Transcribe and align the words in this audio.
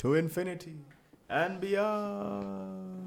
to 0.00 0.14
infinity 0.14 0.76
and 1.28 1.60
beyond. 1.60 3.04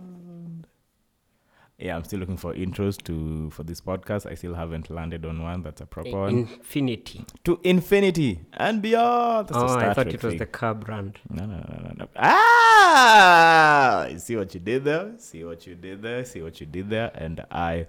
Yeah, 1.79 1.96
I'm 1.96 2.04
still 2.04 2.19
looking 2.19 2.38
for 2.38 2.54
intros 2.54 3.01
to 3.05 3.50
for 3.50 3.63
this 3.63 3.81
podcast. 3.81 4.29
I 4.29 4.36
still 4.36 4.54
haven't 4.54 4.92
landed 4.92 5.26
on 5.26 5.42
one 5.42 5.64
that's 5.64 5.82
a 5.82 5.88
proper 5.88 6.12
one. 6.12 6.38
Infinity. 6.38 7.26
To 7.46 7.60
infinity 7.64 8.42
and 8.54 8.79
beyond. 8.79 9.48
That's 9.48 9.58
a 9.58 9.62
oh, 9.64 9.68
Star 9.70 9.90
I 9.90 9.94
thought 9.96 10.04
Trek 10.04 10.14
it 10.14 10.24
was 10.24 10.32
thing. 10.34 10.38
the 10.38 10.46
car 10.46 10.76
brand. 10.76 11.18
No, 11.32 11.48
no, 11.48 11.55
no, 11.55 11.82
no, 11.82 11.93
no. 11.98 12.07
Ah! 12.16 14.05
You 14.05 14.20
see 14.20 14.36
what 14.36 14.54
you 14.54 14.60
did 14.60 14.84
there? 14.84 15.14
See 15.18 15.44
what 15.44 15.66
you 15.66 15.73
did 15.73 16.04
there? 16.04 16.23
See 16.25 16.44
what 16.44 16.62
you 16.62 16.68
did 16.68 16.91
there? 16.91 17.10
And 17.16 17.44
I 17.50 17.88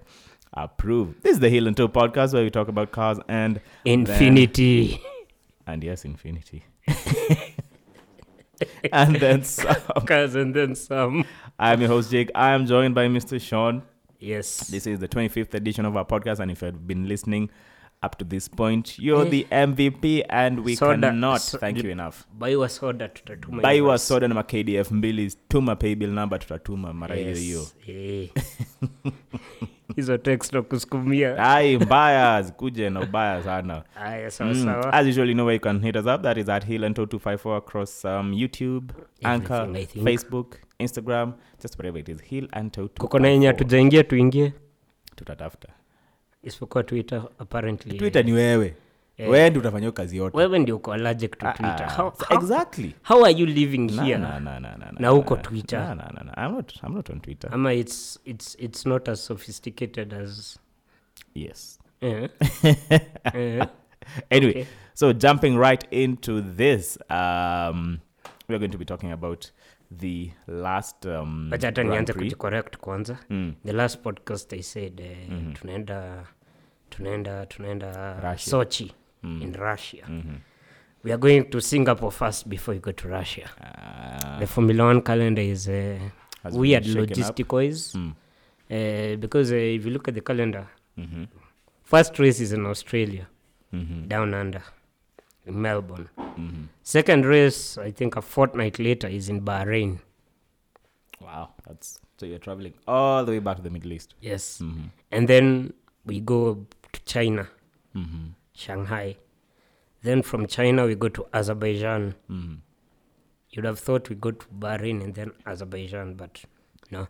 approve. 0.51 1.21
This 1.21 1.33
is 1.33 1.39
the 1.41 1.49
Heel 1.49 1.67
and 1.67 1.77
Toe 1.77 1.89
podcast 1.89 2.33
where 2.33 2.43
we 2.43 2.49
talk 2.49 2.69
about 2.69 2.91
cars 2.91 3.19
and 3.27 3.61
Infinity. 3.85 4.99
and 5.67 5.83
yes, 5.83 6.05
infinity. 6.05 6.65
and 8.93 9.15
then 9.15 9.43
some. 9.43 9.75
Cars 10.05 10.35
and 10.35 10.53
then 10.53 10.75
some. 10.75 11.25
I'm 11.59 11.79
your 11.79 11.89
host 11.89 12.11
Jake. 12.11 12.29
I 12.35 12.51
am 12.51 12.65
joined 12.65 12.95
by 12.95 13.07
Mr. 13.07 13.39
Sean. 13.39 13.83
Yes. 14.19 14.67
This 14.67 14.87
is 14.87 14.99
the 14.99 15.07
25th 15.07 15.53
edition 15.53 15.85
of 15.85 15.95
our 15.95 16.05
podcast, 16.05 16.39
and 16.39 16.51
if 16.51 16.61
you've 16.61 16.87
been 16.87 17.07
listening 17.07 17.49
up 18.03 18.17
to 18.17 18.25
this 18.25 18.49
point, 18.49 18.99
you're 18.99 19.29
the 19.29 19.47
MVP, 19.51 20.23
and 20.29 20.59
we 20.59 20.75
Soda- 20.75 21.07
cannot 21.07 21.41
so- 21.41 21.57
thank 21.57 21.83
you 21.83 21.89
enough. 21.91 22.15
baiwa 22.39 22.69
soda 22.69 23.07
tutatuma 23.07 23.61
baiwa 23.61 23.97
soda 23.97 24.27
na 24.27 24.35
makdf 24.35 24.91
mbili 24.91 25.33
tuma 25.47 25.75
paybill 25.75 26.09
number 26.11 26.39
tutatuma 26.39 26.93
mara 26.93 27.15
hiyo 27.15 27.35
hiyo 27.35 27.67
Eh. 27.87 28.29
hizo 29.95 30.17
text 30.17 30.53
na 30.53 30.61
kusukumia 30.61 31.37
ai 31.37 31.77
mbaya 31.77 32.41
zikuje 32.41 32.89
na 32.89 33.01
ubaya 33.01 33.43
sana 33.43 33.83
aya 33.95 34.31
sawa 34.31 34.53
Mm. 34.53 34.63
sawa 34.65 34.93
As 34.93 35.07
usually 35.07 35.29
you 35.29 35.35
know 35.35 35.45
where 35.45 35.55
you 35.55 35.61
can 35.61 35.79
hit 35.81 35.95
us 35.95 36.05
up. 36.05 36.21
That 36.21 36.37
is 36.37 36.49
at 36.49 36.65
Hill 36.65 36.83
and 36.83 36.95
254 36.95 37.57
across 37.57 38.05
um, 38.05 38.33
YouTube, 38.33 38.93
Anchor, 39.23 39.61
Everything. 39.63 40.03
Facebook, 40.03 40.55
Instagram, 40.79 41.33
just 41.61 41.75
whatever 41.79 41.99
it 41.99 42.09
is. 42.09 42.21
Hill 42.21 42.47
and 42.51 42.77
kuko 42.97 43.19
na 43.19 43.27
yenye 43.27 43.53
tujaingia 43.53 44.03
tuingie 44.03 44.53
Tutatafuta. 45.15 45.67
Isipokuwa 46.45 46.83
twitter 46.83 47.23
apparently 47.39 47.97
Twitter 47.97 48.25
ni 48.25 48.33
wewe. 48.33 48.75
Yeah. 49.17 49.31
Wewe 49.31 49.49
ndi 49.49 49.59
utafanya 49.59 49.91
kazi 49.91 50.17
yote. 50.17 50.37
wewe 50.37 50.59
ndio 50.59 50.75
uko 50.75 50.93
allergic 50.93 51.37
to 51.37 51.47
Ah, 51.47 51.51
twitter 51.53 51.85
ah. 51.87 51.89
how, 51.93 52.09
how, 52.09 52.37
exactly. 52.37 52.95
how 53.03 53.25
are 53.25 53.33
you 53.33 53.45
living 53.45 53.91
here 53.91 54.17
na, 54.17 54.39
na, 54.39 54.59
na, 54.59 54.77
na, 54.77 54.91
Na 54.99 55.13
uko. 55.13 55.35
Twitter. 55.35 55.79
na, 55.79 55.95
na, 55.95 56.09
na, 56.13 56.23
na. 56.23 56.33
I'm 56.47 56.55
not, 56.55 56.73
I'm 56.83 56.93
not 56.95 57.09
on 57.09 57.19
Twitter. 57.19 57.49
ama 57.53 57.73
it's, 57.73 58.19
it's, 58.25 58.55
it's 58.59 58.85
not 58.85 59.07
as 59.09 59.25
sophisticated 59.25 60.13
as 60.13 60.59
yes. 61.33 61.79
eh, 62.01 62.27
eh. 63.33 63.65
Anyway, 64.29 64.51
Okay. 64.51 64.67
so 64.93 65.13
jumping 65.13 65.57
right 65.57 65.83
into 65.91 66.41
this, 66.41 66.97
um, 67.09 67.99
we're 68.49 68.59
going 68.59 68.71
to 68.71 68.77
be 68.77 68.85
talking 68.85 69.11
about 69.11 69.51
the 69.97 70.31
last 70.47 71.05
um, 71.05 71.47
hata 71.51 71.83
nianze 71.83 72.13
kujicorrect 72.13 72.77
kwanza 72.77 73.17
Mm. 73.29 73.53
the 73.65 73.71
last 73.73 73.99
podcast 74.01 74.53
i 74.53 74.63
said 74.63 74.99
uh, 75.01 75.53
tunaenda 75.53 76.25
tunaenda 76.89 77.45
tunaenda 77.45 78.13
Russia. 78.31 78.49
sochi 78.51 78.93
Mm. 79.23 79.41
in 79.41 79.53
russia 79.53 80.05
Mhm. 80.09 80.35
we 81.03 81.11
are 81.13 81.17
going 81.21 81.41
to 81.41 81.61
singapore 81.61 82.11
first 82.11 82.47
before 82.47 82.75
you 82.77 82.81
go 82.83 82.91
to 82.91 83.07
russia 83.09 83.49
uh, 83.61 84.39
the 84.39 84.45
formula 84.47 84.83
one 84.85 85.01
calendar 85.01 85.43
is 85.43 85.67
uh, 85.67 86.55
weird 86.59 86.85
logisticois 86.85 87.95
Mm. 87.95 88.13
uh, 88.69 89.17
because 89.19 89.55
uh, 89.55 89.75
if 89.75 89.85
you 89.85 89.91
look 89.91 90.07
at 90.09 90.15
the 90.15 90.21
calendar 90.21 90.67
Mhm. 90.97 91.25
first 91.83 92.19
race 92.19 92.43
is 92.43 92.51
in 92.51 92.65
australia 92.65 93.25
Mhm. 93.73 94.07
down 94.07 94.33
under 94.33 94.61
in 95.45 95.61
melbourne 95.61 96.07
Mhm. 96.17 96.67
second 96.83 97.25
race 97.25 97.77
i 97.77 97.91
think 97.91 98.15
a 98.15 98.21
fortnight 98.21 98.79
later 98.79 99.07
is 99.07 99.29
in 99.29 99.41
bahrain 99.41 99.99
Wow, 101.21 101.53
that's 101.65 101.99
so 102.17 102.25
you're 102.25 102.39
traveling 102.39 102.73
all 102.87 103.23
the 103.25 103.31
way 103.31 103.39
back 103.39 103.57
to 103.57 103.63
the 103.63 103.69
Middle 103.69 103.93
East. 103.93 104.15
yes 104.21 104.61
Mhm. 104.61 104.89
and 105.11 105.27
then 105.27 105.73
we 106.05 106.19
go 106.19 106.65
to 106.91 106.99
china 107.05 107.47
Mhm. 107.95 108.33
Shanghai. 108.53 109.17
Then 110.01 110.21
from 110.21 110.45
China, 110.47 110.85
we 110.85 110.95
go 110.95 111.09
to 111.09 111.25
Azerbaijan. 111.33 112.13
Mhm. 112.29 112.57
You'd 113.49 113.65
have 113.65 113.79
thought 113.79 114.09
we 114.09 114.15
go 114.15 114.31
to 114.31 114.45
Bahrain 114.47 115.01
and 115.03 115.15
then 115.15 115.31
Azerbaijan, 115.45 116.13
but 116.15 116.43
no. 116.91 117.07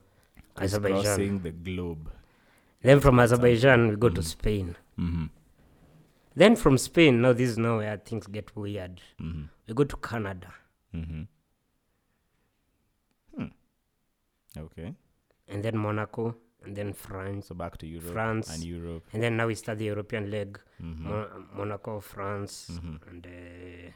Azerbaijan. 0.58 1.04
Crossing 1.04 1.40
the 1.42 1.52
globe. 1.52 2.10
Then 2.82 3.00
from 3.00 3.20
Azerbaijan, 3.20 3.90
we 3.90 3.96
go 3.96 4.10
to 4.10 4.24
Spain. 4.24 4.76
Then 6.36 6.56
from 6.56 6.78
Spain, 6.78 7.22
now 7.22 7.34
this 7.34 7.50
is 7.52 7.58
now 7.58 7.78
where 7.78 7.98
things 7.98 8.28
get 8.28 8.56
weird. 8.56 9.02
Mhm. 9.20 9.50
We 9.68 9.74
go 9.74 9.84
to 9.86 9.98
Canada. 9.98 10.54
Mhm. 10.94 11.28
Hmm. 13.36 13.48
Okay, 14.58 14.96
And 15.48 15.64
then 15.64 15.78
Monaco. 15.78 16.36
And 16.66 16.76
then 16.76 16.94
France. 16.94 17.48
so 17.48 17.56
back 17.56 17.78
to 17.78 17.86
Europe 17.88 18.12
France. 18.12 18.50
and 18.56 18.64
Europe. 18.64 19.04
And 19.14 19.22
then 19.22 19.38
now 19.38 19.46
we 19.48 19.54
start 19.56 19.78
the 19.78 19.86
European 19.86 20.32
leg. 20.32 20.60
Mhm. 20.82 21.00
Mo- 21.00 21.46
Monaco, 21.54 22.00
France, 22.02 22.72
Mhm. 22.72 23.08
and 23.08 23.28
uh, 23.28 23.92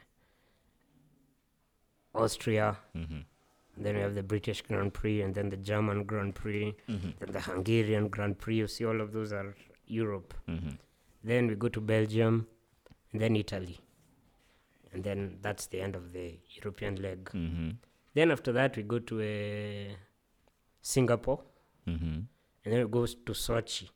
Austria. 2.14 2.76
Mhm. 2.94 3.24
Then 3.76 3.94
we 3.96 4.00
have 4.02 4.14
the 4.14 4.22
British 4.22 4.62
Grand 4.62 4.92
Prix, 4.92 5.22
and 5.22 5.34
then 5.34 5.48
the 5.50 5.56
German 5.56 6.04
Grand 6.04 6.34
Prix, 6.34 6.74
then 6.86 7.14
the 7.32 7.40
Hungarian 7.40 8.08
Grand 8.08 8.38
Prix. 8.38 8.56
You 8.56 8.66
see, 8.68 8.84
all 8.84 9.00
of 9.00 9.12
those 9.12 9.32
are 9.32 9.54
Europe. 9.86 10.34
Then 11.24 11.48
we 11.48 11.54
go 11.54 11.68
to 11.68 11.80
Belgium, 11.80 12.46
and 13.12 13.20
then 13.20 13.36
Italy. 13.36 13.78
And 14.92 15.04
then 15.04 15.38
that's 15.42 15.66
the 15.66 15.80
end 15.80 15.94
of 15.96 16.12
the 16.12 16.38
European 16.56 16.96
leg. 17.00 17.24
Mhm. 17.32 17.76
Then 18.14 18.30
after 18.30 18.52
that, 18.52 18.76
we 18.76 18.82
go 18.82 18.98
to 18.98 19.20
uh, 19.20 19.94
Singapore, 20.82 21.42
Mhm. 21.86 22.26
and 22.64 22.74
then 22.74 22.80
it 22.80 22.90
goes 22.90 23.14
to 23.14 23.32
Sochi, 23.32 23.88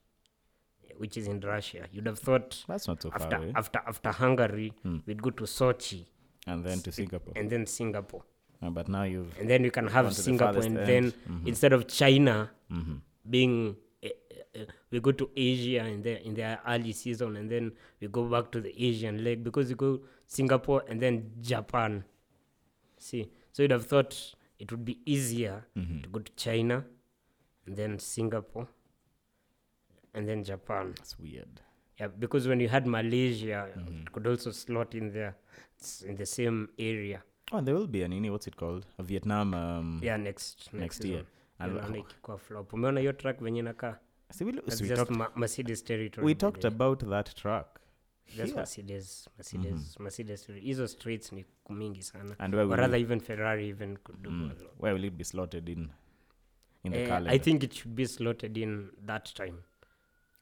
which 0.99 1.17
is 1.17 1.27
in 1.27 1.41
Russia. 1.41 1.89
You'd 1.93 2.07
have 2.07 2.19
thought 2.19 2.65
That's 2.69 2.87
not 2.87 3.03
so 3.03 3.11
far 3.11 3.21
after 3.23 3.37
away. 3.37 3.53
after 3.55 3.81
after 3.87 4.11
Hungary, 4.13 4.73
Hmm. 4.83 4.99
we'd 5.07 5.23
go 5.23 5.31
to 5.31 5.45
Sochi 5.45 6.07
And 6.47 6.65
then 6.65 6.79
to 6.81 6.93
Singapore. 6.93 7.33
and 7.37 7.51
then 7.51 7.67
Singapore, 7.67 8.23
Uh, 8.63 8.71
but 8.71 8.89
now 8.89 9.03
you've. 9.05 9.37
and 9.41 9.49
then 9.51 9.63
we 9.63 9.71
can 9.71 9.89
have 9.89 10.09
to 10.11 10.15
the 10.15 10.23
Singapore, 10.23 10.63
and 10.63 10.79
end. 10.79 10.87
then 10.87 11.13
Mhm. 11.13 11.47
instead 11.49 11.73
of 11.73 11.89
China 11.89 12.51
Mhm. 12.71 13.01
being 13.29 13.77
uh, 14.57 14.65
we 14.91 15.01
go 15.01 15.13
to 15.13 15.31
Asia 15.37 15.87
in 15.87 16.03
the 16.03 16.23
in 16.27 16.35
the 16.35 16.59
early 16.67 16.93
season, 16.93 17.37
and 17.37 17.51
then 17.51 17.73
we 18.01 18.09
go 18.09 18.25
back 18.29 18.51
to 18.51 18.61
the 18.61 18.73
Asian 18.89 19.25
leg 19.25 19.43
because 19.45 19.69
we 19.69 19.75
go 19.75 20.01
Singapore 20.27 20.85
and 20.89 21.01
then 21.01 21.31
Japan. 21.41 22.05
See, 22.99 23.29
so 23.53 23.63
you'd 23.63 23.73
have 23.73 23.87
thought 23.87 24.35
it 24.59 24.71
would 24.73 24.85
be 24.85 24.99
easier 25.07 25.65
Mhm. 25.77 26.03
to 26.03 26.09
go 26.09 26.21
to 26.21 26.33
China, 26.37 26.85
and 27.67 27.77
then 27.77 27.99
Singapore, 27.99 28.67
and 30.15 30.29
then 30.29 30.45
Japan. 30.45 30.95
That's 30.97 31.19
weird. 31.19 31.61
Yeah, 32.01 32.09
because 32.19 32.49
when 32.49 32.61
you 32.61 32.69
had 32.69 32.87
Malaysia, 32.87 33.69
Mhm. 33.77 34.03
it 34.03 34.13
could 34.13 34.27
also 34.27 34.51
slot 34.53 34.95
in 34.95 35.13
there. 35.13 35.35
It's 35.79 36.03
in 36.03 36.17
the 36.17 36.27
same 36.27 36.69
area. 36.79 37.23
Oh, 37.53 37.61
there 37.61 37.75
will 37.75 37.87
be 37.87 38.05
an 38.05 38.13
ini. 38.13 38.31
What's 38.31 38.47
it 38.47 38.57
called? 38.57 38.87
A 38.99 39.03
Vietnam. 39.03 39.55
Um, 39.55 40.01
Yeah, 40.03 40.17
next 40.21 40.73
Next 40.73 41.05
year. 41.05 41.19
season. 41.19 41.27
And- 41.59 41.77
Naona 41.77 41.99
ikikuwa 41.99 42.39
flop. 42.39 42.73
Umeona 42.73 43.01
hiyo 43.01 43.13
track 43.13 43.41
venye 43.41 43.59
inakaa? 43.59 43.99
See, 44.37 44.45
we, 44.45 44.53
That's 44.53 44.79
so 44.79 44.83
we 44.83 44.89
just 44.89 44.99
talked, 44.99 45.11
Ma- 45.13 45.29
Mercedes 45.37 45.81
territory. 45.83 46.25
we 46.25 46.35
talked 46.35 46.65
about 46.65 46.99
that. 47.09 47.33
Mercedes, 48.37 49.29
Mercedes, 49.39 49.97
Mercedes. 50.01 50.47
Hizo 50.61 50.87
streets 50.89 51.31
ni 51.33 51.45
mingi 51.71 52.03
sana. 52.03 52.35
And 52.41 52.53
where 52.55 52.65
Or 52.65 52.77
rather 52.77 52.97
even 52.97 53.21
Ferrari 53.21 53.69
even 53.69 53.97
could 54.03 54.23
do 54.23 54.31
mm, 54.31 54.51
where 54.79 54.93
will 54.95 55.05
it 55.05 55.17
be 55.17 55.25
slotted 55.25 55.69
in? 55.69 55.89
In 56.83 56.93
the 56.93 57.05
uh, 57.05 57.07
calendar. 57.07 57.31
I 57.31 57.39
think 57.39 57.63
it 57.63 57.73
should 57.75 57.95
be 57.95 58.07
slotted 58.07 58.59
in 58.59 58.91
that 59.07 59.33
time. 59.35 59.59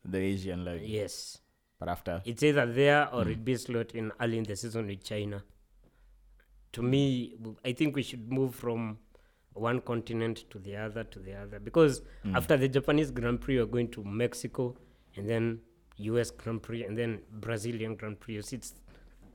the 0.05 0.19
Asian 0.19 0.65
leg. 0.65 0.81
Yes. 0.85 1.39
But 1.79 1.89
after. 1.89 2.23
It's 2.25 2.43
either 2.43 2.65
there 2.73 3.13
or 3.13 3.25
Mm. 3.25 3.33
it 3.33 3.45
be 3.45 3.57
slotted 3.57 3.95
in 3.97 4.13
early 4.21 4.39
in 4.39 4.45
the 4.45 4.57
season 4.57 4.87
with 4.87 5.05
China. 5.05 5.43
To 6.73 6.83
me, 6.83 7.35
I 7.65 7.73
think 7.75 7.95
we 7.97 8.03
should 8.03 8.33
move 8.33 8.55
from 8.55 8.99
one 9.55 9.81
continent 9.81 10.45
to 10.51 10.59
the 10.59 10.77
other 10.77 11.05
to 11.05 11.19
the 11.19 11.35
other 11.35 11.59
because 11.61 12.03
Mm. 12.25 12.37
after 12.37 12.57
the 12.57 12.69
Japanese 12.69 13.11
Grand 13.11 13.41
Prix, 13.41 13.55
you're 13.55 13.67
going 13.67 13.89
to 13.91 14.03
Mexico 14.05 14.77
and 15.17 15.29
then 15.29 15.61
US 15.99 16.31
Grand 16.31 16.63
Prix 16.63 16.85
and 16.85 16.97
then 16.97 17.21
Brazilian 17.31 17.97
Grand 17.97 18.19
Prix. 18.21 18.35
You 18.35 18.43
see, 18.43 18.57
it's 18.57 18.75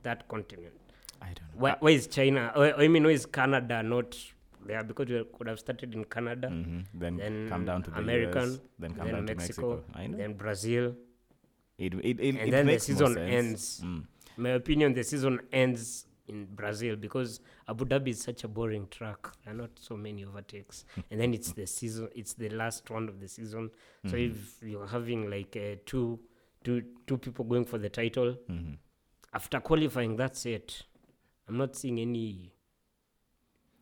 that 0.02 0.26
continent. 0.28 0.74
I 1.22 1.26
don't 1.26 1.36
know. 1.54 1.60
Why, 1.60 1.76
why 1.80 1.90
is 1.90 2.06
China? 2.08 2.52
Or, 2.56 2.74
I 2.80 2.88
mean, 2.88 3.04
why 3.04 3.10
is 3.10 3.26
Canada 3.26 3.82
not 3.82 4.16
there? 4.66 4.82
Because 4.84 5.08
we 5.08 5.24
could 5.36 5.46
have 5.46 5.58
started 5.60 5.94
in 5.94 6.04
Canada, 6.04 6.48
Mhm. 6.48 6.84
Then, 6.94 7.16
then 7.16 7.48
come 7.48 7.64
down 7.64 7.82
to 7.84 7.90
the 7.90 7.98
American, 7.98 8.42
US, 8.52 8.60
then 8.78 8.94
come 8.94 9.04
then 9.06 9.14
down 9.14 9.24
Mexico, 9.24 9.62
to 9.70 9.76
Mexico. 9.76 9.98
I 10.00 10.06
know. 10.08 10.16
then 10.18 10.32
Brazil. 10.34 10.96
it, 11.78 11.94
it, 11.94 12.18
it, 12.20 12.34
and 12.34 12.48
it 12.48 12.50
then 12.50 12.66
the 12.66 12.78
season 12.80 13.16
ends. 13.18 13.80
Mm. 13.84 14.02
My 14.36 14.50
opinion, 14.50 14.94
the 14.94 15.04
season 15.04 15.40
ends 15.52 16.06
in 16.28 16.46
Brazil 16.46 16.96
because 16.96 17.40
Abu 17.68 17.84
Dhabi 17.84 18.08
is 18.08 18.20
such 18.22 18.44
a 18.44 18.48
boring 18.48 18.86
track. 18.90 19.26
There 19.44 19.52
are 19.54 19.56
not 19.56 19.70
so 19.80 19.96
many 19.96 20.24
overtakes, 20.24 20.84
and 21.10 21.20
then 21.20 21.34
it's 21.34 21.52
the 21.52 21.66
season. 21.66 22.08
It's 22.14 22.34
the 22.34 22.48
last 22.50 22.88
round 22.90 23.08
of 23.08 23.20
the 23.20 23.28
season. 23.28 23.70
So 24.06 24.12
Mhm. 24.16 24.30
if 24.30 24.62
you're 24.62 24.86
having 24.86 25.30
like 25.30 25.56
uh, 25.56 25.76
two, 25.86 26.18
two, 26.64 26.82
two 27.06 27.18
people 27.18 27.44
going 27.44 27.64
for 27.64 27.78
the 27.78 27.88
title 27.88 28.36
Mhm. 28.48 28.76
after 29.32 29.60
qualifying, 29.60 30.16
that's 30.16 30.46
it. 30.46 30.82
I'm 31.48 31.56
not 31.56 31.74
seeing 31.76 31.98
any 31.98 32.52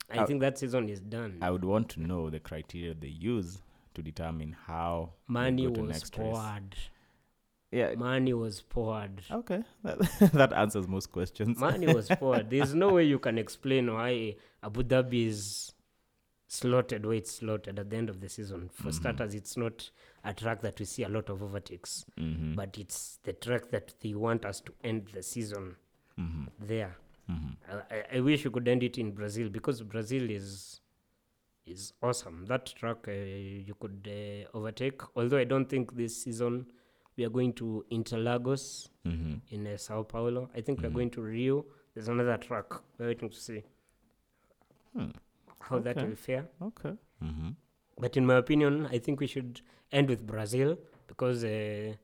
I 0.09 0.19
Uh, 0.19 0.27
think 0.27 0.41
that 0.41 0.57
season 0.57 0.89
is 0.89 1.01
done. 1.01 1.39
I 1.43 1.51
would 1.51 1.65
want 1.65 1.89
to 1.91 2.01
know 2.01 2.31
the 2.31 2.39
criteria 2.39 2.95
they 2.95 3.09
use 3.09 3.61
to 3.95 4.03
determine 4.03 4.53
how 4.53 5.15
Money 5.27 5.65
to 5.65 5.71
was 5.83 5.89
next 5.89 6.17
race. 6.17 6.29
Yeah. 7.77 7.95
Money 7.97 8.33
was 8.35 8.63
poured. 8.63 9.23
Okay, 9.31 9.63
that, 9.85 9.99
that 10.33 10.53
answers 10.53 10.87
most 10.89 11.13
questions. 11.13 11.59
Money 11.59 11.87
was 12.01 12.09
poured. 12.09 12.51
There's 12.51 12.75
no 12.75 12.89
way 12.95 13.05
you 13.05 13.19
can 13.19 13.39
explain 13.39 13.93
why 13.93 14.37
Abu 14.63 14.83
Dhabi 14.83 15.27
is 15.27 15.73
slotted 16.49 17.05
where 17.05 17.17
it's 17.17 17.33
slotted 17.33 17.79
at 17.79 17.91
the 17.91 17.97
end 17.97 18.09
of 18.09 18.21
the 18.21 18.29
season. 18.29 18.71
For 18.73 18.93
starters, 18.93 19.35
it's 19.35 19.57
not 19.57 19.91
a 20.25 20.33
track 20.33 20.61
that 20.63 20.79
we 20.79 20.85
see 20.87 21.03
a 21.03 21.09
lot 21.09 21.29
of 21.29 21.43
overtakes, 21.43 22.05
Mm-hmm. 22.19 22.55
but 22.55 22.79
it's 22.79 23.19
the 23.25 23.33
track 23.33 23.71
that 23.71 23.95
they 24.01 24.15
want 24.15 24.45
us 24.45 24.61
to 24.61 24.73
end 24.85 25.09
the 25.13 25.23
season 25.23 25.77
Mm-hmm. 26.19 26.45
there. 26.67 26.97
Mm-hmm. 27.31 27.77
I, 27.91 27.95
I- 27.97 28.17
I 28.17 28.21
wish 28.21 28.45
we 28.45 28.51
could 28.51 28.69
end 28.69 28.83
it 28.83 28.97
in 28.97 29.11
Brazil 29.11 29.49
because 29.51 29.83
Brazil 29.83 30.31
is 30.31 30.81
is 31.67 31.93
awesome. 32.01 32.47
That 32.47 32.67
track 32.67 33.09
uh, 33.09 33.11
you 33.11 33.75
could 33.81 34.09
uh, 34.09 34.57
overtake. 34.57 35.01
Although 35.17 35.39
I 35.39 35.45
don't 35.45 35.69
think 35.69 35.97
this 35.97 36.17
season 36.23 36.67
we 37.17 37.25
are 37.25 37.31
going 37.31 37.53
to 37.55 37.85
Interlagos 37.91 38.89
Mm-hmm. 39.07 39.35
in 39.55 39.67
uh, 39.69 39.77
Sao 39.77 40.03
Paulo. 40.03 40.51
I 40.57 40.61
think 40.61 40.83
we're 40.83 40.91
going 40.91 41.11
to 41.11 41.23
Rio. 41.23 41.65
There's 41.95 42.09
another 42.09 42.37
track. 42.39 42.65
We're 42.99 43.07
waiting 43.07 43.31
to 43.31 43.37
see 43.37 43.63
Hmm. 44.97 45.11
how 45.61 45.79
that 45.79 45.97
will 45.97 46.17
fare. 46.17 46.47
Okay. 46.61 46.93
Mm-hmm. 47.23 47.51
But 48.01 48.17
in 48.17 48.27
my 48.27 48.35
opinion, 48.37 48.87
I 48.91 48.99
think 48.99 49.21
we 49.21 49.27
should 49.29 49.61
end 49.93 50.09
with 50.09 50.27
Brazil 50.27 50.77
because 51.07 51.45
uh, 51.45 51.95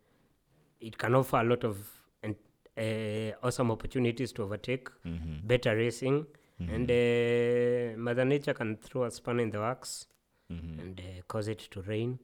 it 0.81 0.97
can 0.97 1.15
offer 1.17 1.39
a 1.41 1.45
lot 1.45 1.65
of 1.65 1.77
and, 2.23 2.37
uh, 2.79 3.35
awesome 3.43 3.71
opportunities 3.73 4.33
to 4.35 4.43
overtake, 4.45 4.89
Mm-hmm. 5.05 5.47
better 5.47 5.75
racing, 5.77 6.25
and 6.61 6.89
uh, 6.89 7.99
Mother 7.99 8.25
Nature 8.25 8.55
can 8.55 8.77
throw 8.77 9.03
a 9.05 9.11
spanner 9.11 9.43
in 9.43 9.51
the 9.51 9.59
works 9.59 10.07
Mm-hmm. 10.53 10.79
and 10.81 11.01
uh, 11.01 11.23
cause 11.27 11.49
it 11.49 11.59
to 11.73 11.81
rain 11.83 12.19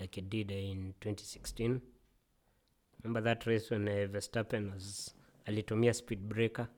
like 0.00 0.18
it 0.18 0.28
did 0.30 0.50
uh, 0.50 0.54
in 0.54 0.94
2016. 1.00 1.80
Remember 3.06 3.20
that 3.20 3.46
race 3.46 3.70
when 3.70 3.88
uh, 3.88 4.06
Verstappen 4.12 4.74
was 4.74 5.14
alitumia 5.46 5.94
speed 5.94 6.28
breaker? 6.28 6.68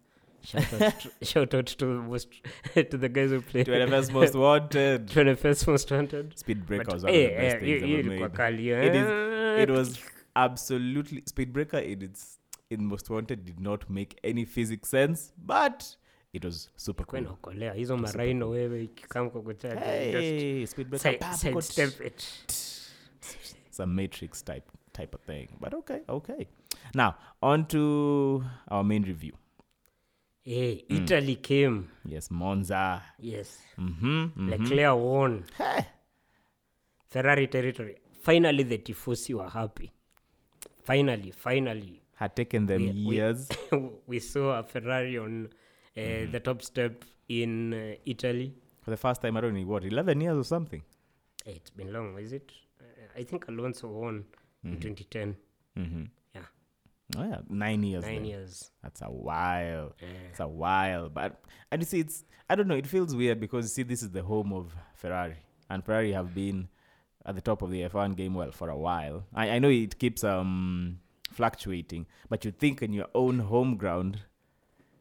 Shout 0.43 0.73
out, 0.75 1.01
to, 1.01 1.11
shout 1.25 1.55
out 1.55 1.67
to 1.67 1.87
most 1.87 2.29
to 2.75 2.97
the 2.97 3.09
guys 3.09 3.31
who 3.31 3.41
played 3.41 3.67
21st 3.67 4.13
most 4.13 4.35
wanted. 4.47 5.07
21st 5.09 5.67
most 5.67 5.91
wanted. 5.91 6.39
Speed 6.39 6.67
breaker 6.67 6.93
was 6.93 7.03
one 7.05 7.11
of 7.15 7.17
the 7.19 7.33
eh, 7.33 7.41
best 7.41 7.57
eh, 7.57 7.61
things 7.61 7.83
hiyo 7.83 7.99
ever 7.99 8.15
you 8.15 8.21
made. 8.21 8.33
kali, 8.37 8.69
It 8.71 8.95
is- 8.95 9.07
eh. 9.07 9.63
It 9.63 9.71
was 9.71 9.99
absolutely 10.37 11.23
Speedbreaker 11.23 11.83
in 11.93 12.03
its 12.03 12.39
in 12.71 12.85
most 12.85 13.11
wanted 13.11 13.45
did 13.45 13.61
not 13.61 13.89
make 13.91 14.19
any 14.23 14.45
physics 14.45 14.89
sense, 14.91 15.33
but 15.47 15.97
it 16.33 16.45
was 16.45 16.71
super 16.77 17.05
cool. 17.07 17.19
inaokolea 17.21 17.73
hizo 17.73 17.97
maraino 17.97 18.51
wewe 18.51 18.85
ikikam 18.85 19.31
kukuchaja 19.31 19.81
Hey, 19.81 20.67
Speedbreaker, 20.67 21.19
pap, 21.19 21.31
got 21.31 21.39
sidestep 21.41 22.01
it 22.07 22.25
some 23.71 24.03
Matrix 24.03 24.45
type 24.45 24.65
type 24.99 25.15
of 25.15 25.21
thing. 25.31 25.49
But 25.61 25.75
okay, 25.81 26.01
okay. 26.19 26.43
Now 26.95 27.11
on 27.43 27.67
to 27.75 27.83
our 28.69 28.85
main 28.93 29.05
review. 29.13 29.35
hey, 30.51 30.85
italy 30.99 31.37
came 31.51 31.77
Yes, 32.15 32.31
Monza. 32.41 32.83
yes 33.33 33.49
Mm-hmm. 33.79 34.49
leclerc 34.53 34.97
won 35.09 35.33
Hey. 35.59 35.81
ferrari 37.15 37.47
territory 37.57 37.97
finally 38.29 38.65
the 38.73 38.79
tifosi 38.87 39.35
were 39.39 39.49
happy 39.61 39.89
finally 40.91 41.31
finally 41.47 41.95
Had 42.21 42.33
taken 42.41 42.67
them 42.71 42.83
We- 42.83 43.05
we- 43.09 43.17
years. 43.17 43.49
we 44.13 44.19
saw 44.33 44.47
a 44.61 44.63
ferrari 44.73 45.19
on 45.27 45.35
uh, 45.47 46.01
Mm-hmm. 46.01 46.33
the 46.33 46.41
top 46.49 46.63
step 46.71 47.05
in 47.29 47.53
uh, 47.75 47.95
italy 48.15 48.49
For 48.85 48.91
the 48.97 48.97
first 49.07 49.21
time, 49.23 49.37
I 49.37 49.41
don't 49.43 49.55
know 49.59 49.67
what, 49.73 49.85
11 49.85 50.21
years 50.25 50.39
or 50.43 50.45
something. 50.45 50.83
It's 51.55 51.71
been 51.79 51.93
long 51.97 52.09
is 52.25 52.33
it 52.39 52.49
uh, 52.81 53.21
i 53.21 53.23
think 53.31 53.49
alonso 53.53 53.87
won 54.03 54.25
in 54.75 54.81
2010 54.81 55.37
Mm-hmm. 55.77 56.03
Yeah. 56.35 56.41
Oh, 57.17 57.25
yeah, 57.25 57.39
nine 57.49 57.83
years. 57.85 58.03
nine 58.05 58.15
then. 58.17 58.25
years 58.25 58.71
That's 58.83 59.01
a 59.03 59.07
while. 59.07 59.95
Eh, 60.03 60.07
It's 60.31 60.41
a 60.41 60.49
while. 60.49 61.09
But, 61.09 61.41
and 61.71 61.81
you 61.81 61.87
see, 61.87 62.01
it's, 62.01 62.25
I 62.51 62.55
don't 62.57 62.67
know, 62.69 62.75
it 62.77 62.87
feels 62.87 63.15
weird 63.15 63.39
because, 63.41 63.65
you 63.67 63.69
see, 63.69 63.83
this 63.85 64.03
is 64.03 64.11
the 64.11 64.23
home 64.23 64.53
of 64.53 64.75
Ferrari. 64.95 65.37
And 65.71 65.85
Ferrari 65.85 66.13
have 66.13 66.35
been 66.35 66.69
at 67.25 67.35
the 67.37 67.41
top 67.41 67.63
of 67.63 67.71
the 67.71 67.83
F1 67.83 68.17
game, 68.17 68.35
well, 68.35 68.51
for 68.51 68.71
a 68.71 68.77
while. 68.77 69.25
I, 69.35 69.51
I 69.51 69.59
know 69.61 69.69
it 69.71 69.99
keeps 69.99 70.25
um, 70.25 70.99
fluctuating, 71.31 72.07
but 72.29 72.45
you 72.45 72.51
think 72.51 72.83
in 72.83 72.93
your 72.93 73.09
own 73.15 73.39
home 73.39 73.77
ground, 73.77 74.21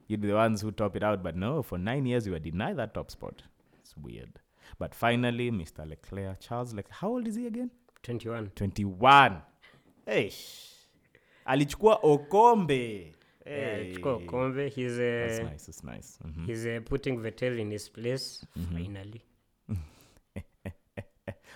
you'd 0.07 0.21
be 0.21 0.27
the 0.27 0.35
ones 0.35 0.61
who 0.61 0.71
top 0.71 0.95
it 0.95 1.03
out. 1.03 1.23
But 1.23 1.35
no, 1.35 1.63
for 1.63 1.77
nine 1.77 2.05
years, 2.05 2.25
you 2.27 2.33
were 2.33 2.39
denied 2.39 2.77
that 2.77 2.93
top 2.93 3.09
spot. 3.11 3.41
It's 3.81 3.97
weird. 3.97 4.39
But 4.77 4.93
finally, 4.93 5.49
Mr. 5.49 5.87
Leclerc, 5.89 6.39
Charles 6.41 6.73
Leclerc, 6.73 6.93
how 6.99 7.09
old 7.09 7.27
is 7.27 7.35
he 7.35 7.47
again? 7.47 7.71
21 8.03 8.51
21 8.55 9.41
hey. 10.07 10.31
alichukua 11.45 11.99
okombe 12.03 13.13
Yeah, 13.45 13.77
Hey. 13.77 13.93
chukua 13.93 14.19
kombe 14.19 14.67
he's 14.69 14.97
That's 14.97 15.39
uh, 15.39 15.43
nice, 15.49 15.65
that's 15.65 15.83
nice. 15.83 16.19
Mhm. 16.25 16.45
he's 16.45 16.65
uh, 16.65 16.81
putting 16.85 17.17
Vettel 17.21 17.59
in 17.59 17.71
his 17.71 17.89
place 17.91 18.45
Mm-hmm. 18.57 18.77
finally 18.77 19.21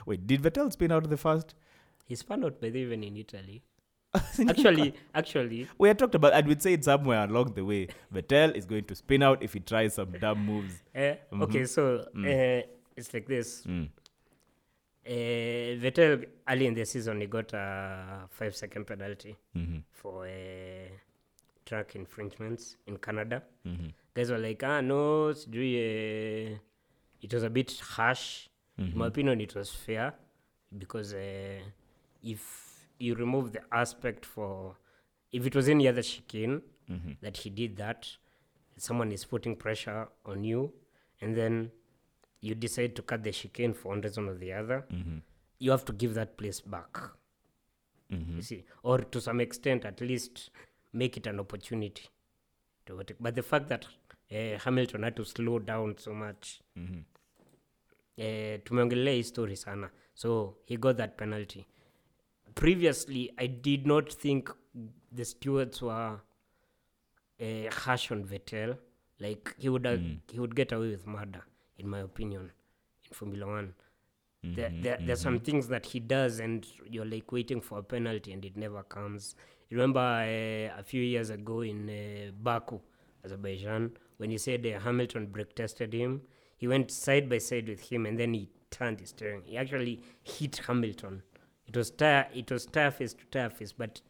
Wait, 0.06 0.26
did 0.28 0.42
Vettel 0.42 0.72
spin 0.72 0.92
out 0.92 1.10
the 1.10 1.18
first? 1.18 1.56
he 2.08 2.16
spun 2.16 2.44
out 2.44 2.60
by 2.62 2.70
the 2.70 2.80
even 2.80 3.04
in 3.04 3.16
italy 3.18 3.62
actually 4.50 4.94
actually 5.14 5.68
We 5.80 5.88
had 5.88 5.98
talked 6.00 6.16
about, 6.16 6.34
and 6.34 6.48
we'd 6.48 6.62
say 6.62 6.74
it 6.74 6.84
somewhere 6.84 7.24
along 7.24 7.54
the 7.54 7.64
way. 7.64 7.88
Vettel 8.14 8.54
is 8.56 8.66
going 8.66 8.84
to 8.86 8.96
spin 8.96 9.24
out 9.24 9.42
if 9.44 9.54
he 9.54 9.60
tries 9.62 9.94
some 9.94 10.12
dumb 10.20 10.46
moves. 10.46 10.84
uh, 10.96 11.16
okay 11.44 11.66
so 11.66 11.98
uh, 12.18 12.62
it's 12.98 13.14
like 13.14 13.28
this 13.28 13.64
Mm. 13.66 13.88
Uh, 15.06 15.10
Vettel 15.82 16.26
early 16.48 16.68
in 16.68 16.74
the 16.74 16.86
season 16.86 17.22
he 17.22 17.28
got 17.28 17.54
a 17.54 18.28
five 18.30 18.56
second 18.56 18.86
penalty 18.86 19.36
Mhm. 19.56 19.84
for 19.92 20.26
uh, 20.26 20.90
track 21.66 21.96
infringements 21.96 22.78
in 22.88 22.98
Canada. 22.98 23.44
Mhm. 23.66 23.94
Guys 24.14 24.30
were 24.30 24.38
like, 24.38 24.64
ah, 24.64 24.82
no, 24.82 25.34
sijui, 25.34 25.76
uh, 25.76 26.58
it 27.22 27.34
was 27.34 27.44
a 27.44 27.50
bit 27.50 27.80
harsh. 27.80 28.48
In 28.78 28.98
my 28.98 29.08
opinion, 29.08 29.40
it 29.42 29.54
was 29.54 29.70
fair 29.72 30.14
because 30.76 31.14
uh, 31.14 31.60
if 32.24 32.88
you 33.00 33.14
remove 33.16 33.52
the 33.52 33.62
aspect 33.72 34.26
for, 34.26 34.76
if 35.32 35.46
it 35.46 35.56
was 35.56 35.70
any 35.70 35.88
other 35.88 36.02
chicken 36.02 36.62
mm-hmm. 36.90 37.12
that 37.22 37.38
he 37.38 37.50
did 37.52 37.78
that, 37.78 38.08
someone 38.78 39.12
is 39.12 39.24
putting 39.24 39.56
pressure 39.56 40.08
on 40.26 40.44
you, 40.44 40.74
and 41.22 41.36
then 41.38 41.72
you 42.42 42.56
decide 42.56 42.96
to 42.96 43.02
cut 43.02 43.24
the 43.24 43.32
chicane 43.32 43.74
for 43.74 43.90
one 43.90 44.02
reason 44.02 44.28
or 44.30 44.36
the 44.38 44.54
other, 44.54 44.86
Mhm. 44.90 45.22
you 45.60 45.72
have 45.72 45.86
to 45.86 45.94
give 45.94 46.14
that 46.14 46.38
place 46.38 46.62
back. 46.62 46.98
Mhm. 48.10 48.36
You 48.36 48.42
see, 48.42 48.64
or 48.84 48.98
to 49.12 49.22
some 49.22 49.44
extent, 49.44 49.86
at 49.86 50.02
least 50.02 50.52
make 50.94 51.18
it 51.18 51.28
an 51.28 51.40
opportunity 51.40 52.10
to. 52.86 53.04
But 53.20 53.36
the 53.36 53.44
fact 53.44 53.68
that 53.70 53.88
uh, 54.32 54.58
Hamilton 54.60 55.04
had 55.04 55.16
to 55.16 55.26
slow 55.26 55.60
down 55.60 55.98
so 55.98 56.14
much, 56.14 56.62
Mhm. 56.78 57.04
uh, 58.18 58.58
tumeongelea 58.64 59.14
hii 59.14 59.24
story 59.24 59.56
sana, 59.56 59.90
so 60.14 60.58
he 60.66 60.78
got 60.78 60.98
that 60.98 61.18
penalty. 61.18 61.66
Previously, 62.56 63.34
I 63.38 63.48
did 63.48 63.86
not 63.88 64.10
think 64.16 64.50
the 65.16 65.26
stewards 65.26 65.82
were 65.82 66.20
uh, 67.40 67.70
harsh 67.72 68.12
on 68.12 68.24
Vettel. 68.24 68.78
Like 69.20 69.56
he 69.58 69.70
would 69.70 69.86
have, 69.86 70.02
he 70.32 70.40
would 70.40 70.56
get 70.56 70.72
away 70.72 70.90
with 70.90 71.08
murder, 71.08 71.44
in 71.78 71.88
my 71.88 72.00
opinion, 72.00 72.52
in 73.08 73.14
Formula 73.14 73.48
One. 73.48 73.74
There, 74.44 74.72
there, 74.82 74.98
there's 75.00 75.22
some 75.22 75.40
things 75.40 75.68
that 75.68 75.86
he 75.86 76.00
does, 76.00 76.40
and 76.40 76.66
you're 76.90 77.06
like 77.06 77.32
waiting 77.32 77.62
for 77.62 77.78
a 77.78 77.84
penalty, 77.84 78.32
and 78.34 78.44
it 78.44 78.58
never 78.58 78.82
comes. 78.82 79.36
You 79.70 79.78
remember 79.78 80.00
uh, 80.00 80.80
a 80.80 80.84
few 80.84 81.04
years 81.04 81.30
ago 81.30 81.62
in 81.62 81.88
uh, 81.88 82.32
Baku, 82.42 82.80
Azerbaijan, 83.24 83.92
when 84.18 84.32
he 84.32 84.40
said 84.40 84.66
uh, 84.66 84.80
Hamilton 84.80 85.28
brake 85.28 85.56
tested 85.56 85.94
him, 85.94 86.22
he 86.58 86.68
went 86.68 86.90
side 86.90 87.30
by 87.30 87.38
side 87.38 87.70
with 87.70 87.82
him, 87.82 88.08
and 88.08 88.20
then 88.20 88.34
he 88.34 88.50
turned 88.72 89.00
his 89.00 89.10
steering. 89.10 89.44
He 89.46 89.58
actually 89.58 90.02
hit 90.24 90.58
Hamilton. 90.66 91.22
It 91.68 91.78
was 91.78 91.92
tire, 91.92 92.28
it 92.34 92.52
was 92.52 92.66
tire 92.66 92.92
face 92.92 93.14
to 93.14 93.26
tire 93.26 93.50
face, 93.52 93.74
but 93.74 94.02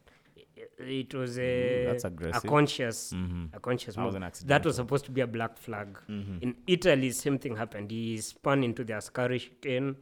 it, 0.78 1.14
was 1.14 1.38
a, 1.38 1.84
that's 1.86 2.04
a 2.04 2.48
conscious, 2.48 3.12
Mhm. 3.12 3.54
a 3.54 3.60
conscious 3.60 3.94
That 3.96 4.04
was 4.04 4.14
move. 4.14 4.22
an 4.22 4.32
That 4.46 4.64
was 4.64 4.76
supposed 4.76 5.04
to 5.06 5.10
be 5.10 5.20
a 5.20 5.26
black 5.26 5.56
flag. 5.56 5.98
In 6.08 6.56
Italy, 6.66 7.10
same 7.10 7.38
thing 7.38 7.56
happened. 7.56 7.90
He 7.90 8.18
spun 8.18 8.62
into 8.64 8.84
the 8.84 8.94
Ascari 8.94 9.38
chicane, 9.40 9.96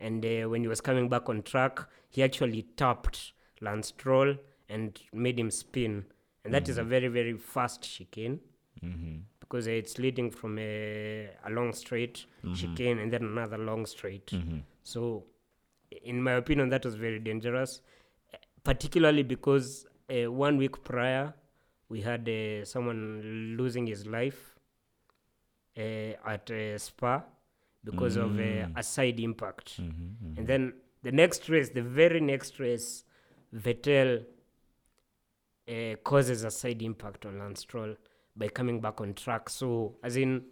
and 0.00 0.24
uh, 0.24 0.48
when 0.48 0.62
he 0.62 0.68
was 0.68 0.80
coming 0.80 1.08
back 1.08 1.28
on 1.28 1.42
track, 1.42 1.80
he 2.10 2.22
actually 2.22 2.62
tapped 2.76 3.32
Lance 3.60 3.88
Stroll 3.88 4.36
and 4.68 4.98
made 5.12 5.38
him 5.38 5.50
spin. 5.50 6.04
And 6.44 6.54
that 6.54 6.68
is 6.68 6.78
a 6.78 6.84
very, 6.84 7.08
very 7.08 7.36
fast 7.36 7.82
chicane 7.82 8.40
Mhm. 8.84 9.22
because 9.40 9.66
uh, 9.66 9.70
it's 9.72 9.98
leading 9.98 10.30
from 10.30 10.58
a, 10.58 11.30
a 11.44 11.50
long 11.50 11.72
straight 11.72 12.26
chicane 12.54 12.98
and 12.98 13.12
then 13.12 13.24
another 13.24 13.58
long 13.58 13.86
straight. 13.86 14.30
So, 14.82 15.24
in 16.02 16.22
my 16.22 16.32
opinion, 16.32 16.68
that 16.70 16.84
was 16.84 16.94
very 16.94 17.18
dangerous, 17.18 17.80
particularly 18.66 19.22
because 19.22 19.86
uh, 20.10 20.30
one 20.46 20.56
week 20.56 20.82
prior 20.84 21.32
we 21.88 22.00
had 22.00 22.28
uh, 22.28 22.64
someone 22.64 23.00
losing 23.58 23.86
his 23.86 24.06
life 24.06 24.40
uh, 25.78 26.32
at 26.34 26.50
Spa 26.86 27.22
because 27.84 28.16
of 28.16 28.30
uh, 28.38 28.42
Mm. 28.42 28.72
a 28.76 28.82
side 28.82 29.20
impact. 29.20 29.68
Mm-hmm, 29.80 30.38
And 30.38 30.46
then 30.50 30.72
the 31.02 31.12
next 31.12 31.48
race, 31.48 31.68
the 31.70 31.82
very 31.82 32.20
next 32.20 32.58
race, 32.58 33.04
Vettel 33.54 34.24
uh, 35.68 35.94
causes 36.02 36.42
a 36.44 36.50
side 36.50 36.82
impact 36.82 37.24
on 37.26 37.38
Lance 37.38 37.60
Stroll 37.60 37.94
by 38.36 38.48
coming 38.48 38.80
back 38.80 39.00
on 39.00 39.14
track. 39.14 39.48
So, 39.48 39.96
as 40.02 40.16
in, 40.16 40.42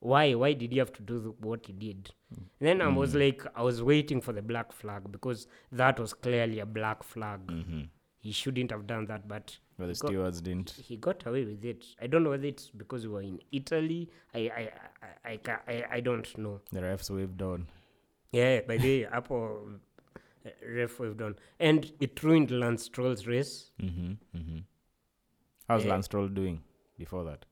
why? 0.00 0.34
Why 0.34 0.52
did 0.54 0.72
he 0.72 0.78
have 0.78 0.92
to 0.94 1.02
do 1.02 1.18
the, 1.20 1.28
what 1.46 1.66
he 1.66 1.72
did? 1.72 2.10
And 2.36 2.48
then 2.68 2.80
I 2.82 2.88
was 2.88 3.14
like, 3.14 3.44
I 3.54 3.62
was 3.62 3.82
waiting 3.82 4.20
for 4.20 4.32
the 4.32 4.42
black 4.42 4.72
flag 4.72 5.10
because 5.10 5.46
that 5.72 5.98
was 6.00 6.12
clearly 6.14 6.58
a 6.60 6.66
black 6.66 7.02
flag. 7.02 7.46
mm-hmm. 7.46 7.82
He 8.22 8.32
shouldn't 8.32 8.70
have 8.70 8.86
done 8.86 9.06
that, 9.06 9.26
but 9.26 9.56
Well, 9.78 9.88
the 9.88 9.94
stewards 9.94 10.42
didn't. 10.42 10.70
he 10.84 10.96
got 10.98 11.24
away 11.26 11.44
with 11.46 11.64
it. 11.64 11.86
I 12.02 12.06
don't 12.06 12.22
know 12.22 12.30
whether 12.30 12.46
it's 12.46 12.68
because 12.68 13.06
we 13.06 13.12
were 13.14 13.22
in 13.22 13.40
Italy. 13.50 14.10
I 14.34 14.38
I 14.38 14.70
I 15.24 15.40
I, 15.46 15.52
I, 15.68 15.84
I 15.92 16.00
don't 16.00 16.36
know. 16.36 16.60
The 16.70 16.80
refs 16.80 17.08
waved 17.08 17.40
on. 17.40 17.66
Yeah, 18.30 18.60
by 18.60 18.76
the 18.76 18.88
way, 19.02 19.06
Apple 19.12 19.68
uh, 20.44 20.50
ref 20.68 21.00
waved 21.00 21.22
on, 21.22 21.36
and 21.58 21.90
it 21.98 22.22
ruined 22.22 22.50
Lance 22.50 22.84
Stroll's 22.84 23.26
race. 23.26 23.70
Mm-hmm, 23.82 24.12
mm-hmm. 24.38 24.58
How's 25.66 25.86
Eh, 25.86 25.88
Lance 25.88 26.04
Stroll 26.06 26.28
doing 26.28 26.60
before 26.98 27.24
that? 27.24 27.46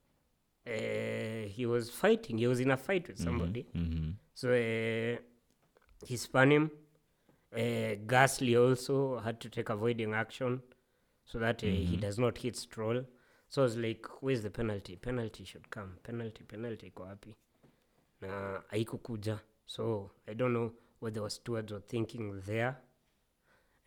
Uh, 0.69 1.49
he 1.49 1.65
was 1.67 1.89
fighting. 1.91 2.39
He 2.39 2.47
was 2.47 2.61
in 2.61 2.71
a 2.71 2.77
fight 2.77 3.09
with 3.09 3.19
somebody. 3.19 3.67
Mm-hmm. 3.75 4.11
So 4.35 4.51
uh, 4.51 5.17
he 6.07 6.17
spun 6.17 6.51
him. 6.53 6.71
Uh, 7.53 7.97
Gasly 8.07 8.55
also 8.61 9.19
had 9.21 9.41
to 9.41 9.49
take 9.49 9.71
avoiding 9.71 10.13
action 10.15 10.61
so 11.25 11.39
that 11.39 11.63
uh, 11.65 11.67
he 11.67 11.97
Mhm. 11.97 12.01
does 12.01 12.19
not 12.19 12.37
hit 12.39 12.57
Stroll. 12.57 13.05
So 13.49 13.63
I 13.63 13.65
was 13.65 13.77
like, 13.77 14.07
where's 14.21 14.43
the 14.43 14.51
penalty? 14.51 14.97
Penalty 14.97 15.45
should 15.45 15.71
come. 15.71 15.97
Penalty, 16.03 16.45
penalty 16.45 16.91
iko 16.91 17.03
wapi? 17.05 17.35
Na 18.21 18.61
haikukuja. 18.73 19.41
So 19.67 20.11
I 20.29 20.35
don't 20.35 20.53
know 20.53 20.73
what 21.01 21.15
the 21.15 21.31
stewards 21.31 21.73
were 21.73 21.81
thinking 21.81 22.43
there. 22.47 22.77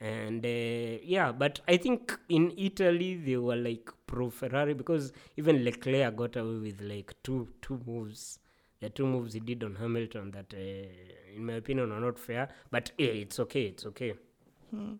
And 0.01 0.43
uh, 0.43 0.97
yeah, 1.03 1.31
but 1.31 1.59
I 1.67 1.77
think 1.77 2.17
in 2.27 2.53
Italy 2.57 3.15
they 3.17 3.37
were 3.37 3.55
like 3.55 3.89
pro 4.07 4.29
Ferrari 4.31 4.73
because 4.73 5.13
even 5.37 5.63
Leclerc 5.63 6.15
got 6.15 6.35
away 6.35 6.57
with 6.57 6.81
like 6.81 7.13
two 7.23 7.47
two 7.61 7.79
moves. 7.85 8.39
The 8.79 8.89
two 8.89 9.05
moves 9.05 9.33
he 9.35 9.39
did 9.39 9.63
on 9.63 9.75
Hamilton 9.75 10.31
that, 10.31 10.51
uh, 10.55 11.35
in 11.35 11.45
my 11.45 11.53
opinion, 11.53 11.91
are 11.91 11.99
not 11.99 12.17
fair. 12.17 12.49
But 12.71 12.91
yeah, 12.97 13.09
it's 13.09 13.39
okay. 13.39 13.65
It's 13.65 13.85
okay. 13.85 14.13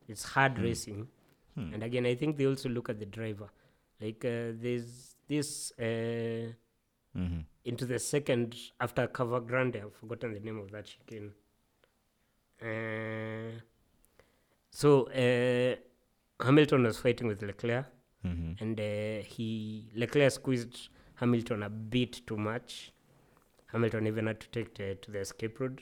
It's 0.08 0.24
hard 0.24 0.60
racing. 0.60 1.08
Hmm. 1.56 1.74
And 1.74 1.82
again, 1.84 2.06
I 2.06 2.14
think 2.14 2.38
they 2.38 2.46
also 2.46 2.70
look 2.70 2.90
at 2.90 3.00
the 3.00 3.08
driver. 3.08 3.50
Like 4.00 4.24
uh, 4.24 4.54
there's 4.62 5.16
this 5.28 5.72
uh, 5.80 6.54
Mm-hmm. 7.18 7.40
into 7.66 7.86
the 7.86 8.00
second 8.00 8.56
after 8.80 9.06
Curva 9.06 9.46
Grande. 9.46 9.82
I've 9.84 9.94
forgotten 9.94 10.34
the 10.34 10.40
name 10.40 10.58
of 10.58 10.72
that 10.72 10.86
chicane. 10.86 11.34
So 14.72 15.04
uh, 15.10 15.76
Hamilton 16.44 16.84
was 16.84 16.98
fighting 16.98 17.28
with 17.28 17.42
Leclerc, 17.44 17.86
Mm-hmm. 18.26 18.64
and 18.64 18.80
uh, 18.80 19.24
he 19.28 19.90
Leclerc 19.96 20.32
squeezed 20.32 20.90
Hamilton 21.16 21.64
a 21.64 21.70
bit 21.70 22.22
too 22.28 22.38
much. 22.38 22.94
Hamilton 23.72 24.06
even 24.06 24.28
had 24.28 24.40
to 24.42 24.50
take 24.50 24.76
to, 24.76 24.94
to 24.94 25.10
the 25.12 25.20
escape 25.20 25.60
route, 25.60 25.82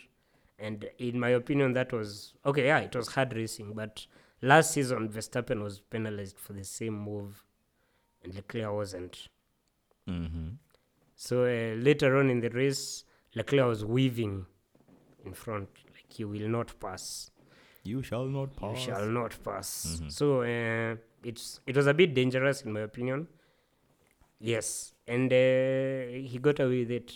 and 0.58 0.90
in 1.00 1.20
my 1.20 1.30
opinion, 1.30 1.74
that 1.74 1.92
was 1.92 2.34
okay. 2.46 2.68
Yeah, 2.68 2.80
it 2.80 2.96
was 2.96 3.10
hard 3.10 3.34
racing, 3.36 3.74
but 3.74 4.06
last 4.42 4.72
season 4.72 5.10
Verstappen 5.10 5.62
was 5.62 5.82
penalized 5.82 6.38
for 6.40 6.54
the 6.54 6.64
same 6.64 6.94
move, 6.98 7.44
and 8.24 8.34
Leclerc 8.34 8.72
wasn't. 8.74 9.28
Mm-hmm. 10.10 10.48
So 11.16 11.44
uh, 11.44 11.76
later 11.76 12.16
on 12.18 12.30
in 12.30 12.40
the 12.40 12.50
race, 12.52 13.04
Leclerc 13.36 13.68
was 13.68 13.84
weaving 13.84 14.46
in 15.26 15.34
front, 15.34 15.68
like 15.94 16.06
he 16.08 16.24
will 16.24 16.48
not 16.48 16.80
pass. 16.80 17.32
You 17.84 18.02
shall 18.04 18.26
not 18.26 18.56
pass. 18.56 18.78
You 18.78 18.86
shall 18.94 19.08
not 19.08 19.38
pass. 19.44 20.00
Mhm. 20.02 20.12
So 20.12 20.42
uh, 20.42 20.96
it's 21.24 21.60
it 21.66 21.76
was 21.76 21.88
a 21.88 21.94
bit 21.94 22.14
dangerous 22.14 22.62
in 22.64 22.74
my 22.74 22.82
opinion. 22.82 23.28
Yes, 24.40 24.94
and 25.08 25.32
uh, 25.34 26.28
he 26.30 26.40
got 26.42 26.60
away 26.60 26.80
with 26.80 26.92
it. 26.92 27.14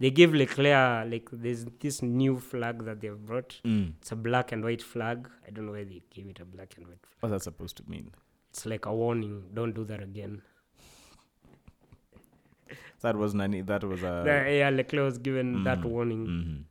They 0.00 0.10
gave 0.10 0.32
Leclerc 0.32 1.10
like 1.10 1.28
there's 1.32 1.64
this 1.80 2.02
new 2.02 2.38
flag 2.38 2.84
that 2.84 3.00
they've 3.00 3.18
brought. 3.30 3.60
Mm. 3.64 3.94
It's 4.00 4.12
a 4.12 4.16
black 4.16 4.52
and 4.52 4.62
white 4.62 4.82
flag. 4.82 5.28
I 5.46 5.50
don't 5.50 5.66
know 5.66 5.72
why 5.72 5.84
they 5.84 6.02
gave 6.10 6.28
it 6.28 6.38
a 6.40 6.44
black 6.44 6.74
and 6.76 6.86
white. 6.86 7.00
Flag. 7.02 7.16
What's 7.20 7.32
that 7.32 7.42
supposed 7.50 7.76
to 7.78 7.82
mean? 7.90 8.12
It's 8.50 8.64
like 8.66 8.86
a 8.86 8.94
warning. 8.94 9.44
Don't 9.54 9.74
do 9.74 9.84
that 9.84 10.02
again. 10.02 10.42
That 13.00 13.16
was 13.16 13.34
Nani. 13.34 13.62
That 13.62 13.84
was 13.84 14.02
a. 14.02 14.22
The- 14.24 14.56
yeah, 14.58 14.70
Leclerc 14.70 15.04
was 15.04 15.18
given 15.18 15.64
that 15.64 15.80
Mhm. 15.80 15.84
warning. 15.84 16.26
mm-hmm. 16.26 16.62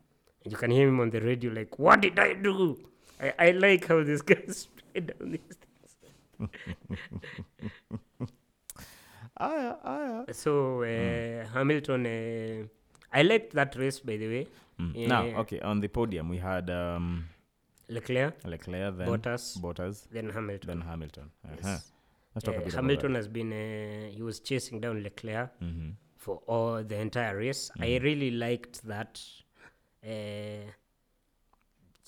You 0.49 0.57
can 0.57 0.71
hear 0.71 0.87
him 0.87 0.99
on 0.99 1.09
the 1.09 1.21
radio 1.21 1.51
like, 1.51 1.77
"What 1.79 2.01
did 2.01 2.17
I 2.19 2.33
do?" 2.33 2.77
I, 3.19 3.33
I 3.47 3.51
like 3.51 3.87
how 3.87 4.03
this 4.03 4.21
guy 4.21 4.41
spread 4.47 5.07
down 5.07 5.31
these 5.31 5.57
things. 5.63 6.49
Ah, 9.39 9.77
ah, 9.83 10.23
So 10.31 10.81
uh, 10.81 11.45
Hamilton, 11.53 12.05
uh, 12.07 12.65
I 13.13 13.21
liked 13.21 13.53
that 13.53 13.75
race 13.75 13.99
by 13.99 14.17
the 14.17 14.27
way. 14.27 14.47
mm. 14.79 15.07
Now, 15.07 15.25
okay, 15.41 15.59
on 15.59 15.79
the 15.79 15.87
podium 15.89 16.29
we 16.29 16.37
had 16.37 16.69
um, 16.71 17.27
Leclerc, 17.87 18.33
Leclerc, 18.45 18.97
then 18.97 19.07
Bottas, 19.07 19.57
Bottas, 19.61 20.07
then 20.11 20.29
Hamilton. 20.29 20.67
then 20.67 20.81
Hamilton. 20.81 21.29
Uh-huh. 21.45 21.55
Yes. 21.63 21.91
Let's 22.33 22.45
talk 22.45 22.55
a 22.55 22.61
Uh, 22.61 22.63
bit 22.65 22.73
Hamilton 22.73 23.13
has 23.15 23.27
been 23.27 23.53
uh, 23.53 24.09
he 24.09 24.21
was 24.23 24.39
chasing 24.39 24.79
down 24.81 25.03
Leclerc. 25.03 25.51
Mm-hmm. 25.61 25.89
for 26.17 26.41
all 26.47 26.83
the 26.83 26.97
entire 26.97 27.37
race. 27.37 27.69
I 27.79 27.87
Mhm. 27.89 28.03
really 28.03 28.31
liked 28.31 28.81
that. 28.87 29.21
Uh, 30.07 30.71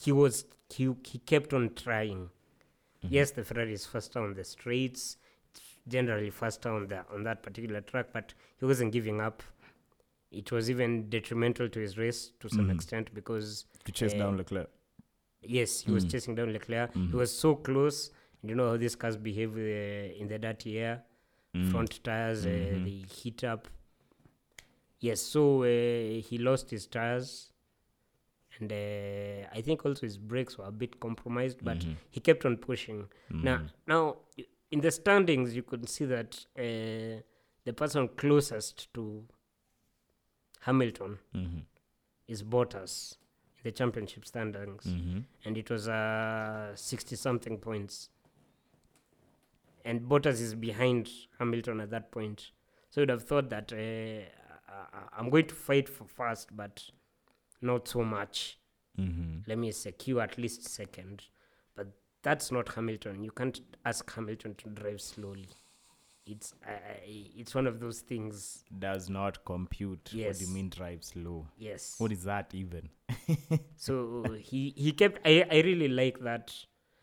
he 0.03 0.12
was 0.12 0.46
he, 0.70 0.94
he 1.06 1.18
kept 1.20 1.53
on 1.53 1.74
trying. 1.75 2.29
Mhm. 3.03 3.10
Yes, 3.12 3.32
the 3.32 3.44
Ferrari 3.44 3.74
is 3.74 3.86
faster 3.86 4.20
on 4.20 4.34
the 4.36 4.44
straights, 4.44 5.18
it's 5.51 5.62
generally 5.88 6.29
faster 6.29 6.70
on 6.70 6.88
the 6.88 7.06
on 7.13 7.24
that 7.24 7.44
particular 7.44 7.82
track, 7.82 8.08
but 8.13 8.34
he 8.60 8.65
wasn't 8.65 8.91
giving 8.94 9.20
up. 9.20 9.44
It 10.32 10.51
was 10.51 10.70
even 10.70 11.10
detrimental 11.10 11.68
to 11.70 11.79
his 11.79 11.98
race 11.98 12.32
to 12.39 12.50
some 12.50 12.68
Mhm. 12.68 12.75
extent 12.75 13.13
because 13.13 13.65
To 13.86 13.91
chase 13.91 14.13
Uh, 14.13 14.20
down 14.20 14.38
Leclerc. 14.38 14.70
yes, 15.41 15.82
he 15.82 15.91
was 15.91 16.06
Mm. 16.06 16.12
chasing 16.12 16.36
down 16.36 16.53
Leclerc. 16.53 16.94
He 16.94 17.15
was 17.15 17.32
so 17.38 17.56
close. 17.56 18.12
You 18.44 18.56
know 18.56 18.70
how 18.70 18.77
these 18.77 18.96
cars 18.96 19.18
behave 19.18 19.58
uh, 19.58 20.22
in 20.22 20.27
the 20.27 20.38
dirty 20.39 20.77
air. 20.77 21.03
Mm. 21.56 21.72
Front 21.72 22.03
tires, 22.03 22.46
uh, 22.46 22.50
they 22.86 23.03
heat 23.10 23.44
up. 23.44 23.68
Yes, 25.00 25.22
so 25.22 25.63
uh, 25.63 26.22
he 26.22 26.38
lost 26.38 26.70
his 26.70 26.86
tires, 26.88 27.51
and 28.60 28.72
uh, 28.72 29.48
I 29.54 29.62
think 29.62 29.86
also 29.86 30.01
his 30.01 30.18
brakes 30.18 30.58
were 30.58 30.66
a 30.66 30.72
bit 30.72 31.00
compromised, 31.00 31.63
but 31.63 31.80
Mhm. 31.80 31.96
he 32.10 32.20
kept 32.20 32.46
on 32.46 32.58
pushing. 32.58 33.08
Now, 33.30 33.58
Mhm. 33.58 33.70
now 33.88 34.18
y- 34.38 34.46
in 34.72 34.82
the 34.82 34.92
standings, 34.92 35.56
you 35.56 35.63
could 35.63 35.88
see 35.89 36.06
that 36.06 36.46
uh, 36.58 37.22
the 37.66 37.74
person 37.74 38.08
closest 38.10 38.94
to 38.94 39.25
Hamilton 40.62 41.20
Mhm. 41.34 41.63
is 42.28 42.44
Bottas 42.44 43.18
in 43.58 43.63
the 43.63 43.72
championship 43.72 44.25
standings, 44.25 44.86
Mhm. 44.86 45.24
and 45.46 45.58
it 45.58 45.70
was 45.70 45.88
uh, 45.88 46.75
60 46.75 47.16
something 47.16 47.58
points. 47.60 48.10
And 49.86 50.01
Bottas 50.10 50.42
is 50.42 50.56
behind 50.56 51.10
Hamilton 51.39 51.80
at 51.80 51.89
that 51.92 52.12
point. 52.12 52.51
So 52.89 53.01
you'd 53.01 53.10
have 53.10 53.24
thought 53.24 53.50
that 53.50 53.72
uh, 53.72 54.25
I'm 55.13 55.30
going 55.30 55.48
to 55.48 55.56
fight 55.56 55.88
for 55.89 56.06
first, 56.06 56.56
but 56.56 56.92
not 57.62 57.88
so 57.88 58.04
much. 58.04 58.58
Mhm. 58.98 59.48
Let 59.48 59.58
me 59.58 59.72
secure 59.72 60.22
at 60.22 60.38
least 60.38 60.63
second. 60.68 61.24
But 61.75 61.88
that's 62.24 62.51
not 62.51 62.70
Hamilton. 62.75 63.24
You 63.24 63.32
can't 63.32 63.60
ask 63.86 64.12
Hamilton 64.13 64.56
to 64.56 64.70
drive 64.70 65.00
slowly. 65.01 65.48
It's 66.25 66.54
uh, 66.68 66.72
it's 67.06 67.56
one 67.56 67.66
of 67.66 67.80
those 67.80 68.01
things. 68.01 68.63
Does 68.78 69.10
not 69.10 69.44
compute. 69.46 70.12
Yes. 70.13 70.28
What 70.28 70.39
do 70.39 70.46
you 70.50 70.54
mean 70.54 70.70
drive 70.70 71.04
slow? 71.04 71.48
Yes. 71.58 71.96
What 71.98 72.12
is 72.12 72.24
that 72.25 72.54
even? 72.54 72.89
So 73.75 74.24
he 74.39 74.74
he 74.75 74.92
kept. 74.92 75.20
I 75.25 75.46
I 75.50 75.62
really 75.62 75.88
like 75.88 76.20
that 76.20 76.54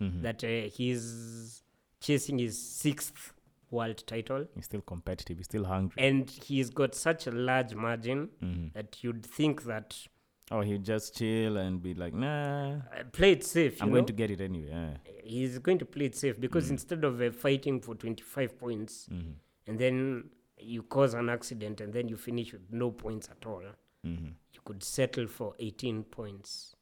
Mhm. 0.01 0.23
that 0.23 0.45
uh, 0.45 0.69
he's 0.71 1.63
chasing 2.01 2.39
his 2.39 2.61
sixth 2.61 3.33
world 3.71 4.07
title, 4.07 4.47
He's 4.55 4.67
still 4.67 4.83
competitive. 4.83 5.39
He's 5.39 5.47
still 5.47 5.65
hungry. 5.65 6.01
and 6.07 6.31
he's 6.31 6.71
got 6.71 6.95
such 6.95 7.27
a 7.27 7.31
large 7.33 7.75
margin 7.75 8.29
Mhm. 8.41 8.73
that 8.75 9.03
you'd 9.03 9.25
think 9.27 9.65
that 9.65 10.07
Oh, 10.51 10.61
he'd 10.61 10.85
just 10.85 11.17
chill 11.17 11.57
and 11.57 11.83
be 11.83 11.93
like, 11.95 12.15
nah, 12.15 12.77
uh, 12.77 13.03
play 13.11 13.33
it 13.33 13.45
safe. 13.45 13.83
I'm 13.83 13.89
you 13.89 13.95
going 13.95 14.07
to 14.07 14.13
get 14.13 14.31
it 14.31 14.41
anyway. 14.41 14.69
Yeah. 14.71 14.97
He's 15.25 15.59
going 15.59 15.79
to 15.79 15.85
play 15.85 16.07
it 16.07 16.15
safe 16.15 16.41
because 16.41 16.69
Mm. 16.69 16.71
instead 16.73 17.03
of 17.05 17.21
uh, 17.21 17.33
fighting 17.33 17.81
for 17.81 17.97
25 17.97 18.57
points 18.59 19.09
Mhm. 19.13 19.33
and 19.67 19.79
then 19.79 20.31
you 20.59 20.83
cause 20.85 21.15
an 21.15 21.29
accident 21.29 21.81
and 21.81 21.93
then 21.93 22.09
you 22.09 22.17
finish 22.17 22.53
with 22.53 22.71
no 22.71 22.93
points 22.93 23.29
at 23.29 23.45
all, 23.45 23.65
Mhm. 24.05 24.35
you 24.55 24.61
could 24.65 24.83
settle 24.85 25.27
for 25.27 25.55
18 25.59 26.05
points 26.05 26.77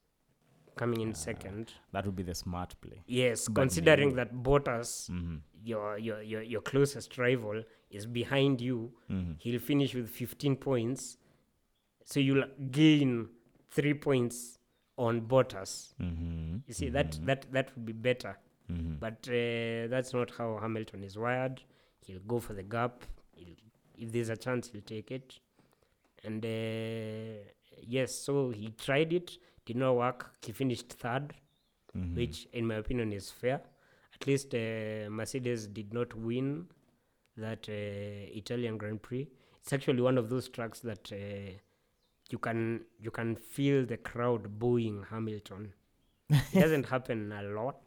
coming 0.75 1.01
in 1.01 1.13
second. 1.15 1.73
That 1.91 2.05
would 2.05 2.15
be 2.15 2.21
the 2.23 2.35
smart 2.35 2.79
play. 2.81 3.01
Yes, 3.07 3.47
but 3.47 3.61
considering 3.61 4.13
that 4.15 4.31
Bottas, 4.33 5.09
Mm-hmm. 5.09 5.37
your, 5.63 5.97
your 5.97 6.21
your 6.21 6.43
your 6.43 6.61
closest 6.61 7.17
rival, 7.17 7.63
is 7.89 8.05
behind 8.05 8.61
you, 8.61 8.91
Mm-hmm. 9.09 9.33
he'll 9.39 9.59
finish 9.59 9.95
with 9.95 10.07
15 10.09 10.55
points. 10.55 11.17
So 12.03 12.19
you'll 12.19 12.45
gain 12.69 13.29
three 13.75 13.93
points 13.93 14.59
on 14.97 15.21
Bottas. 15.21 15.93
Mm-hmm. 16.01 16.57
You 16.67 16.73
see, 16.73 16.89
that 16.89 17.19
that 17.25 17.45
that 17.51 17.67
would 17.75 17.85
be 17.85 17.93
better. 17.93 18.37
Mm-hmm. 18.71 18.95
But 18.99 19.19
uh, 19.29 19.87
that's 19.93 20.11
not 20.13 20.31
how 20.37 20.57
Hamilton 20.61 21.03
is 21.03 21.17
wired. 21.17 21.61
He'll 22.05 22.25
go 22.27 22.39
for 22.39 22.53
the 22.53 22.63
gap. 22.63 23.03
He'll, 23.35 23.55
if 23.97 24.11
there's 24.11 24.29
a 24.29 24.37
chance, 24.37 24.69
he'll 24.71 24.81
take 24.81 25.11
it. 25.11 25.39
And 26.23 26.43
uh, 26.43 27.43
yes, 27.95 28.13
so 28.15 28.49
he 28.49 28.69
tried 28.85 29.13
it, 29.13 29.37
did 29.65 29.77
not 29.77 29.95
work. 29.95 30.31
He 30.45 30.51
finished 30.51 30.89
third, 30.93 31.33
Mm-hmm. 31.97 32.15
which, 32.17 32.47
in 32.51 32.67
my 32.67 32.75
opinion, 32.75 33.13
is 33.13 33.31
fair. 33.31 33.61
At 34.13 34.27
least 34.27 34.53
uh, 34.53 35.09
Mercedes 35.09 35.67
did 35.67 35.93
not 35.93 36.13
win 36.13 36.65
that 37.37 37.69
uh, 37.69 38.37
Italian 38.41 38.77
Grand 38.77 39.01
Prix. 39.01 39.29
It's 39.61 39.71
actually 39.71 40.01
one 40.01 40.17
of 40.17 40.27
those 40.29 40.49
tracks 40.49 40.81
that 40.81 41.09
uh, 41.13 41.51
you 42.29 42.37
can 42.39 42.81
you 42.99 43.11
can 43.11 43.35
feel 43.35 43.85
the 43.85 43.97
crowd 43.97 44.59
booing 44.59 45.03
Hamilton. 45.09 45.73
it 46.29 46.59
doesn't 46.59 46.85
happen 46.95 47.31
a 47.31 47.43
lot, 47.43 47.81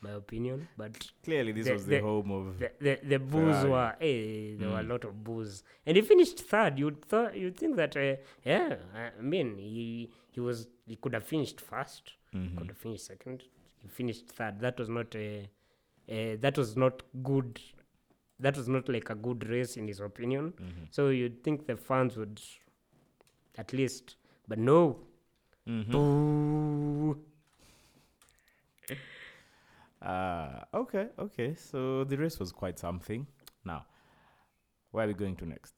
my 0.00 0.10
opinion, 0.12 0.68
but 0.76 1.10
Clearly, 1.24 1.52
this 1.52 1.66
the- 1.66 1.72
was 1.72 1.84
the, 1.86 1.96
the- 1.96 2.00
home 2.02 2.30
of. 2.30 2.58
the 2.58 2.70
the, 2.80 2.98
the 3.04 3.18
boos 3.18 3.56
Ferrari. 3.62 3.70
were 3.70 3.96
eh, 4.00 4.56
there 4.58 4.68
were 4.70 4.80
a 4.80 4.82
Mm. 4.84 4.88
lot 4.90 5.04
of 5.04 5.22
boos, 5.24 5.62
and 5.86 5.96
he 5.96 6.02
finished 6.02 6.40
third. 6.40 6.78
You'd 6.78 7.04
thought 7.04 7.36
you'd 7.36 7.56
think 7.56 7.76
that 7.76 7.96
uh, 7.96 8.16
yeah, 8.44 8.76
I 8.94 9.22
mean 9.22 9.56
he 9.58 10.10
he 10.32 10.40
was 10.40 10.66
he 10.86 10.96
could 10.96 11.14
have 11.14 11.24
finished 11.24 11.60
first, 11.60 12.14
Mhm. 12.34 12.56
could 12.56 12.68
have 12.68 12.78
finished 12.78 13.06
second. 13.06 13.44
He 13.78 13.88
finished 13.88 14.26
third. 14.26 14.60
That 14.60 14.78
was 14.78 14.88
not 14.88 15.14
a 15.14 15.48
uh, 16.10 16.36
that 16.40 16.56
was 16.58 16.76
not 16.76 17.02
good. 17.22 17.60
That 18.40 18.56
was 18.56 18.68
not 18.68 18.88
like 18.88 19.10
a 19.10 19.14
good 19.16 19.48
race 19.48 19.76
in 19.76 19.86
his 19.88 20.00
opinion. 20.00 20.52
Mhm. 20.52 20.86
So 20.90 21.08
you'd 21.10 21.42
think 21.44 21.66
the 21.66 21.76
fans 21.76 22.16
would 22.16 22.40
at 23.58 23.72
least, 23.72 24.16
but 24.46 24.58
no, 24.58 25.00
Mhm. 25.66 25.90
boo. 25.90 27.18
Uh, 30.00 30.60
okay, 30.72 31.08
okay. 31.18 31.54
So 31.54 32.04
the 32.04 32.16
race 32.16 32.38
was 32.38 32.52
quite 32.52 32.78
something. 32.78 33.26
Now, 33.64 33.84
where 34.92 35.04
are 35.04 35.08
we 35.08 35.14
going 35.14 35.36
to 35.36 35.46
next? 35.46 35.74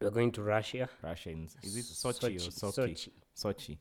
We're 0.00 0.10
going 0.10 0.32
to 0.32 0.42
Russia. 0.42 0.88
Russia. 1.00 1.30
In, 1.30 1.44
is 1.62 1.76
it 1.76 1.84
Sochi, 1.84 2.34
or 2.36 2.50
Sochi? 2.50 2.92
Sochi. 2.94 3.10
Sochi. 3.36 3.78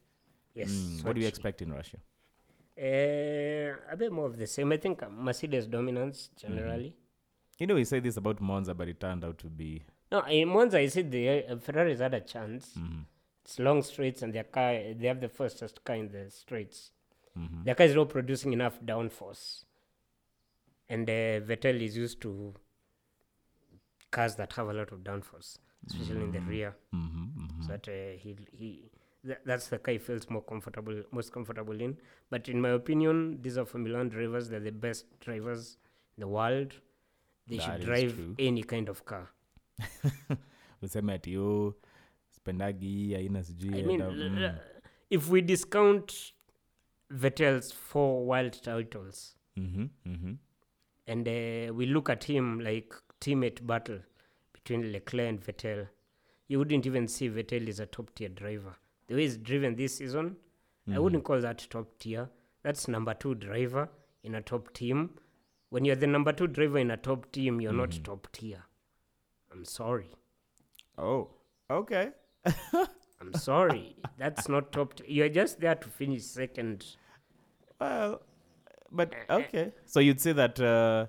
Yes. 0.53 0.69
Mm, 0.69 1.03
What 1.03 1.15
do 1.15 1.21
you 1.21 1.27
expect 1.27 1.62
in 1.63 1.74
Russia? 1.74 1.98
Uh, 2.77 3.75
a 3.91 3.98
bit 3.98 4.12
more 4.12 4.27
of 4.27 4.38
the 4.38 4.48
same. 4.48 4.71
I 4.71 4.77
think 4.77 5.01
Mercedes 5.10 5.65
dominance 5.67 6.29
generally. 6.38 6.93
You 7.57 7.67
know, 7.67 7.75
we 7.75 7.83
say 7.83 8.00
this 8.00 8.17
about 8.17 8.39
Monza, 8.39 8.74
but 8.74 8.88
it 8.88 9.00
turned 9.00 9.24
out 9.25 9.38
to 9.39 9.48
be. 9.48 9.83
No, 10.12 10.21
in 10.21 10.48
Monza, 10.48 10.77
I 10.79 10.88
said 10.88 11.12
the 11.12 11.45
uh, 11.48 11.57
Ferraris 11.57 12.00
had 12.00 12.13
a 12.13 12.21
chance. 12.21 12.75
Mhm. 12.77 13.05
It's 13.43 13.60
long 13.60 13.81
straights, 13.81 14.21
and 14.21 14.33
their 14.33 14.43
car 14.43 14.74
they 14.93 15.07
have 15.07 15.19
the 15.21 15.29
fastest 15.29 15.83
car 15.83 15.95
in 15.95 16.10
the 16.12 16.29
straights. 16.29 16.91
Mhm. 17.38 17.63
Their 17.65 17.75
car 17.75 17.86
is 17.88 17.95
not 17.95 18.10
producing 18.10 18.53
enough 18.53 18.79
downforce, 18.81 19.65
and 20.89 21.10
uh, 21.10 21.39
Vettel 21.41 21.81
is 21.81 21.98
used 21.98 22.21
to 22.21 22.53
cars 24.12 24.36
that 24.36 24.53
have 24.53 24.67
a 24.67 24.74
lot 24.74 24.91
of 24.91 25.00
downforce, 25.00 25.57
especially 25.88 26.24
in 26.24 26.31
the 26.31 26.39
rear. 26.41 26.75
Mhm, 26.93 27.31
mhm. 27.36 27.62
So 27.63 27.67
that 27.71 27.88
uh, 27.88 28.17
he 28.17 28.36
he 28.51 28.91
tha- 29.24 29.39
that's 29.45 29.67
the 29.69 29.79
car 29.79 29.93
he 29.93 29.98
feels 30.00 30.29
more 30.29 30.43
comfortable, 30.43 31.03
most 31.12 31.31
comfortable 31.31 31.79
in. 31.81 31.98
But 32.29 32.50
in 32.50 32.62
my 32.62 32.69
opinion, 32.71 33.41
these 33.41 33.57
are 33.57 33.65
Formula 33.65 33.98
One 34.00 34.10
drivers. 34.10 34.50
They're 34.50 34.60
the 34.60 34.71
best 34.71 35.05
drivers 35.19 35.77
in 36.17 36.21
the 36.21 36.27
world. 36.27 36.74
They 37.48 37.57
That 37.57 37.63
should 37.63 37.81
drive 37.86 38.15
true. 38.15 38.36
any 38.38 38.63
kind 38.63 38.89
of 38.89 39.03
car. 39.05 39.29
useme 40.83 41.13
ati 41.13 41.38
yo 42.41 42.43
spendagi 42.43 42.88
hii 42.88 43.15
aina 43.15 43.43
sijui 43.43 43.79
I 43.79 43.83
mean, 43.83 44.01
mm. 44.01 44.55
if 45.10 45.29
we 45.31 45.41
discount 45.41 46.13
Vettel's 47.10 47.73
four 47.73 48.27
world 48.27 48.62
titles 48.62 49.38
Mhm, 49.58 49.89
mhm. 50.06 50.36
and 51.06 51.27
uh, 51.27 51.77
we 51.77 51.86
look 51.86 52.10
at 52.10 52.23
him 52.25 52.60
like 52.60 52.95
teammate 53.19 53.63
battle 53.63 53.99
between 54.54 54.91
Leclerc 54.91 55.30
and 55.30 55.39
Vettel, 55.41 55.88
you 56.49 56.60
wouldn't 56.60 56.86
even 56.86 57.08
see 57.08 57.30
Vettel 57.30 57.67
is 57.67 57.80
a 57.80 57.86
top 57.86 58.13
tier 58.15 58.30
driver. 58.30 58.75
The 59.08 59.15
way 59.15 59.21
he's 59.23 59.38
driven 59.38 59.75
this 59.75 59.97
season, 59.97 60.36
I 60.93 60.99
wouldn't 60.99 61.23
call 61.23 61.41
that 61.41 61.67
top 61.69 61.99
tier. 61.99 62.30
That's 62.63 62.88
number 62.88 63.13
two 63.13 63.36
driver 63.36 63.89
in 64.23 64.36
a 64.36 64.41
top 64.41 64.73
team. 64.73 65.10
When 65.69 65.86
you're 65.86 65.99
the 65.99 66.08
number 66.08 66.34
two 66.34 66.47
driver 66.47 66.80
in 66.80 66.91
a 66.91 66.97
top 66.97 67.32
team, 67.32 67.62
you're 67.62 67.73
not 67.73 68.04
top 68.04 68.32
tier. 68.32 68.63
I'm 69.51 69.65
sorry. 69.65 70.10
oh 70.97 71.30
okay 71.69 72.12
I'm 73.21 73.34
sorry. 73.36 73.95
That's 74.17 74.49
not 74.49 74.71
top. 74.71 74.95
T- 74.95 75.04
you're 75.13 75.30
just 75.30 75.60
there 75.60 75.75
to 75.75 75.88
finish 75.89 76.23
second. 76.23 76.86
well 77.80 78.21
but 78.93 79.13
okay 79.30 79.71
so 79.86 80.01
you'd 80.01 80.19
say 80.19 80.34
that 80.34 80.60
uh, 80.60 81.06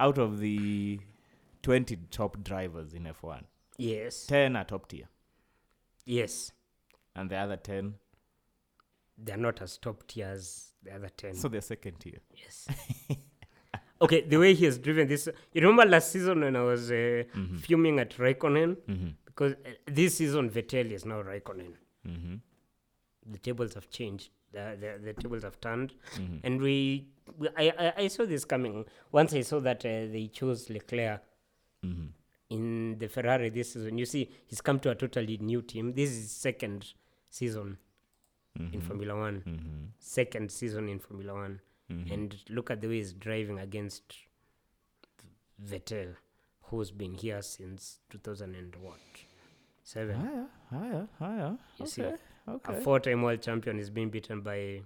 out 0.00 0.18
of 0.18 0.40
the 0.40 0.98
20 1.62 1.96
top 2.10 2.42
drivers 2.42 2.92
in 2.92 3.04
f1 3.04 3.44
Yes. 3.78 4.26
10 4.26 4.56
are 4.56 4.64
top 4.64 4.88
tier 4.88 5.06
Yes. 6.04 6.50
and 7.14 7.30
the 7.30 7.36
other 7.36 7.56
10 7.56 7.94
They're 9.16 9.36
not 9.36 9.62
as 9.62 9.78
top 9.78 10.06
tier 10.08 10.26
as 10.26 10.72
the 10.82 10.92
other 10.96 11.08
10. 11.08 11.34
so 11.34 11.46
they're 11.48 11.60
second 11.60 12.00
tier 12.00 12.18
yes. 12.34 12.66
okay, 14.02 14.22
the 14.22 14.36
way 14.36 14.52
he 14.54 14.64
has 14.64 14.76
driven 14.78 15.06
this. 15.08 15.28
You 15.52 15.60
remember 15.62 15.86
last 15.86 16.10
season 16.10 16.40
when 16.40 16.56
I 16.56 16.62
was 16.62 16.90
uh, 16.90 17.22
fuming 17.60 18.00
at 18.00 18.10
Raikkonen? 18.18 18.76
mm-hmm. 18.88 19.08
Because 19.34 19.54
uh, 19.66 19.70
this 19.86 20.16
season, 20.18 20.48
Vettel 20.50 20.90
is 20.92 21.04
now 21.04 21.22
Raikkonen. 21.22 21.72
Mm-hmm. 22.06 22.34
The 23.32 23.38
tables 23.38 23.74
have 23.74 23.90
changed. 23.90 24.30
The, 24.52 24.76
the, 24.80 25.04
the 25.06 25.12
tables 25.14 25.42
have 25.42 25.60
turned. 25.60 25.94
Mm-hmm. 26.16 26.36
And 26.44 26.60
we, 26.60 27.08
we 27.38 27.48
I, 27.56 27.72
I, 27.78 27.92
I 28.04 28.08
saw 28.08 28.24
this 28.26 28.44
coming. 28.44 28.84
Once 29.10 29.34
I 29.34 29.40
saw 29.40 29.58
that 29.60 29.84
uh, 29.84 30.06
they 30.12 30.30
chose 30.32 30.70
Leclerc 30.70 31.20
Mm-hmm. 31.84 32.06
in 32.48 32.96
the 32.98 33.08
Ferrari 33.08 33.50
this 33.50 33.72
season. 33.74 33.98
You 33.98 34.06
see, 34.06 34.30
he's 34.46 34.62
come 34.62 34.78
to 34.80 34.90
a 34.90 34.94
totally 34.94 35.36
new 35.36 35.60
team. 35.60 35.92
This 35.92 36.10
is 36.12 36.30
second 36.30 36.94
season 37.28 37.76
in 38.72 38.80
Formula 38.80 39.14
One. 39.14 39.42
Mm-hmm. 39.46 39.84
Second 39.98 40.50
season 40.50 40.88
in 40.88 40.98
Formula 40.98 41.34
One. 41.34 41.60
Mhm. 41.92 42.10
And 42.10 42.36
look 42.48 42.70
at 42.70 42.80
the 42.80 42.88
way 42.88 42.94
he's 42.96 43.12
driving 43.12 43.58
against 43.58 44.14
Vettel, 45.62 46.14
who's 46.70 46.90
been 46.90 47.14
here 47.14 47.42
since 47.42 47.98
2000 48.10 48.54
and 48.54 48.74
what? 48.76 48.98
Seven. 49.82 50.16
higher 50.16 50.46
higher 50.70 51.08
higher 51.18 51.58
You 51.78 51.86
see, 51.86 52.02
okay 52.48 52.76
A 52.76 52.80
four-time 52.80 53.22
world 53.22 53.42
champion 53.42 53.78
is 53.78 53.90
being 53.90 54.10
beaten 54.10 54.40
by. 54.40 54.82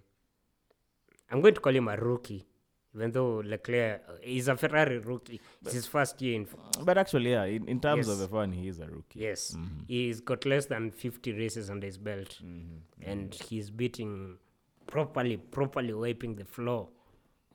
I'm 1.30 1.40
going 1.40 1.54
to 1.54 1.60
call 1.60 1.74
him 1.74 1.88
a 1.88 1.96
rookie, 1.96 2.46
even 2.94 3.12
though 3.12 3.36
Leclerc 3.44 4.02
uh, 4.08 4.12
is 4.22 4.48
a 4.48 4.56
Ferrari 4.56 4.98
rookie. 4.98 5.40
It's 5.62 5.74
his 5.74 5.86
first 5.86 6.20
year 6.22 6.34
in. 6.36 6.46
but 6.84 6.96
actually 6.98 7.30
yeah 7.30 7.44
in, 7.44 7.68
in 7.68 7.80
terms 7.80 8.08
Yes. 8.08 8.20
of 8.20 8.30
f1 8.30 8.54
he 8.54 8.68
is 8.68 8.78
a 8.80 8.86
rookie 8.86 9.20
Yes, 9.20 9.54
Mhm. 9.56 9.84
he's 9.86 10.20
got 10.20 10.44
less 10.46 10.66
than 10.66 10.90
50 10.90 11.32
races 11.32 11.70
under 11.70 11.86
his 11.86 11.98
belt, 11.98 12.38
Mhm. 12.42 12.80
and 13.02 13.34
he's 13.34 13.70
beating 13.70 14.38
properly, 14.86 15.36
properly 15.36 15.92
wiping 15.92 16.34
the 16.36 16.44
floor 16.44 16.88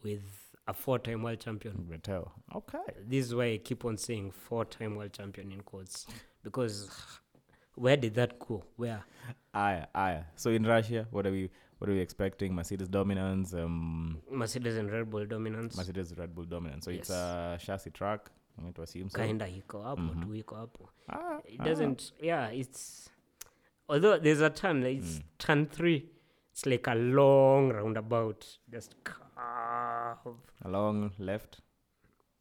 with 0.03 0.23
a 0.67 0.73
four-time 0.73 1.23
world 1.23 1.39
champion. 1.39 1.87
Okay 2.55 2.79
This 3.07 3.25
is 3.27 3.35
why 3.35 3.45
I 3.53 3.57
keep 3.57 3.83
on 3.85 3.97
saying 3.97 4.31
four-time 4.31 4.95
world 4.95 5.11
champion 5.13 5.51
in 5.51 5.61
quotes, 5.61 6.07
because 6.43 6.89
where 7.75 7.97
did 7.97 8.13
that 8.15 8.39
go? 8.39 8.63
Where? 8.77 9.03
Aya, 9.53 9.87
aya. 9.95 10.23
So 10.35 10.49
in 10.51 10.63
Russia, 10.63 11.07
what 11.11 11.25
are 11.27 11.31
we 11.31 11.49
what 11.79 11.89
are 11.89 11.93
we 11.93 11.99
expecting? 11.99 12.55
Mercedes 12.55 12.87
dominance, 12.87 13.53
um 13.53 14.19
Mercedes 14.31 14.77
and 14.77 14.89
Red 14.91 15.09
Bull 15.09 15.25
dominance. 15.25 15.75
Mercedes 15.75 16.13
Red 16.17 16.33
Bull 16.33 16.45
dominance. 16.45 16.85
So 16.85 16.91
it's 16.91 17.09
a 17.09 17.57
chassis 17.59 17.89
track. 17.91 18.29
I'm 18.57 18.63
going 18.65 18.73
to 18.73 18.83
assume 18.83 19.09
so. 19.09 19.19
Kinda 19.19 19.45
iko 19.47 19.81
hapo 19.83 20.01
Mhm. 20.01 20.21
tu 20.21 20.27
iko 20.43 20.55
hapo. 20.55 20.89
Ah, 21.09 21.39
It 21.45 21.59
ah. 21.59 21.63
doesn't. 21.63 22.11
Yeah, 22.21 22.49
it's 22.49 23.09
although 23.89 24.17
there's 24.19 24.41
a 24.41 24.49
turn. 24.49 24.83
It's 24.83 25.17
Mm. 25.19 25.23
turn 25.39 25.65
three. 25.65 26.09
It's 26.51 26.65
like 26.67 26.87
a 26.87 26.93
long 26.95 27.69
roundabout. 27.71 28.45
Just. 28.71 28.95
A 30.65 30.69
long 30.69 31.11
left. 31.19 31.61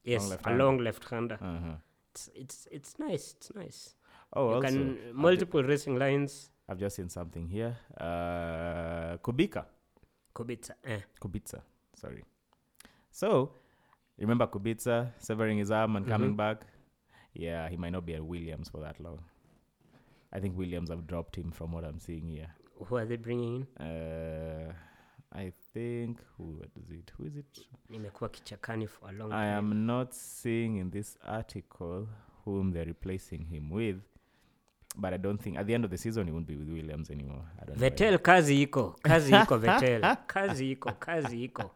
Yes, 0.04 0.26
a 0.26 0.30
left-hander. 0.30 0.64
long 0.64 0.78
left-hander. 0.78 1.38
Uh-huh. 1.40 1.76
It's 2.10 2.30
it's 2.34 2.68
it's 2.70 2.98
nice. 2.98 3.34
It's 3.36 3.54
nice. 3.54 3.94
Oh, 4.34 4.48
you 4.48 4.54
also, 4.56 4.68
can 4.68 4.98
I've 5.08 5.14
multiple 5.14 5.62
racing 5.62 5.98
lines. 5.98 6.50
I've 6.68 6.78
just 6.78 6.96
seen 6.96 7.08
something 7.08 7.48
here. 7.48 7.76
Uh, 7.98 9.16
Kubica. 9.18 9.64
Kubica. 10.34 10.72
Eh. 10.84 11.00
Kubica. 11.20 11.60
Sorry. 11.94 12.24
So, 13.10 13.52
remember 14.18 14.46
Kubica 14.46 15.12
severing 15.18 15.58
his 15.58 15.70
arm 15.70 15.96
and 15.96 16.06
coming 16.06 16.32
Mhm. 16.32 16.36
back? 16.36 16.66
Yeah, 17.34 17.68
he 17.68 17.76
might 17.76 17.92
not 17.92 18.06
be 18.06 18.14
at 18.14 18.24
Williams 18.24 18.68
for 18.70 18.80
that 18.80 18.98
long. 19.00 19.18
I 20.32 20.40
think 20.40 20.56
Williams 20.56 20.88
have 20.90 21.06
dropped 21.06 21.36
him 21.36 21.50
from 21.50 21.72
what 21.72 21.84
I'm 21.84 21.98
seeing 21.98 22.28
here. 22.28 22.48
Who 22.86 22.96
are 22.96 23.04
they 23.04 23.16
bringing 23.16 23.66
in? 23.78 23.86
Uh, 23.86 24.72
I 25.32 25.52
think 25.72 26.18
who 26.38 26.44
what 26.58 26.70
is 26.76 26.90
it? 26.90 27.12
Who 27.18 27.26
is 27.26 27.36
it? 27.36 27.66
nimekuwa 27.90 28.30
kichakani 28.30 28.86
for 28.86 29.08
a 29.08 29.12
long 29.12 29.32
I 29.32 29.46
am 29.56 29.86
not 29.86 30.12
seeing 30.12 30.76
in 30.78 30.90
this 30.90 31.18
article 31.22 32.06
whom 32.44 32.72
they're 32.72 32.88
replacing 32.88 33.44
him 33.44 33.72
with, 33.72 33.96
but 34.96 35.12
I 35.12 35.18
don't 35.18 35.42
think 35.42 35.56
at 35.58 35.66
the 35.66 35.74
end 35.74 35.84
of 35.84 35.90
the 35.90 35.98
season 35.98 36.26
he 36.26 36.32
won't 36.32 36.46
be 36.46 36.56
with 36.56 36.68
Williams 36.68 37.10
anymore. 37.10 37.44
I 37.60 37.64
don't 37.66 37.78
know. 38.10 38.18
kazi 38.18 38.62
iko 38.62 38.96
kazi 39.02 39.32
iko 39.42 39.58
vetel 39.58 40.16
kazi 40.26 40.70
iko 40.70 40.92
kazi 40.92 41.44
iko 41.44 41.70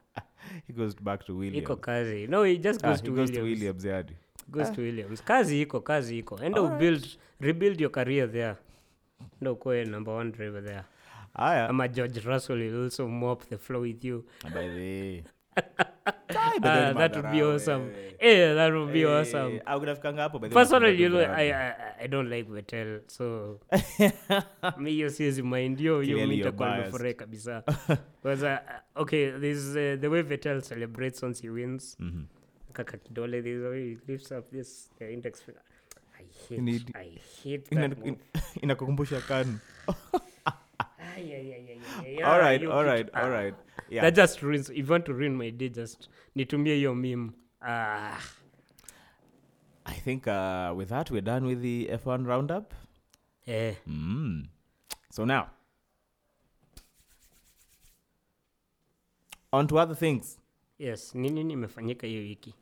He 0.66 0.72
goes 0.72 0.94
back 0.94 1.24
to 1.26 1.36
Williams. 1.36 1.64
iko 1.64 1.76
kazi 1.76 2.26
no 2.26 2.44
he 2.44 2.56
just 2.58 2.84
Ah, 2.84 2.88
goes 2.88 3.00
he 3.00 3.06
to 3.06 3.12
goes 3.12 3.30
williams, 3.30 3.36
to 3.38 3.42
Williams. 3.42 3.84
Yeah. 3.84 4.02
goes 4.50 4.70
to 4.72 4.80
williams 4.80 5.22
kazi 5.22 5.62
iko 5.62 5.80
kazi 5.80 6.18
iko 6.18 6.36
and 6.36 6.56
right. 6.56 6.78
build 6.78 7.06
rebuild 7.40 7.80
your 7.80 7.90
career 7.92 8.32
there 8.32 8.54
ndo 9.40 9.52
ukuwe 9.52 9.84
number 9.84 10.14
one 10.14 10.30
driver 10.32 10.64
there 10.64 10.82
Aya. 11.38 11.68
ama 11.68 11.88
george 11.88 12.20
russell 12.20 12.58
will 12.58 12.84
also 12.84 13.08
mop 13.08 13.44
the 13.48 13.58
floor 13.58 13.82
with 13.82 14.04
you. 14.04 14.24
By 14.42 14.50
the 14.50 14.58
way. 14.76 15.24
Ah, 16.28 16.92
that 16.92 17.16
would 17.16 17.30
be 17.32 17.42
awesome. 17.42 17.90
that 18.20 18.72
would 18.72 18.92
be 18.92 19.04
awesome. 19.04 19.60
Aukinafikanga 19.66 20.22
hapo 20.22 20.38
by 20.38 20.48
the 20.48 20.54
personally 20.54 21.02
you 21.02 21.08
know 21.08 21.20
I, 21.20 21.52
I, 21.52 21.74
I 22.04 22.06
don't 22.08 22.28
like 22.30 22.50
vetel 22.50 23.00
so 23.06 23.60
mi 24.78 24.90
hiyo 24.90 25.10
siwezi 25.10 25.42
mind 25.42 25.80
yo 25.80 26.00
hiyo 26.00 26.16
Clearly 26.16 26.36
nitakuwa 26.36 26.76
nimefurahi 26.78 27.14
kabisa. 27.14 27.62
Because 28.22 28.46
uh, 28.46 28.58
okay 28.94 29.30
this 29.40 29.66
uh, 29.76 30.00
the 30.00 30.08
way 30.08 30.22
vetel 30.22 30.60
celebrates 30.62 31.22
once 31.22 31.42
he 31.42 31.48
wins. 31.50 31.96
Mhm. 32.00 32.24
kaka 32.72 32.96
kidole 32.98 33.42
this 33.42 33.62
way 33.62 33.84
he 33.94 33.98
lifts 34.12 34.32
up 34.32 34.50
this 34.50 34.90
the 34.98 35.12
index 35.12 35.42
finger. 35.44 35.62
I 36.20 36.24
hate, 36.48 36.62
Need- 36.62 36.92
I 36.94 37.18
hate 37.44 37.74
that 37.74 37.92
inakukumbusha 38.62 39.22
Ay, 39.30 39.44
alright 42.26 42.62
you 42.62 42.72
alright 42.72 43.06
kitu- 43.06 43.18
ah. 43.18 43.22
alright 43.24 43.54
yeah 43.90 44.02
that 44.02 44.14
just 44.16 44.42
ruins 44.42 44.70
if 44.70 44.76
you 44.76 44.90
want 44.92 45.04
to 45.04 45.12
ruin 45.12 45.36
my 45.36 45.50
day 45.50 45.68
just 45.68 46.10
nitumie 46.34 46.74
hiyo 46.74 46.94
meme 46.94 47.30
ah 47.60 48.18
i 49.84 49.94
think 50.00 50.26
uh, 50.26 50.78
with 50.78 50.88
that 50.88 51.10
we're 51.10 51.24
done 51.24 51.46
with 51.46 51.60
the 51.62 51.84
f1 51.96 52.26
roundup 52.26 52.74
Yeah. 53.46 53.74
mm. 53.86 54.46
so 55.10 55.24
now 55.26 55.46
on 59.52 59.66
to 59.66 59.78
other 59.78 59.96
things 59.96 60.38
yes 60.78 61.14
nini 61.14 61.44
nimefanyika 61.44 62.06
hiyo 62.06 62.20
wiki 62.20 62.54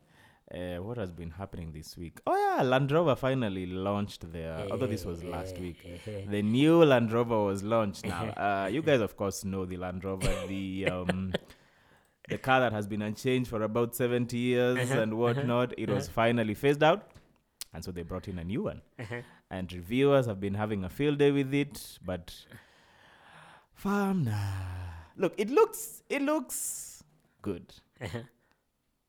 uh, 0.53 0.77
what 0.77 0.97
has 0.97 1.11
been 1.11 1.31
happening 1.31 1.71
this 1.71 1.97
week? 1.97 2.19
Oh 2.27 2.35
yeah 2.35 2.61
land 2.61 2.91
rover 2.91 3.15
finally 3.15 3.65
launched 3.65 4.31
their 4.31 4.67
although 4.69 4.85
this 4.85 5.03
was 5.03 5.23
last 5.23 5.57
week. 5.57 5.77
The 6.05 6.41
new 6.41 6.83
land 6.83 7.11
rover 7.11 7.43
was 7.43 7.63
launched. 7.63 8.05
Now 8.05 8.25
uh, 8.37 8.67
you 8.67 8.81
guys 8.81 9.01
of 9.01 9.17
course 9.17 9.43
know 9.43 9.65
the 9.65 9.77
land 9.77 10.03
rover 10.03 10.33
the 10.47 10.87
um 10.91 11.33
the 12.29 12.37
car 12.37 12.59
that 12.59 12.73
has 12.73 12.87
been 12.87 13.01
unchanged 13.01 13.49
for 13.49 13.61
about 13.63 13.95
70 13.95 14.37
years 14.37 14.91
and 14.91 15.17
whatnot. 15.17 15.73
It 15.77 15.89
was 15.89 16.07
finally 16.07 16.53
phased 16.53 16.83
out 16.83 17.09
and 17.73 17.83
so 17.83 17.91
they 17.91 18.03
brought 18.03 18.27
in 18.27 18.37
a 18.39 18.43
new 18.43 18.63
one. 18.63 18.81
Uh-huh. 18.99 19.21
and 19.49 19.71
reviewers 19.73 20.27
have 20.27 20.39
been 20.39 20.53
having 20.53 20.83
a 20.83 20.89
field 20.89 21.17
day 21.17 21.31
with 21.31 21.53
it 21.53 21.99
but 22.05 22.33
fam 23.73 24.23
nah. 24.23 24.33
look 25.17 25.33
it 25.37 25.49
looks 25.49 26.03
it 26.09 26.21
looks 26.21 27.03
good. 27.41 27.73
Uh-huh. 27.99 28.19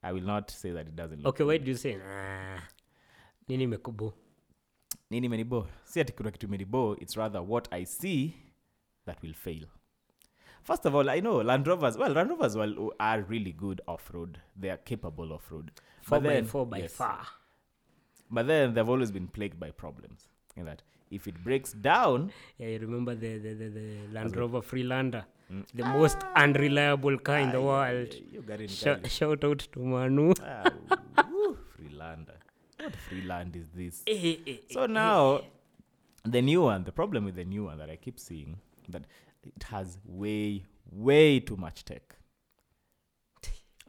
I 0.09 0.13
will 0.13 0.27
not 0.33 0.51
say 0.51 0.71
that 0.77 0.87
it 0.91 0.97
doesn't 1.01 1.23
look 1.23 1.35
okay 1.35 1.45
why 1.51 1.59
do 1.59 1.71
you 1.71 1.77
say 1.79 1.95
ah, 1.97 2.61
nini 3.49 3.65
imekubu? 3.65 4.13
Nini 5.11 5.29
menibo 5.29 5.67
si 5.85 6.01
ati 6.01 6.13
kuna 6.13 6.31
kitu 6.31 6.49
menibo 6.49 6.97
it's 7.01 7.17
rather 7.17 7.41
what 7.53 7.69
i 7.73 7.85
see 7.87 8.35
that 9.07 9.23
will 9.23 9.35
fail. 9.35 9.67
First 10.63 10.87
of 10.87 10.95
all 10.95 11.09
i 11.11 11.21
know 11.21 11.43
land 11.43 11.67
rovers 11.67 11.97
well 11.97 12.13
land 12.13 12.31
rovers 12.31 12.57
well, 12.57 12.93
are 12.99 13.23
really 13.29 13.53
good 13.53 13.81
off-road. 13.87 14.39
They 14.61 14.71
are 14.71 14.79
capable 14.85 15.33
off-road. 15.33 15.71
Four 16.03 16.19
But 16.21 16.29
by 16.29 16.35
then- 16.35 16.45
four 16.45 16.67
by 16.67 16.79
yes. 16.79 16.93
far. 16.93 17.27
But 18.31 18.47
then 18.49 18.75
they've 18.75 18.89
always 18.95 19.13
been 19.13 19.29
plagued 19.29 19.61
by 19.61 19.71
problems 19.71 20.29
in 20.57 20.65
that 20.65 20.83
if 21.11 21.27
it 21.29 21.43
breaks 21.45 21.73
down 21.73 22.31
yeah 22.59 22.69
you 22.69 22.79
remember 22.79 23.15
the 23.15 23.39
the, 23.39 23.55
the, 23.55 23.69
the 23.69 23.89
land 24.13 24.37
rover 24.37 24.63
freelander? 24.63 25.25
The 25.75 25.85
most 25.85 26.19
unreliable 26.35 27.19
car 27.19 27.39
in 27.39 27.53
the 27.53 27.61
world. 27.63 28.13
you 28.33 28.43
got 28.43 28.61
it 28.61 28.69
Sh- 28.69 29.09
shout 29.17 29.45
out 29.45 29.61
to 29.75 29.79
manu. 29.79 30.33
Ah, 30.43 30.65
woo, 31.31 31.57
freelander. 31.77 32.35
What 32.81 32.97
freeland 32.97 33.55
is 33.55 33.69
this? 33.73 34.03
Eh, 34.09 34.17
eh, 34.31 34.37
eh, 34.49 34.57
so 34.73 34.87
now 34.87 35.43
the 36.25 36.43
new 36.43 36.63
one 36.63 36.83
the 36.83 36.91
problem 36.91 37.25
with 37.25 37.37
the 37.37 37.45
new 37.45 37.63
one 37.67 37.79
that 37.79 37.89
i 37.89 37.95
keep 37.95 38.19
seeing 38.19 38.57
that 38.89 39.05
it 39.45 39.63
has 39.71 39.99
way 40.05 40.65
way 40.91 41.39
too 41.39 41.57
much 41.57 41.85
tech 41.85 42.17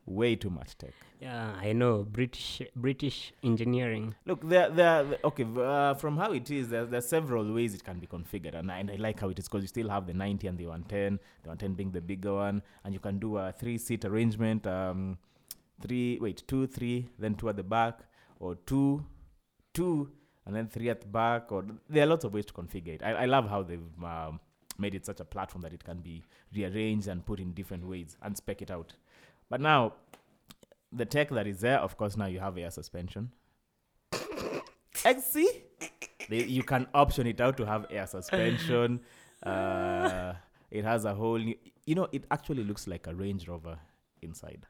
way 0.08 0.36
too 0.36 0.50
much 0.50 0.78
tech. 0.78 0.94
Yeah 1.20 1.54
i 1.60 1.74
know 1.74 2.04
british 2.04 2.62
british 2.76 3.34
engineering. 3.44 4.16
Look 4.26 4.48
there 4.48 4.70
there 4.70 5.06
okay 5.24 5.46
uh, 5.58 5.94
from 5.96 6.18
how 6.18 6.32
it 6.32 6.50
is 6.50 6.70
there, 6.70 6.86
there 6.86 7.00
are 7.00 7.10
several 7.18 7.54
ways 7.54 7.76
it 7.76 7.84
can 7.84 8.00
be 8.00 8.08
configured 8.08 8.56
and 8.56 8.72
I, 8.72 8.80
and 8.80 8.90
I 8.90 8.96
like 8.96 9.20
how 9.20 9.30
it 9.30 9.38
is 9.40 9.48
because 9.48 9.64
you 9.64 9.68
still 9.68 9.90
have 9.90 10.08
the 10.08 10.14
90 10.14 10.48
and 10.48 10.58
the 10.58 10.68
110 10.68 11.20
the 11.44 11.50
110 11.50 11.74
being 11.74 11.92
the 11.92 12.02
bigger 12.02 12.34
one 12.34 12.62
and 12.84 12.94
you 12.94 13.00
can 13.00 13.20
do 13.20 13.38
a 13.38 13.52
three 13.52 13.78
seat 13.78 14.06
arrangement 14.06 14.66
um 14.66 15.18
three 15.82 16.18
wait 16.22 16.44
two 16.48 16.66
three 16.68 17.10
then 17.20 17.36
two 17.36 17.50
at 17.50 17.58
the 17.58 17.64
back 17.64 18.00
or 18.40 18.56
two 18.66 19.04
two 19.74 20.10
and 20.48 20.56
then 20.56 20.68
three 20.68 20.90
at 20.90 21.02
the 21.02 21.08
back 21.08 21.52
or 21.52 21.66
there 21.90 22.04
are 22.04 22.08
lots 22.08 22.24
of 22.24 22.34
ways 22.34 22.46
to 22.46 22.54
configure 22.54 22.96
it. 22.96 23.04
I, 23.04 23.12
I 23.12 23.26
love 23.26 23.50
how 23.50 23.64
they've 23.64 24.04
um, 24.04 24.40
made 24.78 24.96
it 24.96 25.06
such 25.06 25.20
a 25.20 25.26
platform 25.26 25.62
that 25.62 25.74
it 25.74 25.84
can 25.84 26.00
be 26.00 26.24
rearranged 26.56 27.08
and 27.08 27.26
put 27.26 27.40
in 27.40 27.52
different 27.52 27.86
ways 27.86 28.16
and 28.22 28.36
spec 28.36 28.62
it 28.62 28.72
out 28.72 28.94
but 29.50 29.62
now 29.62 29.94
the 30.92 31.06
tech 31.06 31.30
that 31.30 31.48
is 31.48 31.60
there 31.62 31.80
of 31.80 31.98
course 31.98 32.16
now 32.18 32.26
you 32.28 32.40
have 32.40 32.58
air 32.58 32.72
suspension. 32.72 33.32
They, 36.30 36.44
you 36.44 36.64
can 36.64 36.88
option 36.94 37.26
it 37.28 37.40
out 37.40 37.56
to 37.58 37.66
have 37.66 37.86
air 37.90 38.06
suspension. 38.08 39.00
Uh, 39.44 40.34
it 40.72 40.84
has 40.84 41.06
a 41.06 41.14
whole 41.14 41.38
new 41.38 41.56
you 41.86 41.96
know 41.96 42.08
it 42.12 42.26
actually 42.32 42.64
looks 42.64 42.88
like 42.88 43.08
a 43.08 43.14
range 43.16 43.48
rover 43.48 43.78
inside. 44.22 44.66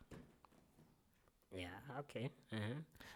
Yeah 1.56 1.68
okay 2.00 2.30
uh-huh. 2.54 2.74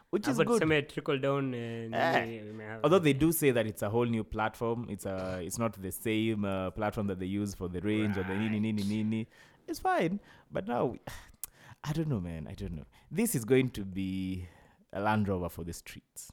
which 0.09 0.27
Ah, 0.27 0.31
is 0.31 0.37
but 0.37 0.47
good. 0.47 0.59
some 0.61 0.69
trickle 0.89 1.19
down 1.19 1.53
uh, 1.53 1.97
Eh, 1.97 2.39
although 2.83 2.97
they 2.99 3.13
do 3.13 3.31
say 3.31 3.51
that 3.51 3.67
it's 3.67 3.83
a 3.83 3.89
whole 3.89 4.05
new 4.05 4.23
platform 4.23 4.87
it's 4.89 5.05
a 5.05 5.39
it's 5.43 5.59
not 5.59 5.73
the 5.81 5.91
same 5.91 6.45
uh, 6.45 6.71
platform 6.71 7.05
that 7.07 7.19
they 7.19 7.27
use 7.27 7.53
for 7.53 7.67
the 7.67 7.81
range 7.81 8.17
or 8.17 8.23
the 8.23 8.33
nini 8.33 8.59
nini 8.59 8.83
nini. 8.83 9.27
It's 9.67 9.79
fine 9.79 10.19
but 10.51 10.67
now 10.67 10.95
i 11.83 11.93
don't 11.93 12.07
know 12.07 12.19
man. 12.19 12.47
I 12.47 12.53
don't 12.53 12.75
know. 12.75 12.85
This 13.09 13.35
is 13.35 13.45
going 13.45 13.69
to 13.71 13.83
be 13.83 14.47
a 14.93 14.99
land 14.99 15.27
rover 15.27 15.49
for 15.49 15.63
the 15.63 15.73
streets. 15.73 16.31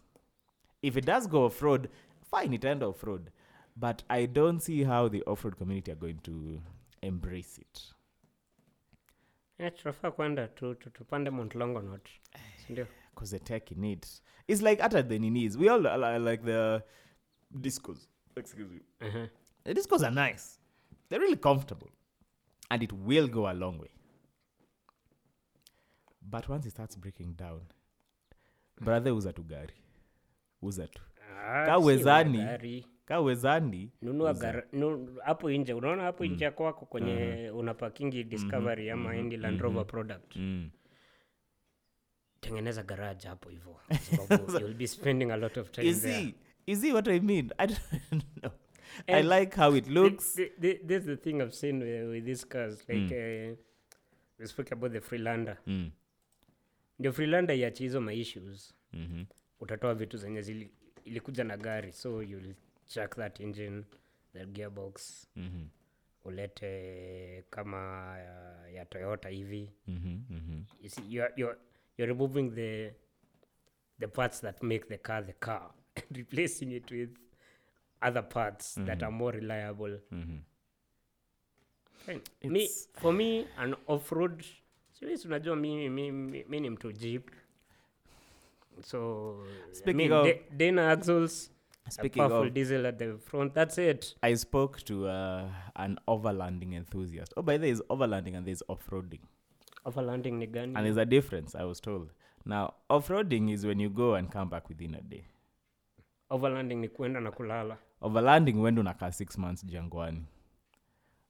If 0.83 0.97
it 0.97 1.07
does 1.07 1.27
go 1.27 1.45
off-road 1.45 1.89
fine 2.31 2.53
it 2.53 2.65
end 2.65 2.83
off-road. 2.83 3.31
But 3.77 4.03
i 4.11 4.27
don't 4.27 4.61
see 4.61 4.85
how 4.85 5.09
the 5.09 5.23
off-road 5.23 5.57
community 5.57 5.93
are 5.93 6.01
going 6.01 6.19
to 6.25 6.61
embrace 7.03 7.59
it. 7.59 7.95
Eh, 9.59 9.73
tunafaa 9.73 10.11
kwenda 10.11 10.49
tu, 10.49 10.75
tu, 10.75 10.91
tupande 10.91 11.31
mount 11.31 11.55
longonot 11.55 12.09
sindio 12.67 12.87
because 13.15 13.31
the 13.39 13.39
tech 13.39 13.73
in 13.73 13.85
it. 13.85 14.23
It's 14.49 14.63
like 14.63 14.83
at 14.83 14.93
the 14.93 15.19
ninis 15.19 15.57
we 15.57 15.69
all 15.69 15.81
li- 15.81 16.19
like 16.19 16.45
the 16.45 16.83
discos 17.61 18.09
excuse 18.37 18.71
me. 18.71 18.81
Uh-huh. 19.01 19.27
The 19.65 19.75
discos 19.75 20.03
are 20.03 20.15
nice. 20.15 20.59
They're 21.09 21.21
really 21.21 21.37
comfortable. 21.37 21.91
And 22.71 22.83
it 22.83 22.93
will 22.93 23.29
go 23.29 23.51
a 23.51 23.55
long 23.55 23.79
way. 23.79 23.91
But 26.31 26.49
once 26.49 26.65
he 26.65 26.71
starts 26.71 26.97
breaking 26.99 27.37
down, 27.37 27.61
brother 28.81 29.13
uza 29.13 29.33
tu 29.33 29.43
gari. 29.43 29.75
Uza 30.63 30.87
tu. 30.89 31.03
Ah, 31.41 31.67
kawezani 31.67 31.85
si 31.85 31.87
wezani. 31.99 32.39
magari. 32.39 32.87
Ka 33.05 33.21
wezani. 33.21 33.93
nunua 34.03 34.31
uza. 34.31 34.41
gara- 34.41 34.67
nu- 34.73 35.17
hapo 35.25 35.51
nje 35.51 35.73
unaona 35.73 36.03
hapo 36.03 36.25
nje 36.27 36.45
ya 36.45 36.51
kwako 36.51 36.87
kwenye 36.87 37.51
unapakingi 37.55 38.25
discovery 38.25 38.91
ama 38.91 39.11
any 39.11 39.37
land 39.37 39.61
rover 39.61 39.87
product 39.87 40.37
Mm. 40.37 40.71
tengeneza 42.41 42.83
garage 42.83 43.29
hapo 43.29 43.49
hivo 43.51 43.81
you'll 44.61 44.75
be 44.75 44.87
spending 44.87 45.31
a 45.31 45.37
lot 45.37 45.61
of 45.61 45.71
time 45.71 45.87
You 45.89 45.95
there? 45.95 46.35
You 46.67 46.77
see 46.77 46.93
what 46.93 47.09
I 47.09 47.21
mean? 47.21 47.51
I 47.59 47.67
don't 47.67 47.81
know. 48.43 48.53
I 49.07 49.23
like 49.23 49.57
how 49.57 49.77
it 49.77 49.87
looks. 49.89 50.35
the, 50.35 50.53
the, 50.59 50.75
th- 50.75 50.87
this 50.87 51.01
is 51.01 51.07
the 51.07 51.17
thing 51.17 51.41
i've 51.41 51.55
seen 51.55 51.79
with, 51.83 52.09
with 52.11 52.25
these 52.25 52.45
cars 52.47 52.85
like 52.89 53.13
uh, 53.15 53.57
we 54.39 54.47
spoke 54.47 54.73
about 54.73 54.93
the 54.93 55.01
freelander 55.01 55.57
Mm. 55.67 55.91
Ndio 56.99 57.13
freelander 57.13 57.57
iachi 57.57 57.83
hizo 57.83 58.01
ma 58.01 58.13
issues 58.13 58.75
Mhm. 58.93 59.25
utatoa 59.61 59.95
vitu 59.95 60.17
zenye 60.17 60.43
zili, 60.43 60.71
ilikuja 61.05 61.45
na 61.45 61.57
gari 61.57 61.93
so 61.93 62.23
you'll 62.23 62.55
check 62.87 63.15
that 63.17 63.41
engine 63.41 63.85
the 64.33 64.47
gearbox 64.47 65.27
Mhm. 65.37 65.67
ulete 66.25 67.45
kama 67.51 67.77
ya, 68.19 68.69
ya 68.69 68.85
toyota 68.85 69.29
hivi 69.29 69.71
mm-hmm. 69.87 70.65
you 70.83 70.91
see 70.91 71.03
you're, 71.09 71.33
you're, 71.37 71.59
you're 71.99 72.13
removing 72.13 72.51
the 72.51 72.95
the 74.01 74.07
parts 74.07 74.41
that 74.41 74.63
make 74.63 74.85
the 74.89 74.99
car 74.99 75.27
the 75.27 75.33
car 75.33 75.75
and 75.97 76.17
replacing 76.17 76.73
it 76.73 76.91
with 76.91 77.11
other 78.01 78.29
parts 78.29 78.75
that 78.75 79.03
are 79.03 79.13
more 79.13 79.39
reliable 79.39 80.01
Mhm. 80.11 80.39
fine. 82.07 82.21
me 82.45 82.69
for 82.93 83.13
me 83.15 83.47
an 83.57 83.75
off-road 83.87 84.45
siwezi 84.99 85.29
unajua 85.29 85.57
mi, 85.57 85.89
mi, 85.89 86.13
mi, 86.13 86.45
mi 86.49 86.61
ni 86.61 86.71
mtu 86.71 86.93
jeep 86.93 87.31
so 88.83 89.37
Speaking 89.73 90.01
I 90.01 90.09
mean, 90.09 90.13
of- 90.13 90.57
dana 90.57 90.91
axles 90.91 91.53
a 91.87 91.91
Speaking 91.91 92.19
powerful 92.23 92.47
of, 92.49 92.53
diesel 92.55 92.87
at 92.87 92.99
the 92.99 93.17
front 93.19 93.55
that's 93.55 93.79
it 93.79 94.17
I 94.23 94.37
spoke 94.37 94.81
to 94.85 95.05
uh, 95.07 95.51
an 95.75 95.99
overlanding 96.07 96.75
enthusiast. 96.75 97.33
Oh, 97.37 97.43
by 97.43 97.57
the 97.59 97.63
way, 97.63 97.73
there's 97.73 97.83
overlanding 97.89 98.37
and 98.37 98.47
there's 98.47 98.63
off-roading. 98.69 99.21
overlanding 99.85 100.33
ni 100.39 100.47
gani 100.47 100.75
And 100.77 100.85
there's 100.87 100.99
a 100.99 101.05
difference, 101.07 101.55
I 101.55 101.65
was 101.65 101.81
told. 101.81 102.11
Now, 102.45 102.75
off-roading 102.91 103.51
is 103.53 103.65
when 103.67 103.81
you 103.81 103.91
go 103.91 104.15
and 104.15 104.31
come 104.31 104.51
back 104.51 104.69
within 104.69 104.95
a 104.95 105.01
day. 105.01 105.25
overlanding 106.31 106.77
ni 106.81 106.89
kuenda 106.89 107.21
na 107.21 107.31
kulala 107.31 107.79
Overlanding 108.01 108.53
wende 108.61 108.81
unakaa 108.81 109.13
six 109.13 109.39
months 109.39 109.65
jangwani. 109.67 110.25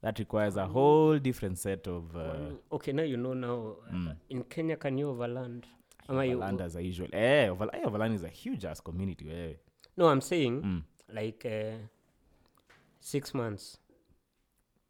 That 0.01 0.19
requires 0.21 0.57
a 0.57 0.67
whole 0.67 1.19
different 1.19 1.59
set 1.59 1.87
of 1.89 2.15
uh, 2.15 2.19
Well, 2.19 2.59
okay 2.73 2.93
now 2.93 3.03
you 3.03 3.17
know 3.17 3.33
now 3.35 3.77
mm, 3.93 4.17
in 4.31 4.45
kenya 4.45 4.77
can 4.77 4.97
you 4.99 5.09
overland 5.11 5.67
Overland 6.09 6.31
you, 6.31 6.39
overlanders 6.39 6.77
are 6.77 6.81
usual. 6.81 7.09
Eh, 7.13 7.49
overla- 7.49 7.75
eh, 7.75 7.83
overland 7.85 8.15
is 8.15 8.23
a 8.23 8.29
huge 8.29 8.65
ass 8.65 8.81
community. 8.81 9.31
Eh. 9.31 9.55
no 9.97 10.09
i'm 10.09 10.21
saying 10.21 10.63
Mm. 10.63 10.83
like 11.15 11.45
uh, 11.45 11.77
six 13.01 13.35
months 13.35 13.79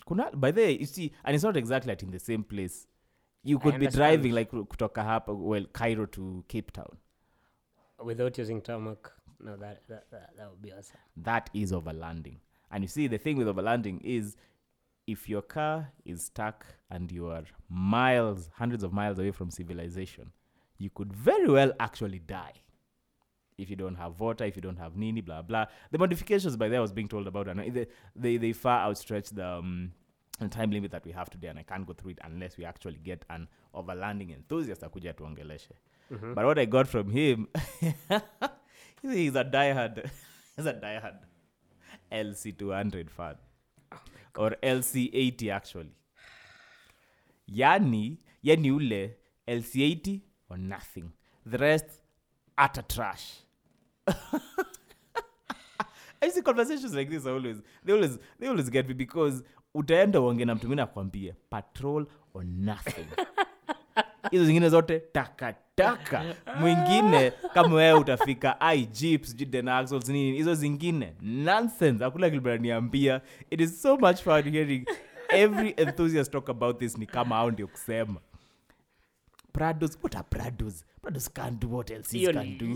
Kuna, 0.06 0.30
by 0.34 0.50
the 0.52 0.62
way, 0.62 0.72
you 0.78 0.86
see, 0.86 1.12
and 1.22 1.34
it's 1.34 1.44
not 1.44 1.54
exactly 1.54 1.92
at 1.92 2.02
in 2.02 2.10
the 2.10 2.18
same 2.18 2.42
place. 2.42 2.86
You 3.44 3.58
could 3.58 3.78
be 3.78 3.88
driving 3.88 4.32
like 4.32 4.50
kutoka 4.50 5.02
hapa, 5.04 5.34
well, 5.36 5.66
Cairo 5.72 6.06
to 6.06 6.42
Cape 6.48 6.70
Town. 6.72 6.96
without 8.02 8.38
using 8.38 8.60
tarmac 8.62 9.10
no 9.40 9.56
that 9.56 9.82
that, 9.88 10.04
that, 10.10 10.30
that 10.36 10.48
would 10.50 10.62
be 10.62 10.72
awesome 10.72 10.98
That 11.16 11.50
is 11.52 11.72
overlanding. 11.72 12.36
And 12.70 12.84
you 12.84 12.88
see, 12.88 13.06
the 13.06 13.18
thing 13.18 13.36
with 13.36 13.48
overlanding 13.48 14.00
is 14.02 14.36
if 15.08 15.28
your 15.28 15.40
car 15.42 15.90
is 16.04 16.24
stuck 16.26 16.66
and 16.90 17.10
you 17.10 17.28
are 17.28 17.44
miles, 17.70 18.50
hundreds 18.54 18.84
of 18.84 18.92
miles 18.92 19.18
away 19.18 19.30
from 19.30 19.50
civilization, 19.50 20.30
you 20.76 20.90
could 20.90 21.12
very 21.12 21.48
well 21.48 21.72
actually 21.80 22.18
die. 22.18 22.52
If 23.56 23.70
you 23.70 23.76
don't 23.76 23.96
have 23.96 24.20
water, 24.20 24.44
if 24.44 24.54
you 24.54 24.62
don't 24.62 24.76
have 24.78 24.96
nini, 24.96 25.22
blah 25.22 25.42
blah. 25.42 25.64
The 25.90 25.98
modifications 25.98 26.56
by 26.56 26.68
there 26.68 26.78
I 26.78 26.82
was 26.82 26.92
being 26.92 27.08
told 27.08 27.26
about, 27.26 27.48
and 27.48 27.58
they 27.74 27.86
they, 28.14 28.36
they 28.36 28.52
far 28.52 28.80
outstretch 28.88 29.30
the 29.30 29.46
um, 29.46 29.92
the 30.38 30.48
time 30.48 30.70
limit 30.70 30.92
that 30.92 31.04
we 31.04 31.10
have 31.12 31.30
today, 31.30 31.48
and 31.48 31.58
I 31.58 31.64
can't 31.64 31.86
go 31.86 31.94
through 31.94 32.12
it 32.12 32.18
unless 32.22 32.56
we 32.58 32.64
actually 32.64 32.98
get 33.02 33.24
an 33.30 33.48
overlanding 33.74 34.30
enthusiast 34.34 34.82
akuja 34.82 35.14
tuongeleshe. 35.14 35.72
Mhm. 36.12 36.34
But 36.34 36.44
what 36.44 36.58
I 36.58 36.66
got 36.66 36.86
from 36.86 37.10
him, 37.10 37.48
he's 39.02 39.34
a 39.34 39.44
diehard, 39.44 40.08
he's 40.56 40.66
a 40.66 40.74
diehard 40.74 41.18
LC200 42.12 43.10
fan. 43.10 43.36
Or 44.38 44.56
LC80 44.62 45.50
actually. 45.52 45.90
Yani, 47.48 48.18
yani 48.42 48.72
ule 48.72 49.16
LC80 49.48 50.20
or 50.50 50.58
nothing. 50.58 51.10
The 51.50 51.58
rest, 51.58 52.02
utter 52.56 52.82
trash. 52.88 53.42
I 56.22 56.30
see 56.30 56.42
conversations 56.42 56.94
like 56.94 57.10
this 57.10 57.26
always 57.26 57.56
they 57.84 57.92
always 57.92 58.18
they 58.40 58.48
always 58.48 58.70
get 58.70 58.88
me 58.88 58.94
because 58.94 59.42
utaenda 59.74 60.20
uonge 60.20 60.44
na 60.44 60.54
mtu 60.54 60.66
mwingine 60.66 60.82
nakwambia 60.82 61.34
patrol 61.50 62.06
or 62.34 62.44
nothing 62.44 63.06
hizo 64.30 64.44
zingine 64.44 64.68
zote 64.68 64.98
takataka 65.12 66.24
mwingine 66.60 67.30
kama 67.54 67.74
wewe 67.74 67.98
utafika 68.00 68.56
nini 70.08 70.32
hizo 70.36 70.54
zingine 70.54 71.14
nonsense. 71.22 72.04
Akula 72.04 72.30
kilibaniambia 72.30 73.20
it 73.50 73.60
is 73.60 73.82
so 73.82 73.96
much 73.96 74.16
fun 74.22 74.42
hearing 74.50 74.86
every 75.28 75.74
enthusiast 75.76 76.32
talk 76.32 76.48
about 76.48 76.78
this 76.78 76.98
ni 76.98 77.06
kama 77.06 77.36
au 77.36 77.50
ndio 77.50 77.66
kusema. 77.66 78.20
Prados 79.52 79.98
what 80.02 80.14
are 80.16 80.26
prados? 80.30 80.84
Prados 81.02 81.32
can't 81.32 81.60
do 81.62 81.68
what 81.76 81.90
else 81.90 82.18
can 82.32 82.58
do. 82.58 82.66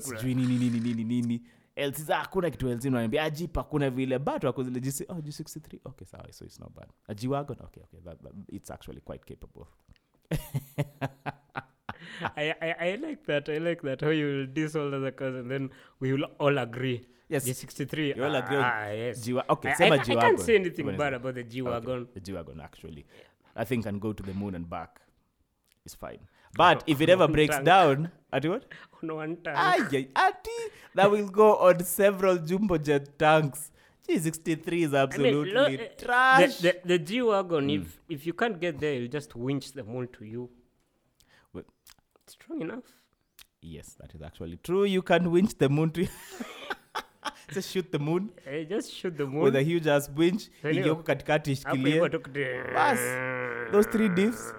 sijui 0.00 0.34
nini 0.34 0.58
nini 0.58 0.80
nini 0.80 1.04
nini 1.04 1.42
LC 1.76 1.96
za 2.02 2.16
hakuna 2.16 2.50
kitu 2.50 2.68
LC 2.68 2.84
naambia 2.84 3.22
ajip 3.24 3.56
hakuna 3.56 3.90
vile. 3.90 4.18
But 4.18 4.44
wako 4.44 4.62
zile 4.62 4.80
GC 4.80 5.00
oh 5.08 5.14
G63 5.14 5.78
okay 5.84 6.06
sawa 6.06 6.32
so 6.32 6.44
it's 6.44 6.60
not 6.60 6.70
bad. 6.74 6.88
A 7.08 7.14
G-Wagon 7.14 7.56
okay 7.64 7.82
okay 7.82 8.00
that, 8.00 8.22
that 8.22 8.32
it's 8.48 8.70
actually 8.70 9.00
quite 9.00 9.24
capable 9.34 9.66
I, 12.36 12.54
I, 12.60 12.74
I 12.80 12.98
like 13.00 13.24
that. 13.26 13.48
I 13.48 13.58
like 13.58 13.82
that. 13.82 14.00
How 14.00 14.08
you 14.10 14.26
will 14.26 14.46
diss 14.46 14.74
all 14.74 14.92
other 14.94 15.10
cars 15.12 15.34
and 15.36 15.50
then 15.50 15.70
we 16.00 16.12
will 16.12 16.24
all 16.38 16.58
agree. 16.58 17.06
yes 17.28 17.46
G63. 17.48 18.16
You 18.16 18.24
all 18.24 18.34
agree 18.34 18.56
on 18.56 18.64
Ah, 18.64 18.88
yes. 18.90 19.20
G 19.24 19.34
okay 19.54 19.70
I, 19.70 19.74
sema 19.74 19.94
I, 19.96 19.98
I 19.98 20.02
G-Wagon 20.02 20.20
can't 20.28 20.40
say 20.40 20.54
anything 20.56 20.96
bad 20.96 21.14
about 21.14 21.34
the 21.34 21.44
G 21.44 21.62
Okay, 21.62 22.06
the 22.14 22.20
G-Wagon 22.20 22.60
actually 22.60 23.04
I 23.54 23.64
think 23.64 23.84
can 23.84 23.98
go 23.98 24.12
to 24.12 24.22
the 24.22 24.32
moon 24.34 24.54
and 24.54 24.68
back 24.68 25.00
it's 25.84 25.94
fine 25.94 26.20
but 26.56 26.82
if 26.86 27.00
it 27.00 27.10
ever 27.10 27.28
breaks 27.28 27.54
Tank. 27.56 27.66
down 27.66 28.10
at 28.32 28.46
what 28.46 28.64
On 29.02 29.14
one 29.22 29.36
tank. 29.44 29.56
Ay, 29.56 29.80
ay, 29.98 30.08
ati 30.28 30.58
that 30.94 31.10
will 31.10 31.28
go 31.28 31.56
on 31.68 31.84
several 31.84 32.38
jumbo 32.38 32.78
jet 32.78 33.18
tanks 33.18 33.70
G63 34.08 34.72
is 34.84 34.94
absolutely 34.94 35.52
lo- 35.52 35.64
eh, 35.64 35.88
trash 35.98 36.56
the, 36.58 36.72
the, 36.84 36.88
the 36.88 36.98
G 36.98 37.22
Wagon, 37.22 37.70
if, 37.70 38.00
if 38.08 38.26
you 38.26 38.32
can't 38.32 38.58
get 38.60 38.78
there, 38.80 38.94
you 38.94 39.08
just 39.08 39.36
winch 39.36 39.72
the 39.72 39.84
moon 39.84 40.08
to 40.18 40.24
you. 40.24 40.50
Well- 41.52 41.64
Strong 42.26 42.62
enough. 42.62 42.84
Yes, 43.60 43.94
that 44.00 44.14
is 44.14 44.22
actually 44.22 44.58
true. 44.62 44.84
You 44.84 45.02
can 45.02 45.30
winch 45.30 45.58
the 45.58 45.68
moon 45.68 45.90
to 45.90 46.06
just 47.52 47.70
shoot 47.70 47.90
the 47.90 47.98
moon 47.98 48.30
hey, 48.44 48.64
just 48.64 48.92
shoot 48.92 49.16
the 49.16 49.26
moon. 49.26 49.42
with 49.42 49.56
a 49.56 49.62
huge 49.62 49.86
ass 49.86 50.08
winch. 50.10 50.48
Ndio. 50.64 51.02
Katikati 51.02 51.52
ishikilie. 51.52 52.74
Bas, 52.74 52.98
those 53.72 53.86
three 53.86 54.08
diffs. 54.08 54.54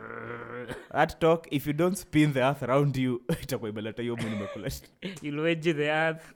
That 0.91 1.19
talk, 1.19 1.47
if 1.51 1.65
you 1.65 1.73
don't 1.73 1.97
spin 1.97 2.33
the 2.33 2.41
earth 2.41 2.61
around 2.63 2.97
you, 2.97 3.21
itakuwa 3.43 3.69
imeleta 3.69 4.01
hiyo 4.01 4.15
moon. 4.15 4.47
You'll 5.21 5.39
wedge 5.39 5.73
the 5.73 5.89
earth. 5.89 6.33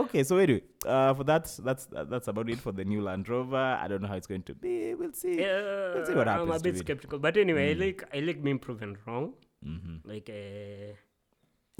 Okay, 0.00 0.22
so 0.22 0.36
anyway, 0.38 0.62
uh, 0.86 1.12
for 1.14 1.24
that, 1.24 1.44
that's 1.64 1.86
that's 1.90 2.28
about 2.28 2.48
it 2.54 2.58
for 2.64 2.72
the 2.72 2.84
new 2.84 3.00
Land 3.02 3.28
Rover. 3.28 3.56
I 3.84 3.88
don't 3.88 4.02
know 4.02 4.08
how 4.08 4.14
it's 4.20 4.26
going 4.32 4.44
to 4.50 4.54
be. 4.54 4.94
We'll 4.94 5.12
see. 5.12 5.36
We'll 5.36 6.06
see 6.06 6.14
what 6.14 6.26
happens. 6.28 6.50
I'm 6.50 6.56
a 6.56 6.60
bit 6.60 6.76
it. 6.76 6.78
skeptical, 6.84 7.18
but 7.18 7.36
anyway, 7.36 7.74
Mm. 7.74 7.76
I 7.82 7.84
like 7.86 8.04
I 8.14 8.20
like 8.20 8.42
being 8.48 8.58
proven 8.66 8.96
wrong. 9.06 9.32
hmm 9.62 9.96
Like, 10.04 10.30
uh, 10.30 10.92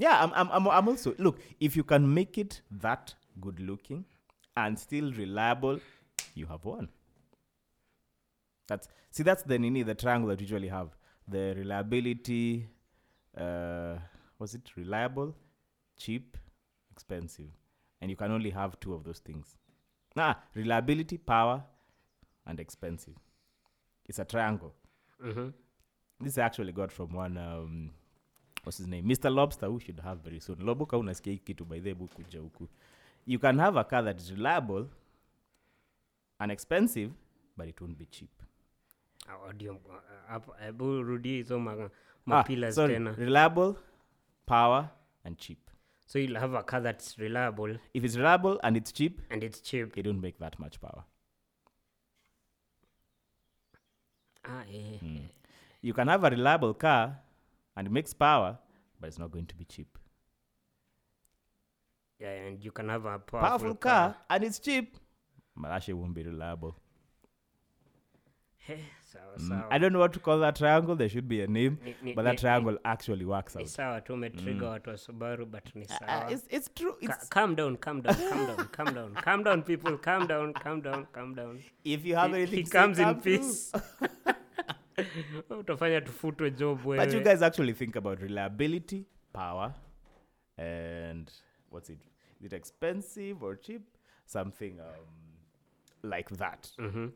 Yeah, 0.05 0.15
I'm, 0.23 0.31
I'm, 0.33 0.49
I'm, 0.57 0.67
I'm 0.67 0.87
also 0.89 1.13
look. 1.17 1.39
If 1.59 1.77
you 1.77 1.83
can 1.83 2.13
make 2.13 2.37
it 2.37 2.61
that 2.87 3.13
good 3.39 3.59
looking 3.59 4.03
and 4.57 4.77
still 4.77 5.11
reliable, 5.13 5.79
you 6.35 6.45
have 6.47 6.65
won. 6.65 6.89
That's 8.67 8.87
see, 9.11 9.23
that's 9.23 9.43
the 9.43 9.57
nini, 9.57 9.83
the 9.83 9.95
triangle 9.95 10.29
that 10.29 10.39
we 10.39 10.45
usually 10.45 10.67
have 10.67 10.89
the 11.27 11.53
reliability. 11.57 12.67
Uh, 13.37 13.95
was 14.39 14.53
it 14.55 14.69
reliable, 14.75 15.33
cheap, 15.97 16.37
expensive, 16.91 17.51
and 18.01 18.11
you 18.11 18.17
can 18.17 18.31
only 18.31 18.49
have 18.51 18.79
two 18.79 18.93
of 18.93 19.03
those 19.03 19.19
things. 19.23 19.57
Nah, 20.15 20.35
reliability, 20.55 21.17
power, 21.17 21.63
and 22.45 22.59
expensive. 22.59 23.15
It's 24.05 24.19
a 24.19 24.25
triangle. 24.25 24.73
mhm. 25.19 25.53
This 26.21 26.37
I 26.37 26.41
actually 26.45 26.73
got 26.73 26.91
from 26.91 27.15
one 27.15 27.37
um, 27.37 27.91
what's 28.63 28.77
his 28.77 28.87
name 28.87 29.05
mr 29.07 29.29
lobster 29.35 29.67
who 29.67 29.79
should 29.79 29.99
have 30.01 30.19
very 30.23 30.39
soon 30.39 30.57
loboka 30.59 30.97
unasikia 30.97 31.37
kitu 31.37 31.65
by 31.65 31.79
the 31.79 31.95
kuja 31.95 32.39
huku 32.39 32.67
you 33.27 33.39
can 33.39 33.59
have 33.59 33.79
a 33.79 33.83
car 33.83 34.03
that 34.05 34.19
is 34.19 34.29
reliable 34.31 34.85
and 36.39 36.51
expensive 36.51 37.11
but 37.57 37.67
it 37.69 37.81
won't 37.81 37.97
be 37.97 38.05
cheap 38.05 38.29
Ah, 39.27 39.47
audio, 39.49 39.79
uh, 40.29 40.59
hebu 40.59 41.03
rudie 41.03 41.35
hizo 41.37 41.59
ma- 41.59 41.89
ah, 42.31 42.71
sorry, 42.71 42.93
tena 42.93 43.11
reliable 43.11 43.75
power 44.45 44.89
and 45.23 45.37
cheap 45.37 45.59
so 46.09 46.17
you'll 46.17 46.39
have 46.39 46.55
a 46.55 46.63
car 46.63 46.81
that's 46.81 47.19
reliable. 47.19 47.75
If 47.93 48.03
it's 48.03 48.17
reliable 48.17 48.59
and 48.63 48.75
it's 48.75 48.91
cheap 48.91 49.21
and 49.29 49.43
it's 49.43 49.61
cheap. 49.61 49.95
it 49.95 50.01
don't 50.01 50.19
make 50.19 50.39
that 50.39 50.57
much 50.59 50.81
power. 50.81 51.03
Ah, 54.43 54.63
yeah. 54.67 54.97
Mm. 55.03 55.21
you 55.81 55.93
can 55.93 56.07
have 56.07 56.23
a 56.23 56.31
reliable 56.31 56.73
car 56.73 57.19
and 57.77 57.85
it 57.85 57.91
makes 57.91 58.13
power 58.13 58.57
but 58.99 59.07
it's 59.07 59.19
not 59.19 59.29
going 59.29 59.45
to 59.45 59.55
be 59.55 59.65
cheap. 59.65 59.99
Yeah 62.17 62.31
and 62.31 62.63
you 62.65 62.71
can 62.71 62.89
have 62.89 63.05
a 63.05 63.19
powerful, 63.19 63.47
powerful 63.47 63.75
car 63.75 64.15
and 64.31 64.43
it's 64.43 64.57
cheap 64.57 64.97
but 65.55 65.69
actually 65.69 65.93
won't 65.93 66.15
be 66.15 66.23
reliable 66.23 66.75
Eh, 69.15 69.39
sawa 69.39 69.63
Mm, 69.67 69.73
i 69.73 69.79
don't 69.79 69.89
know 69.91 70.01
what 70.01 70.13
to 70.13 70.19
call 70.19 70.39
that 70.39 70.55
triangle 70.57 70.95
there 70.95 71.09
should 71.09 71.27
be 71.27 71.43
a 71.43 71.47
name 71.47 71.77
Ni- 71.83 71.95
ni- 72.01 72.13
but 72.13 72.25
ni- 72.25 72.31
that 72.31 72.39
triangle 72.39 72.77
actually 72.83 73.25
works 73.25 73.55
out 73.55 73.65
sawa 73.67 74.01
tu 74.01 74.13
umetriga 74.13 74.65
Mm. 74.65 74.71
watu 74.71 74.89
wa 74.89 74.97
subaru 74.97 75.45
but 75.45 75.75
ni 75.75 75.85
Uh, 75.85 76.31
it's, 76.33 76.45
it's 76.49 76.73
true. 76.73 76.93
Ca- 77.07 77.25
calm 77.29 77.55
down 77.55 77.77
calm 77.77 78.01
down 78.01 78.15
calm 78.15 78.45
down 78.47 78.67
calm 78.67 78.93
down 78.95 79.13
calm 79.13 79.43
down 79.43 79.63
people 79.63 79.97
calm 79.97 80.27
down 80.27 80.53
calm 80.53 80.81
down 80.81 81.05
calm 81.05 81.35
down 81.35 81.61
if 81.83 82.05
you 82.05 82.15
have 82.15 82.29
he, 82.37 82.41
anything 82.41 82.57
he 82.57 82.63
to 82.63 82.69
say, 82.69 82.79
comes 82.79 82.99
in 82.99 83.05
come 83.05 83.21
through. 83.21 83.37
peace 83.37 83.71
utafanya 85.59 86.01
tufutwe 86.01 86.51
job 86.51 86.79
But 86.83 87.13
you 87.13 87.21
guys 87.23 87.41
actually 87.41 87.73
think 87.73 87.95
about 87.95 88.19
reliability, 88.21 89.05
power, 89.33 89.73
and 90.57 91.31
what's 91.69 91.89
it? 91.89 91.99
Is 92.39 92.45
it 92.45 92.53
expensive 92.53 93.43
or 93.45 93.55
cheap? 93.55 93.81
Something. 94.25 94.79
Um, 94.79 95.05
like 96.03 96.29
that. 96.37 96.69
Mm-hmm. 96.77 97.07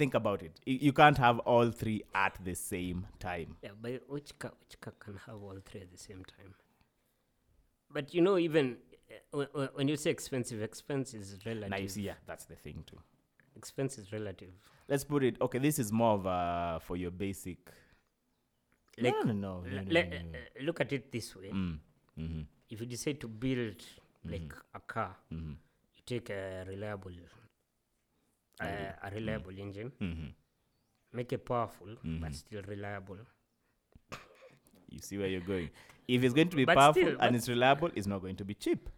Think 0.00 0.14
about 0.14 0.42
it. 0.42 0.58
You 0.64 0.94
can't 0.94 1.18
have 1.18 1.40
all 1.40 1.70
three 1.70 2.04
at 2.14 2.38
the 2.42 2.54
same 2.54 3.06
time. 3.18 3.56
Yeah, 3.62 3.72
but 3.82 4.00
which 4.08 4.30
car, 4.38 4.52
which 4.60 4.80
car 4.80 4.94
can 4.98 5.18
have 5.26 5.42
all 5.42 5.58
three 5.62 5.82
at 5.82 5.90
the 5.92 5.98
same 5.98 6.24
time? 6.24 6.54
But 7.92 8.14
you 8.14 8.22
know, 8.22 8.38
even 8.38 8.78
uh, 9.34 9.44
when, 9.74 9.88
you 9.88 9.96
say 9.96 10.10
expensive, 10.10 10.62
expense 10.62 11.12
is 11.12 11.36
relative. 11.44 11.90
See, 11.90 12.00
yeah, 12.02 12.14
that's 12.26 12.46
the 12.46 12.56
thing 12.56 12.82
too. 12.86 12.96
Expense 13.56 13.98
is 13.98 14.10
relative. 14.10 14.54
Let's 14.88 15.04
put 15.04 15.22
it. 15.22 15.36
Okay, 15.38 15.58
this 15.58 15.78
is 15.78 15.92
more 15.92 16.14
of 16.14 16.26
uh 16.26 16.78
for 16.78 16.96
your 16.96 17.10
basic. 17.10 17.58
Like, 18.96 19.12
no, 19.26 19.32
no, 19.32 19.32
no, 19.32 19.70
no, 19.70 19.82
no, 19.82 19.82
no, 19.82 20.16
no. 20.32 20.64
look 20.64 20.80
at 20.80 20.94
it 20.94 21.12
this 21.12 21.36
way: 21.36 21.50
Mm, 21.52 21.78
mhm, 22.18 22.46
if 22.70 22.80
you 22.80 22.86
decide 22.86 23.20
to 23.20 23.28
build 23.28 23.84
like 24.24 24.40
Mm-hmm. 24.40 24.76
a 24.76 24.80
car, 24.80 25.16
mhm, 25.30 25.56
you 25.94 26.02
take 26.06 26.30
a 26.30 26.64
reliable, 26.66 27.12
uh, 28.60 28.92
a 29.06 29.10
reliable 29.10 29.58
engine, 29.58 29.90
mhm. 30.00 30.32
make 31.12 31.32
it 31.34 31.44
powerful 31.44 31.86
Mm-hmm. 31.88 32.20
but 32.20 32.34
still 32.34 32.62
reliable. 32.62 33.18
You 34.88 34.98
see 35.00 35.18
where 35.18 35.28
you're 35.28 35.46
going. 35.46 35.70
If 36.08 36.24
it's 36.24 36.34
going 36.34 36.48
to 36.48 36.56
be 36.56 36.64
But 36.70 36.76
powerful 36.76 37.02
still, 37.02 37.16
and 37.20 37.36
it's 37.36 37.48
reliable, 37.48 37.90
it's 37.94 38.06
not 38.06 38.20
going 38.20 38.36
to 38.36 38.44
be 38.44 38.54
cheap. 38.54 38.88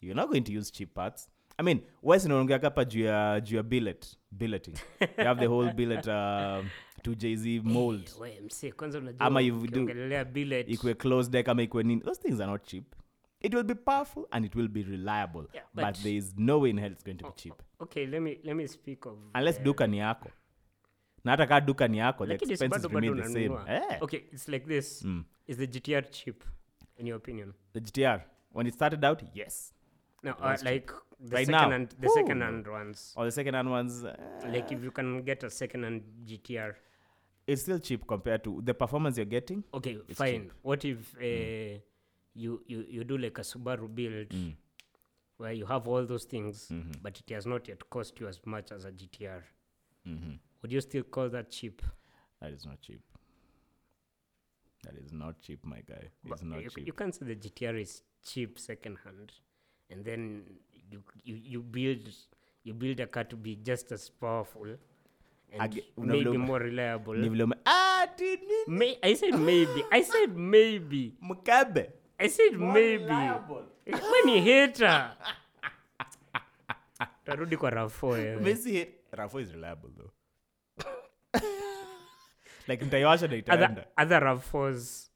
You're 0.00 0.14
not 0.14 0.28
going 0.30 0.44
to 0.44 0.52
use 0.52 0.70
cheap 0.70 0.94
parts. 0.94 1.28
I 1.58 1.62
mean, 1.62 1.80
wesi 2.02 2.28
naongea 2.28 2.58
hapa 2.58 2.84
juu 2.84 3.00
ya 3.04 3.40
juu 3.40 3.56
ya 3.56 3.62
billet 3.62 4.16
billeting. 4.30 4.74
You 5.00 5.24
have 5.24 5.40
the 5.40 5.46
whole 5.46 5.72
billet 5.76 6.06
um, 6.08 6.70
to 7.02 7.14
Jay-Z 7.14 7.60
mold. 7.64 8.10
We, 8.20 8.40
msee, 8.40 8.72
kwanza 8.72 9.02
Ama 9.18 9.40
you 9.40 9.66
do- 9.66 10.24
billet, 10.32 10.68
Ikwe 10.68 10.94
closed 10.94 11.32
deck 11.32 11.48
ama 11.48 11.62
ikwe 11.62 11.82
nini. 11.82 12.00
Those 12.00 12.20
things 12.20 12.40
are 12.40 12.50
not 12.52 12.62
cheap. 12.64 12.94
It 13.40 13.54
will 13.54 13.62
be 13.64 13.74
powerful 13.74 14.26
and 14.32 14.44
it 14.44 14.54
will 14.56 14.68
be 14.68 14.82
reliable. 14.82 15.46
Yeah, 15.54 15.60
but, 15.74 15.82
but- 15.82 16.02
there 16.02 16.12
is 16.14 16.32
no 16.36 16.58
way 16.58 16.70
in 16.70 16.78
hell 16.78 16.90
it's 16.90 17.02
going 17.04 17.18
to 17.18 17.24
be 17.24 17.30
cheap. 17.36 17.54
okay 17.82 18.06
let 18.06 18.22
me 18.22 18.38
let 18.44 18.56
me 18.56 18.66
speak 18.66 19.04
of 19.06 19.16
Unless 19.34 19.58
uh, 19.58 19.62
duka 19.64 19.86
ni 19.86 19.98
yako. 19.98 20.30
Na 21.24 21.30
hata 21.32 21.46
kaa 21.46 21.60
duka 21.60 21.88
ni 21.88 21.98
yako, 21.98 22.26
the 22.26 22.34
expenses 22.34 22.84
remain 22.84 23.16
the 23.16 23.28
same. 23.28 23.52
Eh. 23.68 23.98
okay 24.00 24.22
it's 24.32 24.48
like 24.48 24.66
this 24.66 25.02
Mm. 25.02 25.24
is 25.46 25.56
the 25.58 25.66
gtr 25.66 26.02
cheap 26.10 26.44
in 26.98 27.06
your 27.06 27.16
opinion 27.16 27.52
The 27.72 27.80
GTR, 27.80 28.22
when 28.52 28.66
it 28.66 28.74
started 28.74 29.04
out, 29.04 29.22
yes. 29.34 29.72
no 30.22 30.32
uh, 30.32 30.56
like 30.64 30.90
the 31.20 31.36
Right 31.36 31.46
second 31.46 31.52
now, 31.52 31.70
hand 31.70 31.94
the 32.00 32.08
second 32.08 32.40
hand 32.42 32.66
ones 32.66 33.12
Or 33.16 33.24
the 33.26 33.30
second-hand 33.32 33.70
ones, 33.70 34.04
uh, 34.04 34.16
like 34.52 34.72
if 34.72 34.82
you 34.82 34.90
can 34.90 35.22
get 35.22 35.42
a 35.44 35.50
second 35.50 35.82
hand 35.84 36.02
gtr 36.26 36.74
it's 37.46 37.62
still 37.62 37.78
cheap 37.78 38.06
compared 38.06 38.42
to 38.44 38.60
the 38.64 38.74
performance 38.74 39.16
you're 39.18 39.26
getting. 39.38 39.62
okay 39.74 39.98
fine 40.14 40.42
cheap. 40.44 40.52
what 40.62 40.84
if 40.84 41.14
uh, 41.16 41.78
you, 42.36 42.62
you 42.66 42.84
you 42.88 43.04
do 43.04 43.16
like 43.18 43.38
a 43.40 43.44
subaru 43.44 43.88
build 43.88 44.28
Mm. 44.30 44.52
where 45.38 45.52
you 45.58 45.66
have 45.66 45.88
all 45.88 46.06
those 46.06 46.26
things 46.28 46.70
Mhm. 46.70 46.92
but 47.02 47.18
it 47.20 47.30
has 47.34 47.46
not 47.46 47.68
yet 47.68 47.82
cost 47.90 48.20
you 48.20 48.28
as 48.28 48.40
much 48.46 48.72
as 48.72 48.84
a 48.84 48.90
gtr 48.92 49.42
Mhm. 50.06 50.38
would 50.62 50.72
you 50.72 50.80
still 50.80 51.02
call 51.04 51.30
that 51.30 51.50
cheap 51.50 51.82
That 52.40 52.52
is 52.52 52.66
not 52.66 52.80
cheap. 52.82 53.00
That 54.84 54.94
is 55.04 55.12
not 55.12 55.40
cheap, 55.40 55.64
my 55.64 55.80
guy. 55.88 55.94
It's 56.24 56.28
But 56.28 56.42
not 56.42 56.62
you, 56.62 56.70
cheap. 56.70 56.86
you 56.86 56.92
can't 56.92 57.14
say 57.14 57.24
the 57.26 57.34
GTR 57.34 57.80
is 57.80 58.02
cheap 58.22 58.58
second 58.58 58.98
hand, 59.04 59.32
and 59.90 60.04
then 60.04 60.44
you 60.90 61.02
you, 61.24 61.34
you 61.36 61.62
build 61.62 62.08
you 62.64 62.74
build 62.74 63.00
a 63.00 63.06
car 63.06 63.24
to 63.24 63.36
be 63.36 63.56
just 63.56 63.90
as 63.92 64.10
powerful 64.10 64.66
and 65.52 65.62
Ag- 65.62 65.82
maybe 65.96 66.36
more 66.36 66.58
reliable. 66.60 67.14
Ni 67.14 67.28
vile 67.28 67.44
ume- 67.44 67.58
Ah, 67.64 68.06
May, 68.68 68.98
I 69.02 69.14
said 69.14 69.34
maybe. 69.34 69.82
I 69.90 70.02
said 70.02 70.36
maybe. 70.36 71.14
mkabe. 71.20 71.90
I 72.18 72.28
said 72.28 72.58
maybe. 72.58 73.04
When 73.04 74.28
you 74.28 74.42
hater. 74.42 75.16
Tarudi 77.24 77.56
kwa 77.56 77.70
rafo 77.70 78.08
wewe. 78.08 78.36
Messi 78.36 78.86
Rafo 79.12 79.40
is 79.40 79.52
reliable 79.52 79.90
though. 79.96 80.10
like 82.68 82.84
nitaiwasha 82.84 83.26
na 83.28 83.36
itaenda. 83.36 83.86
other 83.96 84.20
rafos, 84.20 85.10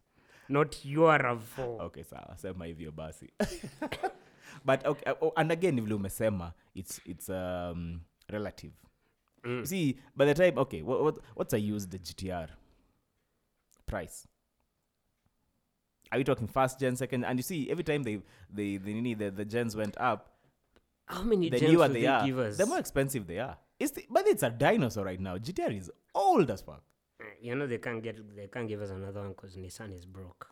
not 0.48 0.84
your 0.84 1.18
rafo. 1.18 1.78
Okay, 1.80 2.02
sawa. 2.02 2.36
Sema 2.36 2.66
hivyo 2.66 2.92
basi. 2.92 3.32
But 4.64 4.86
okay, 4.86 5.12
oh, 5.20 5.32
and 5.36 5.52
again 5.52 5.74
ni 5.74 5.80
vile 5.80 5.94
umesema 5.94 6.52
it's 6.74 7.00
it's 7.04 7.28
um 7.28 8.00
relative. 8.28 8.72
Mm. 9.44 9.66
See, 9.66 9.98
by 10.16 10.26
the 10.26 10.34
time 10.34 10.58
okay, 10.58 10.82
what, 10.82 11.00
what 11.02 11.18
what's 11.34 11.54
a 11.54 11.58
used 11.58 11.90
GTR 11.92 12.48
price? 13.86 14.28
Are 16.12 16.18
we 16.18 16.24
talking 16.24 16.48
first 16.48 16.80
gen, 16.80 16.96
second? 16.96 17.24
And 17.24 17.38
you 17.38 17.42
see, 17.42 17.70
every 17.70 17.84
time 17.84 18.02
they 18.02 18.20
they 18.54 18.76
the 18.78 19.14
the, 19.14 19.30
the 19.30 19.44
gens 19.44 19.76
went 19.76 19.96
up, 20.00 20.20
How 21.06 21.22
many 21.22 21.50
the 21.50 21.58
gens 21.60 21.72
newer 21.72 21.88
they 21.88 22.00
they 22.00 22.06
are, 22.06 22.26
give 22.26 22.38
us? 22.38 22.56
the 22.56 22.66
more 22.66 22.78
expensive 22.80 23.26
they 23.26 23.38
are. 23.38 23.56
It's 23.78 23.92
the, 23.92 24.04
but 24.10 24.26
it's 24.26 24.42
a 24.42 24.50
dinosaur 24.50 25.04
right 25.04 25.20
now. 25.20 25.38
GTR 25.38 25.76
is 25.76 25.90
old 26.14 26.50
as 26.50 26.62
fuck. 26.62 26.82
You 27.42 27.54
know 27.54 27.66
they 27.66 27.78
can't 27.78 28.02
get 28.02 28.16
they 28.36 28.48
can't 28.48 28.68
give 28.68 28.82
us 28.82 28.90
another 28.90 29.20
one 29.20 29.30
because 29.30 29.56
Nissan 29.56 29.92
is 29.94 30.04
broke. 30.06 30.46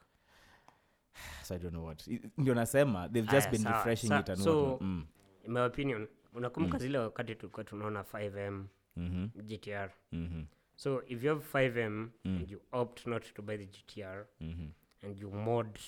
So 1.43 1.55
I 1.55 1.59
don't 1.59 1.73
know 1.73 1.85
what. 1.85 2.07
Ndio 2.39 2.55
nasema 2.55 3.09
they've 3.13 3.27
just 3.33 3.47
Aya, 3.47 3.51
been 3.51 3.63
sawa. 3.63 3.77
refreshing 3.77 4.09
Sa- 4.09 4.21
it 4.21 4.29
and 4.29 4.39
so-. 4.39 4.79
Mm. 4.81 5.07
In 5.45 5.53
my 5.53 5.61
opinion, 5.65 6.09
unakumbuka 6.35 6.79
zile 6.79 6.99
wakati 6.99 7.35
tulikuwa 7.35 7.65
tunaona 7.65 8.03
5M 8.05 8.65
Mhm. 8.97 9.29
GTR. 9.47 9.91
Mhm. 10.13 10.45
So 10.77 11.03
if 11.07 11.25
you 11.25 11.29
have 11.31 11.43
5M 11.45 12.11
and 12.25 12.51
you 12.51 12.61
opt 12.73 13.07
not 13.07 13.35
to 13.35 13.43
buy 13.43 13.57
the 13.59 13.67
GTR 13.67 14.27
Mhm. 14.41 14.69
And 15.03 15.19
you 15.19 15.31
mod 15.31 15.79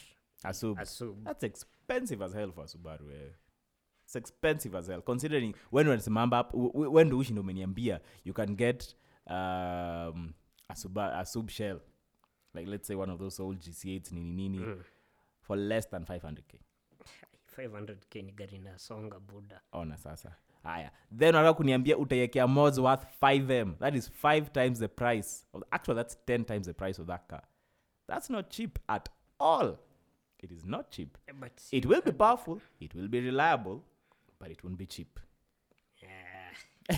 A 0.45 0.55
sub. 0.55 0.79
a 0.79 0.87
sub, 0.87 1.25
That's 1.25 1.43
expensive 1.45 2.23
as 2.25 2.33
hell 2.35 2.53
for 2.53 2.65
a 2.65 2.67
Subaru. 2.67 3.11
Eh. 3.13 3.33
It's 4.05 4.17
expensive 4.17 4.75
as 4.79 4.89
hell 4.89 5.03
considering 5.03 5.55
when 5.71 5.87
unasimama 5.89 6.49
when 6.73 7.13
uishi 7.13 7.33
ndo 7.33 7.41
umeniambia 7.43 8.01
you 8.25 8.35
can 8.35 8.57
get 8.57 8.97
um, 9.27 10.33
a, 10.69 10.75
suba, 10.77 11.19
a 11.19 11.25
sub 11.27 11.49
shell 11.51 11.81
like 12.55 12.69
let's 12.71 12.87
say 12.87 12.97
one 12.97 13.13
of 13.13 13.19
those 13.19 13.43
old 13.43 13.59
GC8s 13.59 14.13
nini 14.13 14.33
nini 14.33 14.59
Mm. 14.59 14.83
for 15.43 15.57
less 15.59 15.91
than 15.91 16.05
500k 16.05 16.61
500k 17.57 18.23
ni 18.25 18.33
gari 18.33 18.59
nasonga 18.59 19.21
buda. 19.21 19.61
ona 19.73 19.97
sasa 19.97 20.35
haya 20.63 20.91
then 21.19 21.35
unataka 21.35 21.55
kuniambia 21.55 21.99
utaiekea 21.99 22.47
mods 22.47 22.79
worth 22.79 23.05
5m 23.23 23.75
that 23.79 23.95
is 23.95 24.11
5 24.25 24.51
times 24.53 24.79
the 24.79 24.89
price 24.89 25.47
of, 25.53 25.63
actually 25.71 25.97
that's 25.97 26.17
10 26.27 26.45
times 26.45 26.67
the 26.67 26.75
price 26.75 27.01
of 27.03 27.07
that 27.07 27.27
car 27.29 27.43
that's 28.11 28.29
not 28.29 28.51
cheap 28.51 28.79
at 28.89 29.09
all. 29.39 29.79
It 30.41 30.51
is 30.51 30.65
not 30.65 30.91
cheap. 30.91 31.17
But 31.39 31.63
it 31.71 31.87
will 31.87 32.01
be 32.01 32.13
powerful 32.13 32.61
it 32.81 32.95
will 32.95 33.09
be 33.09 33.21
reliable 33.21 33.85
but 34.39 34.51
it 34.51 34.65
won't 34.65 34.79
be 34.79 34.87
cheap. 34.87 35.21
Yeah. 36.03 36.97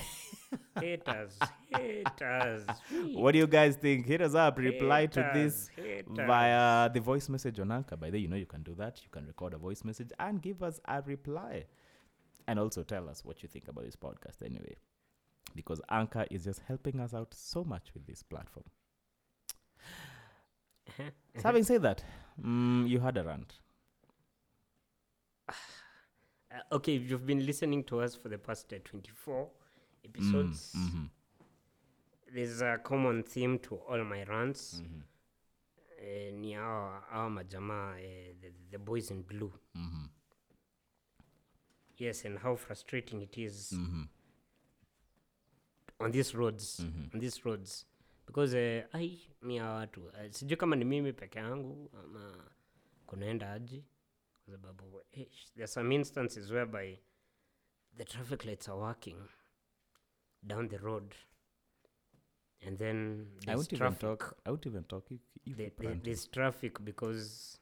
haters, 0.81 1.38
haters. 1.75 2.64
what 3.14 3.33
do 3.33 3.38
you 3.38 3.46
guys 3.46 3.77
think? 3.77 4.07
Hit 4.07 4.22
us 4.22 4.35
up 4.35 4.59
reply 4.59 5.07
to 5.07 5.31
this 5.35 5.68
haters, 5.77 6.05
via 6.16 6.88
the 6.88 7.01
voice 7.01 7.29
message 7.29 7.59
on 7.61 7.72
anchor. 7.72 7.96
By 7.96 8.11
the 8.11 8.16
way 8.16 8.20
you 8.20 8.29
know 8.29 8.37
you 8.37 8.46
can 8.46 8.62
do 8.62 8.75
that. 8.77 9.01
You 9.03 9.11
can 9.11 9.27
record 9.27 9.55
a 9.55 9.59
voice 9.59 9.85
message 9.85 10.12
and 10.18 10.40
give 10.40 10.62
us 10.62 10.81
a 10.87 11.03
reply. 11.03 11.64
And 12.48 12.59
also 12.59 12.83
tell 12.85 13.09
us 13.09 13.25
what 13.25 13.42
you 13.42 13.48
think 13.48 13.68
about 13.68 13.85
this 13.85 13.96
podcast 13.96 14.44
anyway. 14.44 14.77
Because 15.55 15.81
anchor 15.90 16.27
is 16.31 16.44
just 16.44 16.62
helping 16.66 17.01
us 17.01 17.12
out 17.12 17.35
so 17.35 17.64
much 17.64 17.90
with 17.92 18.07
this 18.07 18.22
platform 18.22 18.64
so 20.87 21.42
having 21.42 21.64
said 21.64 21.83
that 21.83 22.05
mm, 22.45 22.88
you 22.88 23.01
had 23.01 23.16
a 23.18 23.25
rant 23.25 23.55
Uh, 26.55 26.75
okay, 26.75 26.97
if 26.97 27.11
you've 27.11 27.25
been 27.27 27.47
listening 27.47 27.83
to 27.83 27.99
us 28.01 28.14
for 28.14 28.29
the 28.29 28.37
past 28.37 28.71
uh, 28.75 28.77
24 28.85 29.49
episodes, 30.05 30.75
Mhm. 30.77 31.09
there's 32.35 32.61
a 32.61 32.77
common 32.85 33.23
theme 33.23 33.59
to 33.59 33.77
all 33.77 34.05
my 34.05 34.23
rants. 34.25 34.83
Ni 36.33 36.53
hawa 36.53 37.01
hawa 37.11 37.31
majamaa 37.31 37.97
eh, 38.01 38.35
the, 38.40 38.53
the 38.71 38.79
boys 38.79 39.11
in 39.11 39.23
blue 39.23 39.53
Mhm. 39.75 40.09
yes 41.99 42.25
and 42.27 42.38
how 42.38 42.55
frustrating 42.57 43.23
it 43.23 43.38
is 43.38 43.73
Mhm. 43.73 44.07
on 46.01 46.12
these 46.12 46.35
roads 46.37 46.81
Mhm. 46.81 47.14
on 47.14 47.21
these 47.21 47.40
roads 47.45 47.87
because 48.26 48.58
eh, 48.58 48.87
ai 48.92 49.20
mi 49.42 49.58
hawa 49.58 49.74
watu 49.74 50.11
eh, 50.20 50.32
sijui 50.32 50.56
kama 50.56 50.77
ni 50.77 50.85
mimi 50.85 51.12
peke 51.12 51.38
yangu 51.38 51.90
ama 51.98 52.50
kunaenda 53.06 53.52
aji 53.52 53.85
kwa 54.44 54.52
sababu 54.52 55.02
eh, 55.12 55.29
there 55.54 55.64
are 55.64 55.66
some 55.66 55.94
instances 55.94 56.50
whereby 56.50 56.98
the 57.96 58.04
traffic 58.04 58.44
lights 58.44 58.68
are 58.68 58.79
working 58.79 59.16
down 60.42 60.68
the 60.68 60.79
road 60.79 61.14
and 62.66 62.79
then 62.79 63.27
I 63.48 63.56
won't 63.56 63.73
even 63.73 63.94
talk. 63.96 64.37
I 64.46 64.50
won't 64.50 64.66
even 64.66 64.85
talk. 64.85 65.10
You, 65.10 65.18
you 65.44 65.54
the, 65.54 65.73
the, 65.79 65.98
there's 66.02 66.27
traffic 66.27 66.85
because 66.85 67.58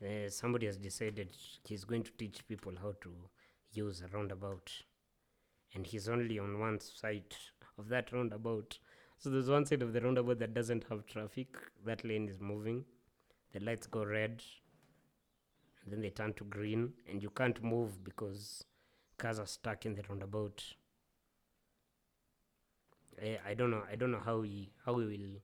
uh, 0.00 0.28
somebody 0.30 0.66
has 0.66 0.76
decided 0.76 1.28
he's 1.64 1.84
going 1.84 2.04
to 2.04 2.12
teach 2.12 2.46
people 2.46 2.72
how 2.80 2.94
to 3.00 3.10
use 3.72 4.00
a 4.02 4.16
roundabout 4.16 4.70
and 5.74 5.86
he's 5.86 6.08
only 6.08 6.38
on 6.38 6.60
one 6.60 6.80
side 6.80 7.34
of 7.78 7.88
that 7.88 8.12
roundabout 8.12 8.78
so 9.18 9.30
there's 9.30 9.50
one 9.50 9.66
side 9.66 9.82
of 9.82 9.92
the 9.92 10.00
roundabout 10.00 10.38
that 10.38 10.54
doesn't 10.54 10.84
have 10.88 11.04
traffic 11.06 11.48
that 11.84 12.04
lane 12.04 12.28
is 12.28 12.40
moving 12.40 12.84
the 13.52 13.60
lights 13.60 13.86
go 13.86 14.04
red 14.04 14.42
and 15.82 15.92
then 15.92 16.00
they 16.00 16.10
turn 16.10 16.32
to 16.34 16.44
green 16.44 16.92
and 17.10 17.22
you 17.22 17.30
can't 17.30 17.62
move 17.62 18.02
because 18.04 18.64
cars 19.16 19.38
are 19.38 19.46
stuck 19.46 19.86
in 19.86 19.94
the 19.94 20.02
roundabout 20.08 20.62
I, 23.20 23.38
I 23.50 23.54
don't 23.54 23.70
know. 23.70 23.82
I 23.90 23.96
don't 23.96 24.12
know 24.12 24.20
how 24.24 24.38
we 24.38 24.70
how 24.84 24.92
we 24.92 25.04
will 25.06 25.40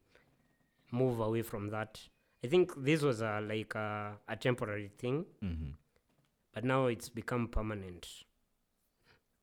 move 0.93 1.18
away 1.20 1.43
from 1.43 1.70
that. 1.70 2.01
I 2.45 2.47
think 2.47 2.72
this 2.85 3.03
was 3.03 3.20
a 3.20 3.41
like 3.41 3.75
a, 3.75 4.16
a 4.29 4.37
temporary 4.37 4.91
thing, 4.99 5.25
Mm-hmm. 5.43 5.70
but 6.55 6.64
now 6.64 6.87
it's 6.87 7.09
become 7.09 7.49
permanent. 7.49 8.07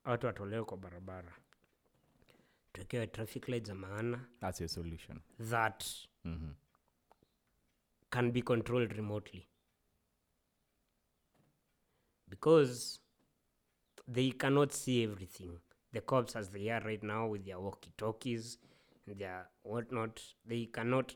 Watu 0.06 0.28
watolewe 0.28 0.64
kwa 0.66 0.78
barabara, 0.78 1.34
tuwekewe 2.74 3.08
traffic 3.08 3.48
lights 3.50 3.68
za 3.68 3.76
maana 3.76 4.26
That's 4.40 4.60
your 4.62 4.70
solution. 4.70 5.20
that 5.50 5.86
Mm-hmm. 6.26 6.52
can 8.10 8.32
be 8.32 8.42
controlled 8.42 8.92
remotely 8.94 9.48
because 12.30 13.00
they 14.08 14.32
cannot 14.32 14.72
see 14.72 15.04
everything. 15.04 15.60
The 15.94 16.02
cops, 16.02 16.36
as 16.36 16.50
they 16.50 16.70
are 16.70 16.80
right 16.86 17.04
now, 17.04 17.28
with 17.28 17.46
their 17.46 17.60
walkie 17.60 17.92
talkies 17.98 18.58
and 19.08 19.18
their 19.18 19.48
whatnot, 19.64 20.22
they 20.46 20.66
cannot. 20.66 21.16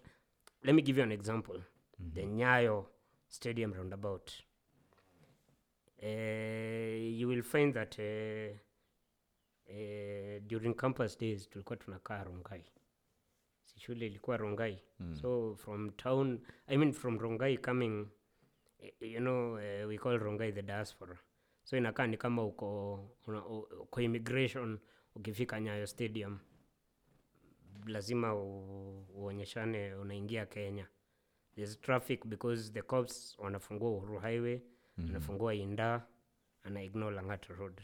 Let 0.63 0.75
me 0.75 0.81
give 0.81 0.97
you 0.97 1.03
an 1.03 1.11
example 1.11 1.61
the 2.13 2.21
Nyayo 2.23 2.85
Stadium 3.29 3.73
roundabout. 3.73 4.33
Uh, 6.03 6.07
you 6.07 7.27
will 7.27 7.41
find 7.43 7.73
that 7.73 7.95
uh, 7.99 8.57
uh, 9.69 10.43
during 10.47 10.75
campus 10.75 11.17
days 11.19 11.49
tulikuwa 11.49 11.77
tunakaa 11.77 12.23
Rongai. 12.23 12.65
Si 13.63 13.79
shule 13.79 14.07
ilikuwa 14.07 14.37
Rongai. 14.37 14.83
So 15.15 15.55
from 15.55 15.89
town, 15.91 16.39
I 16.67 16.77
mean 16.77 16.93
from 16.93 17.19
Rongai 17.19 17.57
coming, 17.57 18.07
eh, 18.79 18.93
you 19.01 19.19
know, 19.19 19.53
uh, 19.53 19.87
we 19.87 19.97
call 19.97 20.17
Rongai 20.19 20.51
the 20.53 20.61
diaspora. 20.61 21.17
So 21.63 21.77
inakaa 21.77 22.07
ni 22.07 22.17
kama 22.17 22.43
uko, 22.43 22.99
una, 23.27 23.45
uko 23.45 24.01
immigration 24.01 24.79
ukifika 25.15 25.59
Nyayo 25.59 25.87
Stadium 25.87 26.39
lazima 27.85 28.35
u- 28.35 29.05
uonyeshane 29.15 29.93
unaingia 29.95 30.45
Kenya. 30.45 30.87
There's 31.55 31.81
traffic 31.81 32.25
because 32.25 32.71
the 32.73 32.81
cops 32.81 33.35
wanafungua 33.39 33.91
Uhuru 33.91 34.19
Highway, 34.19 34.61
anafungua 35.09 35.53
Inda, 35.55 36.05
ana 36.63 36.83
ignore 36.83 37.15
Lang'ata 37.15 37.53
Road. 37.53 37.81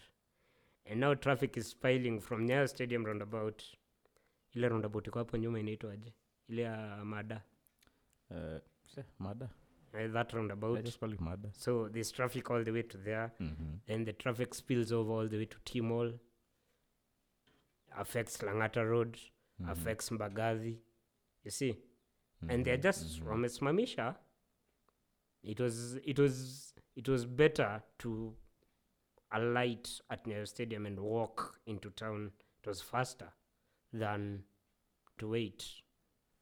And 0.85 0.99
now 0.99 1.13
traffic 1.13 1.57
is 1.57 1.73
piling 1.73 2.19
from 2.19 2.47
Nyayo 2.47 2.67
Stadium 2.67 3.05
roundabout. 3.05 3.63
Ile 4.55 4.69
roundabout 4.69 5.07
iko 5.07 5.19
hapo 5.19 5.37
nyuma 5.37 5.59
inaitwaje? 5.59 6.13
Ile 6.49 6.61
ya 6.61 7.05
Mada. 7.05 7.41
Uh, 8.31 8.59
say, 8.95 9.03
mada. 9.19 9.49
Uh, 9.93 10.07
that 10.13 10.33
I 10.33 10.37
roundabout. 10.37 10.83
just 10.83 10.99
call 10.99 11.11
it 11.13 11.19
mada. 11.21 11.49
So 11.53 11.89
there's 11.89 12.11
traffic 12.11 12.49
all 12.49 12.63
the 12.63 12.71
way 12.71 12.81
to 12.83 12.97
there. 12.97 13.31
Mm-hmm. 13.41 13.75
Then 13.87 14.05
the 14.05 14.13
traffic 14.13 14.53
spills 14.53 14.91
over 14.91 15.11
all 15.11 15.27
the 15.27 15.37
way 15.37 15.45
to 15.45 15.57
T-Mall. 15.65 16.13
Affects 17.97 18.37
Lang'ata 18.37 18.89
Road. 18.89 19.17
Affects 19.67 20.09
Mbagathi. 20.09 20.77
You 21.43 21.51
see? 21.51 21.77
And 22.49 22.65
they're 22.65 22.77
just 22.77 23.23
wamesimamisha. 23.23 24.15
It 25.43 25.59
was 25.59 25.95
it 26.03 26.17
was 26.19 26.73
it 26.95 27.07
was 27.09 27.25
better 27.25 27.83
to 27.99 28.33
alight 29.33 29.89
at 30.09 30.25
Nyayo 30.25 30.47
Stadium 30.47 30.85
and 30.85 30.99
walk 30.99 31.59
into 31.65 31.89
town. 31.91 32.31
It 32.63 32.67
was 32.67 32.81
faster 32.81 33.29
than 33.93 34.43
to 35.17 35.29
wait. 35.29 35.65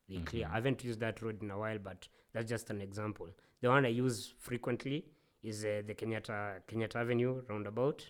They 0.07 0.17
clear. 0.17 0.47
I 0.51 0.55
haven't 0.55 0.83
used 0.83 0.99
that 1.01 1.21
road 1.21 1.41
in 1.43 1.51
a 1.51 1.57
while, 1.57 1.77
but 1.77 2.07
that's 2.33 2.49
just 2.49 2.69
an 2.71 2.81
example. 2.81 3.27
The 3.61 3.69
one 3.69 3.85
I 3.85 3.89
use 3.89 4.33
frequently 4.39 5.05
is 5.43 5.63
uh, 5.63 5.81
the 5.85 5.93
Kenyatta 5.93 6.61
Kenyatta 6.67 6.95
Avenue 6.97 7.41
roundabout, 7.47 8.05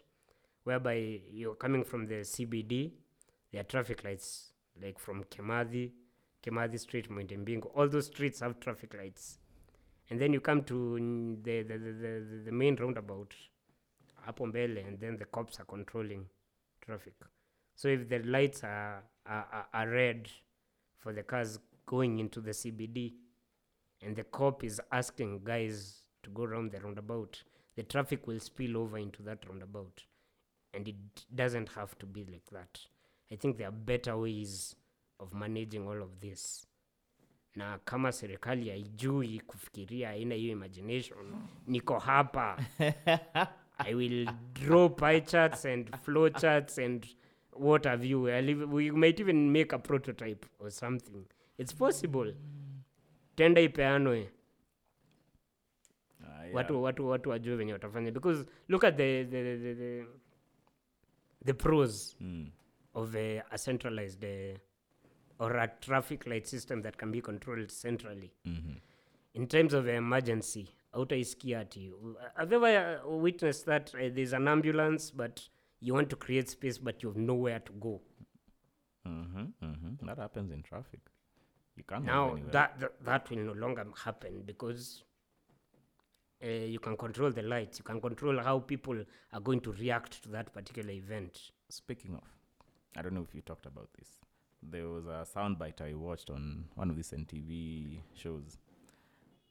whereby 0.64 1.20
you're 1.32 1.56
coming 1.56 1.84
from 1.84 2.08
the 2.08 2.22
CBD. 2.22 2.92
There 3.52 3.62
are 3.62 3.66
traffic 3.66 4.04
lights 4.04 4.54
like 4.82 4.98
from 5.00 5.24
Kimathi, 5.26 5.92
Kimathi 6.44 6.80
Street, 6.80 7.10
Muindi 7.10 7.38
Mbingu. 7.38 7.70
All 7.76 7.88
those 7.90 8.06
streets 8.08 8.40
have 8.40 8.60
traffic 8.60 8.94
lights, 8.94 9.40
and 10.10 10.22
then 10.22 10.32
you 10.32 10.40
come 10.40 10.64
to 10.64 11.38
the 11.44 11.64
the, 11.64 11.78
the, 11.78 11.78
the, 11.78 12.26
the- 12.30 12.42
the 12.46 12.52
main 12.52 12.76
roundabout, 12.78 13.34
hapo 14.26 14.46
mbele, 14.48 14.84
and 14.88 15.00
then 15.00 15.18
the 15.18 15.26
cops 15.26 15.60
are 15.60 15.66
controlling 15.66 16.26
traffic. 16.82 17.14
So 17.76 17.88
if 17.90 18.08
the 18.10 18.20
lights 18.20 18.64
are, 18.64 19.04
are, 19.26 19.68
are- 19.74 19.90
red 19.90 20.30
for 20.98 21.14
the 21.14 21.24
cars 21.24 21.60
going 21.86 22.20
into 22.20 22.42
the 22.42 22.52
CBD, 22.52 23.14
and 24.02 24.16
the 24.16 24.24
cop 24.24 24.64
is 24.64 24.82
asking 24.92 25.40
guys 25.44 26.04
to 26.24 26.30
go 26.30 26.44
around 26.44 26.72
the 26.72 26.80
roundabout, 26.80 27.44
the 27.76 27.84
traffic 27.84 28.28
will 28.28 28.40
spill 28.40 28.78
over 28.78 28.98
into 28.98 29.24
that 29.24 29.46
roundabout. 29.48 30.04
And 30.74 30.88
it 30.88 30.96
doesn't 31.34 31.70
have 31.70 31.98
to 32.00 32.06
be 32.06 32.26
like 32.26 32.50
that. 32.52 32.80
I 33.32 33.36
think 33.36 33.58
there 33.58 33.68
are 33.68 33.72
better 33.72 34.18
ways 34.18 34.76
of 35.20 35.34
managing 35.34 35.88
all 35.88 36.02
of 36.02 36.20
this. 36.22 36.66
Na 37.56 37.78
kama 37.86 38.12
serikali 38.12 38.70
haijui 38.70 39.40
kufikiria, 39.40 40.10
aina 40.10 40.36
hiyo 40.36 40.52
imagination, 40.52 41.36
niko 41.68 42.00
hapa. 42.00 42.58
I 43.80 43.94
will 43.96 44.28
draw 44.54 44.90
pie 44.90 45.20
charts 45.22 45.66
and 45.66 45.96
flow 46.02 46.30
charts 46.30 46.78
and 46.78 47.06
what 47.54 47.86
have 47.86 48.06
you. 48.06 48.30
I'll 48.30 48.68
we 48.68 48.92
might 48.92 49.20
even 49.20 49.52
make 49.52 49.74
a 49.74 49.80
prototype 49.80 50.46
or 50.60 50.70
something. 50.72 51.26
It's 51.58 51.74
possible. 51.74 52.34
Tenda 53.36 53.62
ipeanwe 53.62 54.30
Uh, 56.22 56.56
watu 56.56 56.84
watu 56.84 57.08
watu 57.10 57.30
wajue 57.30 57.56
venye 57.56 57.74
watafanya 57.74 58.12
because 58.12 58.46
look 58.68 58.84
at 58.84 58.98
the 58.98 59.24
the, 59.26 59.44
the, 59.44 59.58
the, 59.58 59.76
the, 59.76 60.06
the 61.46 61.54
pros 61.54 62.18
Mm. 62.22 62.48
of 62.94 63.16
a, 63.16 63.44
a 63.52 63.58
centralized 63.58 64.24
uh, 64.26 64.58
or 65.40 65.58
a 65.60 65.68
traffic 65.68 66.28
light 66.28 66.46
system 66.46 66.82
that 66.82 66.98
can 66.98 67.12
be 67.12 67.22
controlled 67.22 67.70
centrally 67.72 68.32
Mm-hmm. 68.46 68.74
in 69.34 69.48
terms 69.48 69.74
of 69.74 69.88
emergency 69.88 70.68
autaisikia 70.92 71.60
ati 71.60 71.94
have 72.34 72.56
you 72.56 72.66
ever 72.66 73.02
uh, 73.06 73.24
witnessed 73.24 73.66
that 73.66 73.94
uh, 73.94 74.00
there's 74.00 74.34
an 74.34 74.48
ambulance 74.48 75.16
but 75.16 75.42
you 75.82 75.96
want 75.96 76.10
to 76.10 76.16
create 76.16 76.48
space 76.50 76.82
but 76.84 77.04
you 77.04 77.10
have 77.10 77.22
nowhere 77.22 77.60
to 77.60 77.74
go 77.74 78.02
Mm-hmm. 79.08 79.66
Mm-hmm. 79.66 80.06
That 80.06 80.18
happens 80.18 80.52
in 80.52 80.62
traffic. 80.62 81.00
You 81.76 81.84
can't 81.84 82.06
now 82.06 82.38
that, 82.52 82.80
that 82.80 82.92
that 83.06 83.30
will 83.30 83.38
no 83.38 83.54
longer 83.54 83.86
happen 84.04 84.44
because 84.46 85.04
uh, 86.44 86.48
you 86.48 86.80
can 86.80 86.98
control 86.98 87.32
the 87.32 87.42
lights 87.42 87.80
you 87.80 87.86
can 87.86 88.02
control 88.02 88.38
how 88.40 88.60
people 88.60 89.06
are 89.34 89.40
going 89.40 89.62
to 89.62 89.72
react 89.72 90.22
to 90.24 90.30
that 90.30 90.54
particular 90.54 90.92
event 90.92 91.52
Speaking 91.70 92.16
of, 92.16 92.24
I 92.98 93.04
don't 93.04 93.14
know 93.14 93.22
if 93.22 93.36
you 93.36 93.42
talked 93.42 93.68
about 93.68 93.90
this. 93.98 94.08
There 94.64 94.88
was 94.88 95.06
a 95.06 95.26
soundbite 95.36 95.82
I 95.82 95.94
watched 95.94 96.32
on 96.32 96.66
one 96.76 96.90
of 96.90 96.96
these 96.96 97.12
NTV 97.12 98.00
shows. 98.16 98.58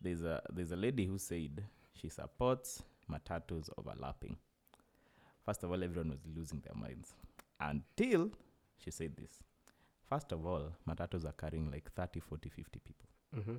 There's 0.01 0.23
a 0.23 0.43
there's 0.53 0.73
a 0.73 0.77
lady 0.77 1.07
who 1.07 1.19
said 1.19 1.65
she 1.95 2.09
supports 2.09 2.83
matatus 3.11 3.69
overlapping. 3.77 4.37
First 5.45 5.63
of 5.65 5.71
all, 5.71 5.83
everyone 5.83 6.11
was 6.11 6.21
losing 6.37 6.61
their 6.61 6.75
minds 6.81 7.15
until 7.61 8.31
she 8.77 8.91
said 8.91 9.17
this. 9.17 9.43
First 10.09 10.33
of 10.33 10.47
all, 10.47 10.73
matatus 10.89 11.25
are 11.25 11.33
carrying 11.33 11.71
like 11.71 11.91
30, 11.93 12.21
40, 12.21 12.49
50 12.49 12.79
people. 12.81 13.07
mm-hmm. 13.37 13.57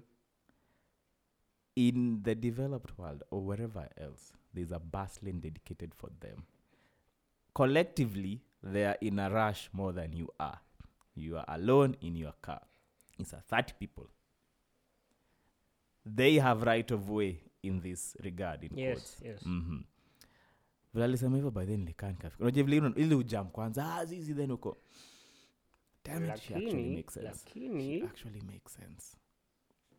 in 1.75 2.21
the 2.23 2.35
developed 2.35 2.97
world 2.97 3.23
or 3.31 3.41
wherever 3.41 3.87
else, 3.97 4.33
there's 4.53 4.71
a 4.71 4.79
bus 4.79 5.19
lane 5.21 5.39
dedicated 5.39 5.93
for 5.95 6.09
them. 6.19 6.43
Collectively, 7.53 8.41
they 8.63 8.85
are 8.85 8.97
in 9.01 9.19
a 9.19 9.29
rush 9.29 9.69
more 9.73 9.91
than 9.93 10.13
you 10.13 10.27
are. 10.39 10.59
You 11.15 11.37
are 11.37 11.45
alone 11.47 11.95
in 12.01 12.15
your 12.15 12.33
car. 12.41 12.61
It's 13.17 13.33
a 13.33 13.41
30 13.47 13.73
people. 13.79 14.07
They 16.15 16.39
have 16.39 16.65
right 16.65 16.91
of 16.91 17.09
way 17.09 17.35
in 17.61 17.81
this 17.81 18.17
regard. 18.19 18.63
In 18.63 18.77
yes 18.79 18.93
quotes. 18.99 19.21
yes 19.21 19.45
-hmm. 19.45 19.83
Vile 20.93 21.05
alisema 21.05 21.35
hivyo 21.35 21.51
by 21.51 21.65
then 21.65 21.83
nikaa 21.85 22.11
nikafika 22.11 22.43
unajua 22.43 22.63
vile 22.63 22.77
ile- 22.77 22.93
ile 23.05 23.15
ujam 23.15 23.49
kwanza 23.49 23.95
ah, 23.95 24.05
zizi 24.05 24.33
then 24.35 24.51
uko 24.51 24.77
damn 26.05 26.25
it, 26.25 26.35
she 26.41 26.55
actually 26.55 26.95
makes 26.95 27.13
sense 27.13 27.27
lakini 27.29 28.01
actually 28.01 28.41
makes 28.41 28.73
sense 28.73 29.17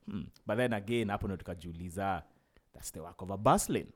hmm. 0.07 0.27
but 0.47 0.57
then 0.57 0.73
again 0.73 1.11
hapo 1.11 1.27
ndo 1.27 1.37
tukajiuliza 1.37 2.25
that's 2.73 2.93
the 2.93 3.01
work 3.01 3.23
of 3.23 3.31
a 3.31 3.37
bus 3.37 3.69
lane 3.69 3.93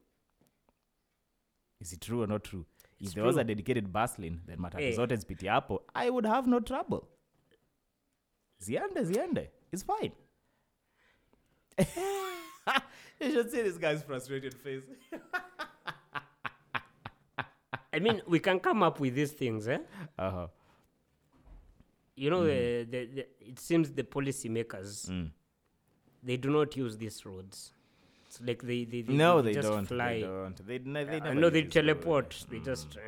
is 1.80 1.92
it 1.92 2.00
true 2.00 2.20
or 2.20 2.28
not 2.28 2.42
true 2.42 2.64
if 2.98 3.00
It's 3.00 3.14
there 3.14 3.26
was 3.26 3.36
a 3.38 3.44
dedicated 3.44 3.86
bus 3.88 4.18
lane 4.18 4.40
then 4.46 4.58
matatu 4.58 4.84
hey. 4.84 4.92
zote 4.96 5.16
zipitie 5.16 5.48
hapo 5.50 5.84
i 5.94 6.10
would 6.10 6.26
have 6.26 6.50
no 6.50 6.60
trouble 6.60 7.00
ziende 8.58 9.04
ziende 9.04 9.50
it's 9.72 9.86
fine 9.86 10.12
you 13.20 13.30
should 13.32 13.50
see 13.50 13.62
this 13.62 13.78
guy's 13.78 14.02
frustrated 14.02 14.54
face. 14.54 14.84
I 17.92 17.98
mean 18.00 18.22
we 18.26 18.40
can 18.40 18.58
come 18.58 18.82
up 18.82 18.98
with 19.00 19.14
these 19.14 19.32
things 19.32 19.68
eh? 19.68 19.78
Uh-huh. 20.18 20.48
you 22.16 22.28
know 22.30 22.44
the, 22.44 22.86
the, 22.90 23.06
the 23.06 23.26
it 23.40 23.60
seems 23.60 23.90
the 23.92 24.02
policymakers 24.02 25.08
mm. 25.08 25.30
they 26.22 26.36
do 26.36 26.50
not 26.50 26.76
use 26.76 26.96
these 26.96 27.24
roads. 27.24 27.72
It's 28.26 28.40
like 28.40 28.62
they 28.62 28.84
they, 28.84 29.02
they 29.02 29.12
no 29.12 29.40
they 29.40 29.50
they 29.50 29.54
just 29.54 29.68
don't. 29.68 29.86
Fly. 29.86 30.14
they 30.14 30.20
don't. 30.22 30.66
They, 30.66 30.78
ne- 30.78 31.04
they 31.04 31.20
Uh, 31.20 31.34
no, 31.34 31.50
they 31.50 31.62
use 31.62 31.72
the 31.72 31.80
road. 31.80 31.86
teleport. 31.86 32.44
They 32.50 32.58
just 32.58 32.96
uh, 32.96 33.00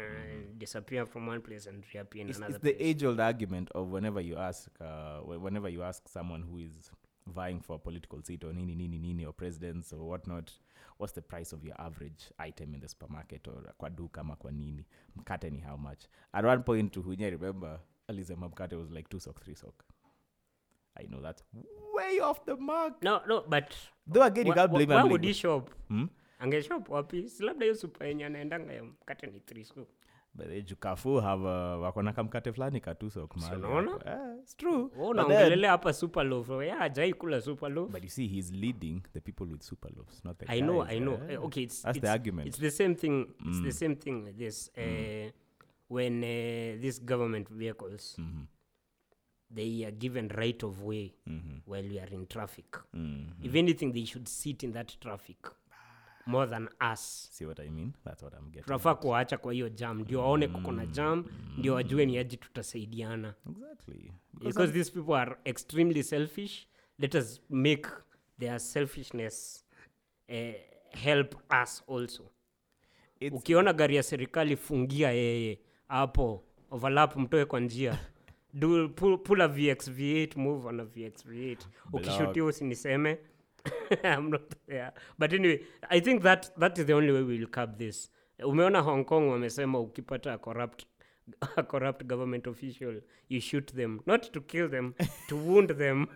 disappear 0.57 1.05
from 1.05 1.27
one 1.27 1.41
place 1.41 1.67
and 1.67 1.83
reappear 1.93 2.23
in 2.23 2.29
it's, 2.29 2.39
another 2.39 2.55
it's 2.55 2.63
the 2.63 2.81
age-old 2.81 3.19
argument 3.19 3.71
of 3.75 3.89
whenever 3.89 4.21
you 4.21 4.37
ask 4.37 4.69
uh, 4.81 5.19
whenever 5.47 5.69
you 5.69 5.83
ask 5.83 6.09
someone 6.09 6.43
who 6.43 6.59
is 6.59 6.93
vying 7.27 7.61
for 7.61 7.77
a 7.77 7.79
political 7.79 8.23
seat 8.23 8.45
or 8.45 8.53
nini 8.55 8.75
nini 8.75 8.99
nini 8.99 9.27
or 9.27 9.33
presidents 9.35 9.93
or 9.93 10.01
whatnot 10.01 10.51
what's 10.99 11.13
the 11.15 11.23
price 11.23 11.53
of 11.53 11.65
your 11.65 11.75
average 11.81 12.25
item 12.39 12.75
in 12.75 12.81
the 12.81 12.89
supermarket 12.89 13.49
or 13.49 13.75
kwa 13.79 13.91
duka 13.91 14.21
ama 14.21 14.37
kwa 14.37 14.53
nini? 14.53 14.85
Mkate 15.17 15.51
ni 15.51 15.61
how 15.61 15.77
much? 15.77 16.07
At 16.33 16.45
one 16.45 16.63
point 16.63 16.97
hunye 16.99 17.31
remember 17.31 17.81
alisema 18.09 18.49
mkate 18.49 18.77
was 18.77 18.91
like 18.91 19.09
two 19.09 19.21
sock 19.21 19.41
three 19.45 19.55
sock 19.55 19.85
i 20.95 21.07
know 21.07 21.21
that's 21.23 21.45
way 21.95 22.21
off 22.21 22.45
the 22.45 22.55
mark. 22.57 23.03
No 23.03 23.21
no 23.27 23.41
but 23.49 23.75
though 24.13 24.23
again 24.25 24.47
you 24.47 24.55
can't 24.55 24.73
blame 24.73 24.93
him 24.93 25.09
would 25.11 25.25
he 25.25 25.33
shop? 25.35 25.71
Hmm? 25.89 26.07
angeshop 26.39 26.89
wapi? 26.89 27.29
Si 27.29 27.43
labda 27.43 27.65
hiyo 27.65 27.75
supa 27.75 28.07
yenye 28.07 28.27
anaendanga 28.27 28.73
ya 28.73 28.85
mkate 28.85 29.27
ni 29.27 29.41
three 29.41 29.65
so 29.65 29.75
but 29.75 29.85
the 29.85 29.87
jukafu 30.63 31.21
have 31.21 31.43
uh, 31.45 31.83
wakona 31.83 32.13
kamkate 32.13 32.53
fulani 32.53 32.81
ka 32.81 32.95
two 32.95 33.11
sock 33.11 33.37
mahali 33.37 33.63
unaona? 33.63 33.91
hapo. 33.93 34.09
Eh, 34.09 34.45
hapa 35.69 35.93
super 35.93 36.25
yeah 36.65 36.81
ajai 36.81 37.13
kula 37.15 37.41
But 37.87 38.03
you 38.03 38.11
see, 38.11 38.27
he's 38.29 38.53
leading 38.53 39.03
the 39.13 39.21
people 39.21 39.45
with 39.47 39.63
super 39.63 39.91
not 40.25 40.39
the 40.39 40.47
I 40.53 40.61
know, 40.61 40.83
I 40.83 40.99
know. 40.99 41.15
eh? 41.29 41.33
Eh, 41.35 41.39
okay, 41.45 41.63
it's 41.63 41.83
That's 41.83 41.97
it's, 41.97 42.03
the 42.05 42.11
argument. 42.11 42.49
It's 42.49 42.59
the 42.59 42.71
same 42.71 42.95
thing. 42.95 43.27
It's 43.47 43.61
the 43.61 43.69
Mm. 43.69 43.73
same 43.73 43.97
thing 43.97 44.25
with 44.25 44.37
this. 44.39 44.71
Uh, 44.77 45.31
when 45.89 46.23
uh, 46.25 46.81
these 46.81 46.99
government 47.05 47.49
vehicles 47.49 48.17
Mhm, 48.19 48.47
they 49.55 49.85
are 49.85 49.93
given 49.93 50.29
right 50.29 50.63
of 50.63 50.83
way 50.83 51.15
mhm, 51.27 51.61
while 51.67 51.89
we 51.89 52.01
are 52.01 52.15
in 52.15 52.27
traffic. 52.27 52.77
mhm. 52.95 53.27
If 53.43 53.55
anything, 53.55 53.93
they 53.93 54.05
should 54.05 54.29
sit 54.29 54.63
in 54.65 54.73
that 54.73 55.01
traffic 55.01 55.39
more 56.27 56.47
than 56.51 56.69
us. 56.93 57.29
See 57.33 57.47
what 57.47 57.61
I 57.61 57.69
mean? 57.71 57.93
That's 58.05 58.23
what 58.23 58.35
I'm 58.35 58.47
getting. 58.51 58.65
tunafaa 58.65 58.95
kuwaacha 58.95 59.39
kwa 59.39 59.53
hiyo 59.53 59.69
jam 59.69 60.01
ndio 60.01 60.21
waone 60.21 60.49
kuko 60.49 60.73
na 60.73 60.87
jam 60.87 61.25
ndio 61.59 61.75
wajue 61.75 62.07
ni 62.07 62.19
aji 62.19 62.37
tutasaidiana. 62.37 63.35
Exactly. 63.51 64.13
because 64.41 64.73
these 64.73 64.93
people 64.93 65.15
are 65.15 65.37
extremely 65.45 66.03
selfish. 66.03 66.67
Let 66.99 67.15
us 67.15 67.41
make 67.51 67.89
their 68.39 68.61
selfishness 68.61 69.65
uh, 70.29 70.53
help 70.91 71.35
us 71.63 71.83
also. 71.89 72.23
It's, 73.21 73.37
ukiona 73.37 73.73
gari 73.73 73.97
ya 73.97 74.03
serikali 74.03 74.57
fungia 74.57 75.11
yeye. 75.13 75.59
Hapo 75.89 76.45
overlap 76.71 77.17
mtoe 77.17 77.45
kwa 77.45 77.61
njia. 77.61 77.99
Do 78.55 78.89
pull, 78.89 79.19
pull 79.19 79.41
a 79.41 79.47
vxv8 79.49 80.39
move 80.39 80.69
on 80.69 80.81
a 80.81 80.85
vxv8 80.85 81.57
ukishutia 81.93 82.45
usiniseme 82.45 83.19
I'm 84.05 84.31
not 84.31 84.55
there. 84.69 84.93
but 85.19 85.33
anyway 85.33 85.61
i 85.91 86.01
think 86.01 86.23
that 86.23 86.53
that 86.59 86.79
is 86.79 86.87
the 86.87 86.93
only 86.95 87.13
way 87.13 87.23
we 87.23 87.39
will 87.39 87.49
curb 87.49 87.79
this. 87.79 88.11
Umeona 88.39 88.81
hong 88.81 89.05
kong 89.05 89.29
wamesema 89.29 89.81
ukipata 89.81 90.33
a 90.33 90.39
corrupt 90.39 90.87
a 91.57 91.63
corrupt 91.63 92.05
government 92.05 92.47
official 92.47 93.01
you 93.29 93.41
shoot 93.41 93.75
them. 93.75 94.01
Not 94.07 94.33
to 94.33 94.41
kill 94.41 94.69
them 94.71 94.95
to 95.29 95.37
wound 95.37 95.71
them. 95.79 96.07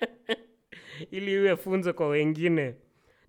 Ili 1.10 1.32
iwe 1.32 1.56
funzo 1.56 1.92
kwa 1.94 2.08
wengine. 2.08 2.74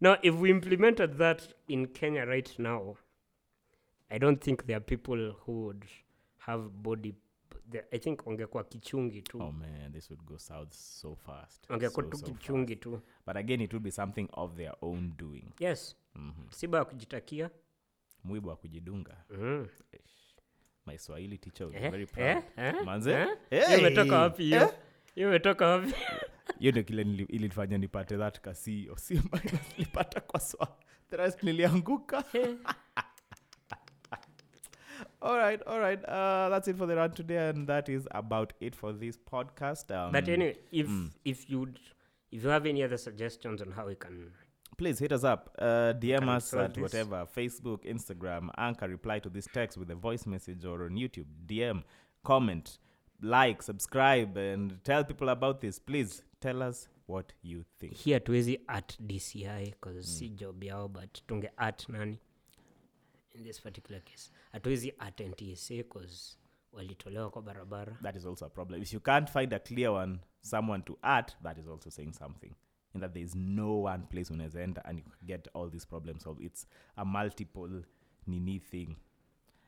Now 0.02 0.16
if 0.22 0.36
we 0.42 0.50
implemented 0.50 1.18
that 1.18 1.56
in 1.68 1.88
kenya 1.88 2.26
right 2.26 2.60
now 2.60 2.98
i 4.10 4.20
don't 4.20 4.44
think 4.44 4.66
there 4.66 4.76
are 4.78 4.86
people 4.86 5.32
who 5.46 5.52
would 5.64 5.86
have 6.38 6.70
body 6.70 7.16
the, 7.72 7.84
i 7.92 8.00
think 8.00 8.28
wangekuwa 8.28 8.64
kichungi 8.64 9.22
tu 9.22 9.42
oh 9.44 9.52
man, 9.52 9.92
this 9.94 10.10
would 10.12 10.24
go 10.26 10.38
south 10.38 10.74
so 10.74 11.16
fast. 11.16 11.70
wangekuwa 11.70 12.06
so, 12.06 12.12
tu 12.12 12.18
so 12.18 12.26
kichungi 12.26 12.74
fast. 12.74 12.84
tu 12.84 13.02
But 13.28 13.36
again, 13.38 13.62
it 13.62 13.74
would 13.74 13.84
be 13.84 13.92
something 13.92 14.28
of 14.34 14.56
their 14.56 14.74
own 14.82 15.14
doing. 15.18 15.46
yes 15.60 15.96
Mhm. 16.16 16.48
siba 16.50 16.78
ya 16.78 16.86
kujitakia 16.86 17.50
Mwibu 18.24 18.50
wa 18.50 18.56
kujidunga. 18.56 19.18
mm. 19.30 19.68
My 20.86 20.98
Swahili 20.98 21.38
teacher 21.38 21.68
eh, 21.76 21.92
very 21.92 22.06
proud. 22.06 22.28
eh, 22.30 22.44
eh, 22.58 22.76
Manze? 22.86 23.12
eh? 23.12 23.28
Hey! 23.50 23.80
Imetoka 23.80 24.20
wapi 24.20 24.44
hiyo 24.44 24.74
hiyo 25.16 25.30
imetoka 25.30 25.68
wapi 25.68 25.94
hiyo 26.60 26.72
ndio 26.72 26.84
kile 26.84 27.02
ilifanya 27.30 27.78
nipate 27.78 28.18
that 28.18 28.40
kasi 28.42 28.90
o 28.90 28.96
nilipata 29.78 30.22
kwa 30.22 30.40
swa 30.40 30.78
the 31.10 31.18
rest 31.18 31.44
nilianguka 31.44 32.24
all 35.24 35.38
right 35.38 35.62
all 35.68 35.80
right. 35.80 36.04
Uh, 36.06 36.50
that's 36.50 36.68
it 36.68 36.78
for 36.78 36.86
the 36.88 36.96
run 36.96 37.12
today 37.12 37.50
and 37.50 37.68
that 37.68 37.90
is 37.90 38.08
about 38.12 38.54
it 38.60 38.76
for 38.76 38.94
this 38.94 39.18
podcast. 39.18 39.92
Um, 39.92 40.12
but 40.12 40.28
anyway 40.30 40.56
if 40.72 40.88
if 41.26 41.50
you'd 41.50 41.80
if 42.32 42.44
you 42.44 42.50
have 42.50 42.66
any 42.70 42.84
other 42.84 42.98
suggestions 42.98 43.62
on 43.62 43.72
how 43.72 43.88
we 43.88 43.96
can 43.96 44.32
please 44.78 45.00
hit 45.00 45.12
us 45.12 45.24
up. 45.24 45.56
Uh, 45.60 45.94
dm 45.94 46.28
us 46.30 46.54
at 46.54 46.74
this. 46.74 46.82
whatever 46.82 47.26
facebook 47.36 47.86
instagram 47.86 48.50
anchor 48.58 48.88
reply 48.88 49.20
to 49.20 49.30
this 49.30 49.48
text 49.54 49.78
with 49.78 49.92
a 49.92 49.96
voice 49.96 50.26
message 50.26 50.66
or 50.66 50.84
on 50.86 50.92
youtube. 50.96 51.28
Dm 51.46 51.84
comment 52.24 52.80
like 53.22 53.62
subscribe 53.62 54.38
and 54.38 54.84
tell 54.84 55.04
people 55.04 55.30
about 55.30 55.62
this. 55.62 55.80
Please 55.80 56.24
tell 56.42 56.62
us 56.64 56.90
what 57.06 57.34
you 57.44 57.64
think. 57.80 57.94
Hii 57.94 58.14
hatuwezi 58.14 58.60
at 58.68 58.98
dci 59.00 59.74
cause 59.80 60.02
si 60.04 60.30
job 60.30 60.64
yao 60.64 60.88
but 60.88 61.22
tunge 61.28 61.50
at 61.58 61.90
nani 61.90 62.20
in 63.36 63.44
this 63.44 63.60
particular 63.60 64.02
case 64.02 64.32
at 64.54 64.64
cause 65.90 66.38
walitolewa 66.74 67.30
kwa 67.30 67.42
barabara 67.42 67.98
that 68.02 68.16
is 68.16 68.26
also 68.26 68.46
a 68.46 68.50
problem. 68.50 68.82
If 68.82 68.94
you 68.94 69.00
can't 69.00 69.30
find 69.30 69.54
a 69.54 69.60
clear 69.60 69.92
one, 69.92 70.20
someone 70.42 70.82
to 70.84 70.98
add, 71.04 71.34
that 71.44 71.58
is 71.58 71.68
also 71.68 71.90
saying 71.90 72.14
something. 72.14 72.56
In 72.96 73.02
that 73.02 73.14
there 73.14 73.24
is 73.24 73.36
no 73.36 73.74
one 73.84 74.04
place 74.10 74.30
unaweza 74.30 74.62
enter 74.62 74.82
and 74.86 75.00
you 75.00 75.06
get 75.26 75.48
all 75.54 75.70
these 75.70 75.86
problems 75.86 76.24
solved. 76.24 76.42
It's 76.42 76.68
a 76.98 77.06
multiple 77.06 77.84
nini 78.28 78.60
thing. 78.60 78.96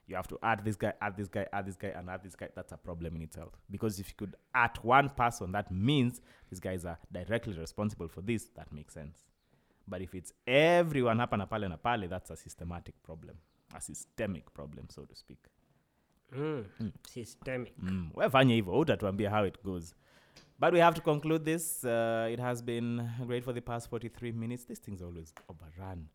You 0.07 0.15
have 0.15 0.27
to 0.27 0.37
add 0.43 0.63
this 0.63 0.75
guy, 0.75 0.93
add 1.01 1.17
this 1.17 1.27
guy, 1.27 1.47
add 1.51 1.65
this 1.65 1.75
guy, 1.75 1.87
and 1.87 2.09
add 2.09 2.21
this 2.23 2.35
guy. 2.35 2.49
That's 2.55 2.71
a 2.71 2.77
problem 2.77 3.15
in 3.15 3.23
itself. 3.23 3.53
Because 3.71 3.99
if 3.99 4.09
you 4.09 4.13
could 4.17 4.35
add 4.53 4.77
one 4.83 5.09
person, 5.09 5.51
that 5.53 5.71
means 5.71 6.21
these 6.51 6.59
guys 6.59 6.85
are 6.85 6.99
directly 7.11 7.57
responsible 7.57 8.07
for 8.07 8.21
this. 8.21 8.49
That 8.55 8.71
makes 8.71 8.93
sense. 8.93 9.17
But 9.87 10.01
if 10.01 10.13
it's 10.13 10.31
everyone 10.45 11.17
hapa 11.17 11.37
na 11.37 11.45
pale 11.45 11.69
na 11.69 11.77
pale, 11.77 12.07
that's 12.07 12.29
a 12.29 12.35
systematic 12.35 12.93
problem, 13.03 13.35
a 13.73 13.81
systemic 13.81 14.53
problem, 14.53 14.89
so 14.89 15.05
to 15.05 15.15
speak. 15.15 15.39
mm. 16.31 16.65
systemic. 17.07 17.73
Mm. 17.77 18.09
wefanye 18.13 18.55
hivyo 18.55 18.79
utatuambia 18.79 19.29
how 19.29 19.45
it 19.45 19.63
goes. 19.63 19.95
But 20.59 20.73
we 20.73 20.79
have 20.79 20.95
to 20.95 21.01
conclude 21.01 21.45
this 21.45 21.83
uh, 21.83 22.33
it 22.33 22.39
has 22.39 22.63
been 22.63 23.09
great 23.27 23.43
for 23.43 23.53
the 23.53 23.61
past 23.61 23.89
43 23.89 24.31
minutes. 24.31 24.65
This 24.65 24.81
thing's 24.81 25.01
always 25.01 25.33
overrun. 25.49 26.07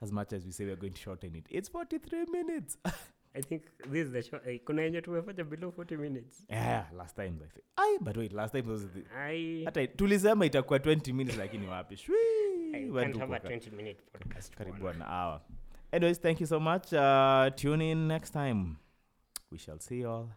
As 0.00 0.12
much 0.12 0.32
as 0.32 0.46
we 0.46 0.52
say 0.52 0.64
we're 0.66 0.76
going 0.76 0.92
to 0.92 1.00
shorten 1.00 1.34
it. 1.34 1.46
It's 1.50 1.68
43 1.68 2.26
minutes. 2.32 2.78
I 3.34 3.40
think 3.42 3.62
this 3.90 4.06
is 4.06 4.12
the 4.12 4.22
show 4.22 4.36
Uh, 4.36 4.58
kuna 4.64 4.82
yenye 4.82 5.00
tumefanya 5.02 5.44
below 5.44 5.70
40 5.70 5.96
minutes. 5.96 6.44
Yeah 6.48 6.84
last 6.96 7.16
time 7.16 7.34
i 7.44 7.48
think. 7.48 7.64
Ay, 7.76 7.98
but 8.00 8.16
wait 8.16 8.32
last 8.32 8.52
time 8.52 8.70
was 8.70 8.86
the 8.86 9.04
i, 9.18 9.64
hata 9.64 9.86
tulisema 9.86 10.46
itakuwa 10.46 10.78
20 10.78 11.12
minutes 11.12 11.38
lakini 11.38 11.66
wapi? 11.66 11.96
Shwii, 11.96 12.90
We 12.90 13.02
can't 13.02 13.18
have 13.18 13.34
a 13.34 13.38
huko 13.38 13.48
ka- 13.48 13.54
20 13.54 13.72
minute 13.76 14.02
podcast 14.12 14.54
karibu 14.56 14.88
an 14.88 15.02
hour 15.02 15.40
anyways 15.92 16.18
thank 16.20 16.40
you 16.40 16.46
so 16.46 16.60
much 16.60 16.92
uh, 16.92 17.50
tune 17.56 17.80
in 17.90 18.08
next 18.08 18.30
time 18.30 18.76
we 19.50 19.58
shall 19.58 19.78
see 19.78 19.98
you 20.00 20.10
all 20.10 20.28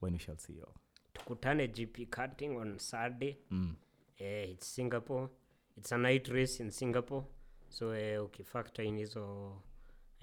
when 0.00 0.12
we 0.12 0.18
shall 0.18 0.36
see 0.38 0.52
you 0.54 0.62
all 0.62 0.74
tukutane 1.12 1.68
gp 1.68 2.06
cutting 2.10 2.56
on 2.56 2.78
saturday 2.78 3.36
mm. 3.50 3.74
Uh, 4.20 4.24
it's 4.52 4.66
singapore 4.74 5.28
it's 5.76 5.92
a 5.92 5.98
night 5.98 6.28
race 6.28 6.60
in 6.62 6.70
singapore 6.70 7.24
so 7.68 7.86
ukifactor 8.24 8.84
in 8.84 8.96
hizo 8.98 9.46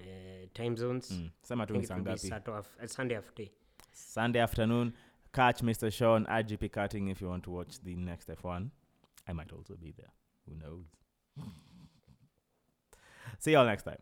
uh, 0.00 0.48
time 0.52 0.76
zones 0.76 1.10
Mm. 1.10 1.30
sema 1.42 1.66
tu 1.66 1.74
ni 1.76 1.86
saa 1.86 1.98
ngapi 1.98 2.28
af- 2.32 2.76
uh, 2.82 2.86
sunday 2.86 3.16
after 3.16 3.46
Sunday 3.94 4.42
afternoon. 4.42 4.92
Catch 5.32 5.62
Mr. 5.62 5.90
Sean 5.90 6.26
at 6.28 6.46
GP 6.46 6.68
Cutting 6.70 7.08
if 7.08 7.20
you 7.22 7.28
want 7.30 7.44
to 7.44 7.50
watch 7.52 7.78
the 7.82 7.94
next 7.94 8.28
F1. 8.28 8.68
I 9.28 9.32
might 9.34 9.52
also 9.52 9.76
be 9.76 9.92
there. 9.92 10.10
Who 10.46 10.54
knows? 10.54 10.86
See 13.38 13.50
you 13.52 13.58
all 13.58 13.66
next 13.66 13.82
time. 13.82 13.98